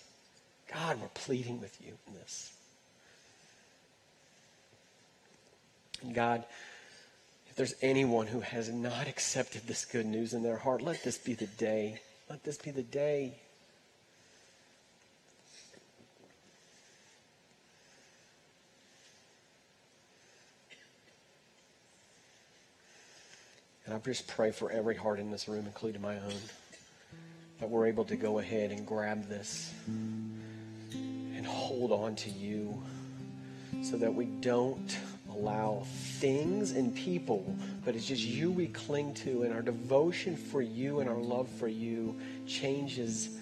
God, 0.72 1.00
we're 1.00 1.08
pleading 1.08 1.60
with 1.60 1.76
you 1.84 1.94
in 2.06 2.14
this. 2.14 2.53
And 6.04 6.14
God, 6.14 6.44
if 7.48 7.56
there's 7.56 7.74
anyone 7.80 8.26
who 8.26 8.40
has 8.40 8.68
not 8.68 9.08
accepted 9.08 9.62
this 9.66 9.84
good 9.86 10.06
news 10.06 10.34
in 10.34 10.42
their 10.42 10.58
heart, 10.58 10.82
let 10.82 11.02
this 11.02 11.16
be 11.16 11.34
the 11.34 11.46
day. 11.46 12.00
Let 12.28 12.44
this 12.44 12.58
be 12.58 12.70
the 12.70 12.82
day. 12.82 13.38
And 23.86 23.94
I 23.94 23.98
just 23.98 24.26
pray 24.26 24.50
for 24.50 24.70
every 24.70 24.96
heart 24.96 25.18
in 25.18 25.30
this 25.30 25.48
room, 25.48 25.64
including 25.66 26.02
my 26.02 26.16
own, 26.16 26.32
that 27.60 27.68
we're 27.68 27.86
able 27.86 28.04
to 28.06 28.16
go 28.16 28.38
ahead 28.38 28.72
and 28.72 28.86
grab 28.86 29.28
this 29.28 29.72
and 29.86 31.46
hold 31.46 31.92
on 31.92 32.14
to 32.16 32.30
you 32.30 32.82
so 33.82 33.96
that 33.98 34.14
we 34.14 34.24
don't 34.24 34.96
allow 35.34 35.82
things 36.18 36.72
and 36.72 36.94
people, 36.94 37.44
but 37.84 37.94
it's 37.94 38.06
just 38.06 38.22
you 38.22 38.50
we 38.50 38.68
cling 38.68 39.14
to, 39.14 39.42
and 39.42 39.52
our 39.52 39.62
devotion 39.62 40.36
for 40.36 40.62
you 40.62 41.00
and 41.00 41.08
our 41.08 41.16
love 41.16 41.48
for 41.48 41.68
you 41.68 42.16
changes 42.46 43.36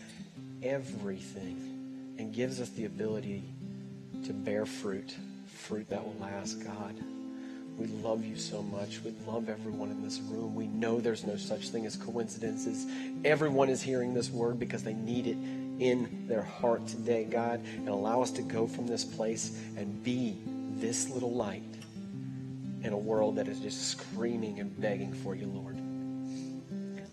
everything 0.63 2.17
and 2.19 2.33
gives 2.33 2.61
us 2.61 2.71
the 2.71 2.85
ability 2.85 3.43
to 4.25 4.33
bear 4.33 4.65
fruit, 4.65 5.15
fruit 5.47 5.89
that 5.89 6.05
will 6.05 6.17
last, 6.21 6.65
God. 6.65 6.95
We 7.79 7.87
love 7.87 8.25
you 8.25 8.37
so 8.37 8.63
much. 8.63 9.01
We 9.03 9.15
love 9.27 9.49
everyone 9.49 9.91
in 9.91 10.03
this 10.03 10.21
room. 10.21 10.55
We 10.55 10.67
know 10.67 11.01
there's 11.01 11.25
no 11.25 11.37
such 11.37 11.71
thing 11.71 11.87
as 11.87 11.97
coincidences. 11.97 12.87
Everyone 13.25 13.71
is 13.71 13.81
hearing 13.81 14.13
this 14.13 14.31
word 14.31 14.59
because 14.59 14.83
they 14.83 14.93
need 14.93 15.27
it 15.27 15.37
in 15.83 16.27
their 16.29 16.43
heart 16.43 16.87
today, 16.87 17.25
God. 17.25 17.61
And 17.65 17.89
allow 17.89 18.23
us 18.23 18.31
to 18.33 18.43
go 18.43 18.67
from 18.67 18.87
this 18.87 19.05
place 19.05 19.59
and 19.77 20.03
be 20.05 20.39
this 20.75 21.09
little 21.09 21.33
light 21.33 21.63
in 22.83 22.93
a 22.93 22.99
world 22.99 23.37
that 23.37 23.49
is 23.49 23.61
just 23.61 23.89
screaming 23.91 24.59
and 24.61 24.81
begging 24.81 25.13
for 25.13 25.35
you, 25.35 25.47
Lord. 25.47 25.79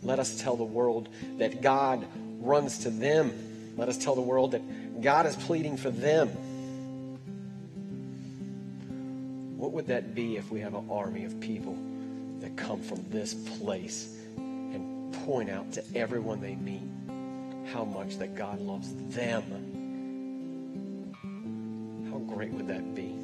Let 0.01 0.19
us 0.19 0.39
tell 0.41 0.55
the 0.55 0.63
world 0.63 1.09
that 1.37 1.61
God 1.61 2.05
runs 2.39 2.79
to 2.79 2.89
them. 2.89 3.73
Let 3.77 3.89
us 3.89 3.97
tell 3.97 4.15
the 4.15 4.21
world 4.21 4.51
that 4.51 5.01
God 5.01 5.25
is 5.25 5.35
pleading 5.35 5.77
for 5.77 5.91
them. 5.91 6.29
What 9.57 9.73
would 9.73 9.87
that 9.87 10.15
be 10.15 10.37
if 10.37 10.49
we 10.49 10.61
have 10.61 10.73
an 10.73 10.89
army 10.89 11.25
of 11.25 11.39
people 11.39 11.77
that 12.39 12.55
come 12.55 12.81
from 12.81 13.03
this 13.09 13.33
place 13.33 14.15
and 14.37 15.13
point 15.25 15.49
out 15.49 15.73
to 15.73 15.83
everyone 15.95 16.39
they 16.39 16.55
meet 16.55 16.81
how 17.73 17.83
much 17.83 18.17
that 18.17 18.35
God 18.35 18.59
loves 18.59 18.93
them? 19.13 19.43
How 22.09 22.17
great 22.19 22.51
would 22.51 22.67
that 22.67 22.95
be? 22.95 23.15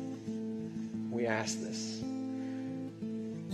We 1.10 1.26
ask 1.26 1.60
this. 1.62 2.04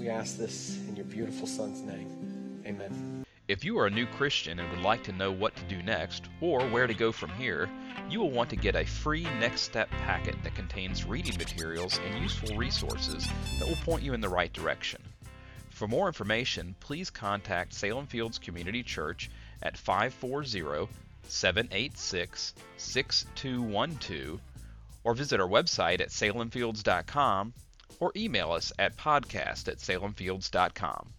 We 0.01 0.09
ask 0.09 0.35
this 0.35 0.79
in 0.87 0.95
your 0.95 1.05
beautiful 1.05 1.45
Son's 1.45 1.81
name. 1.81 2.63
Amen. 2.65 3.23
If 3.47 3.63
you 3.63 3.77
are 3.77 3.85
a 3.85 3.91
new 3.91 4.07
Christian 4.07 4.57
and 4.57 4.67
would 4.71 4.81
like 4.81 5.03
to 5.03 5.11
know 5.11 5.31
what 5.31 5.55
to 5.55 5.63
do 5.65 5.83
next 5.83 6.23
or 6.41 6.67
where 6.69 6.87
to 6.87 6.93
go 6.95 7.11
from 7.11 7.29
here, 7.33 7.69
you 8.09 8.19
will 8.19 8.31
want 8.31 8.49
to 8.49 8.55
get 8.55 8.75
a 8.75 8.83
free 8.83 9.25
Next 9.39 9.61
Step 9.61 9.91
packet 9.91 10.43
that 10.43 10.55
contains 10.55 11.05
reading 11.05 11.37
materials 11.37 11.99
and 12.03 12.19
useful 12.19 12.57
resources 12.57 13.27
that 13.59 13.67
will 13.67 13.75
point 13.85 14.01
you 14.01 14.15
in 14.15 14.21
the 14.21 14.27
right 14.27 14.51
direction. 14.51 15.03
For 15.69 15.87
more 15.87 16.07
information, 16.07 16.73
please 16.79 17.11
contact 17.11 17.71
Salem 17.71 18.07
Fields 18.07 18.39
Community 18.39 18.81
Church 18.81 19.29
at 19.61 19.77
540 19.77 20.91
786 21.27 22.55
6212 22.77 24.41
or 25.03 25.13
visit 25.13 25.39
our 25.39 25.47
website 25.47 26.01
at 26.01 26.09
salemfields.com 26.09 27.53
or 27.99 28.11
email 28.15 28.51
us 28.51 28.71
at 28.79 28.97
podcast 28.97 29.67
at 29.67 29.77
salemfields.com. 29.77 31.13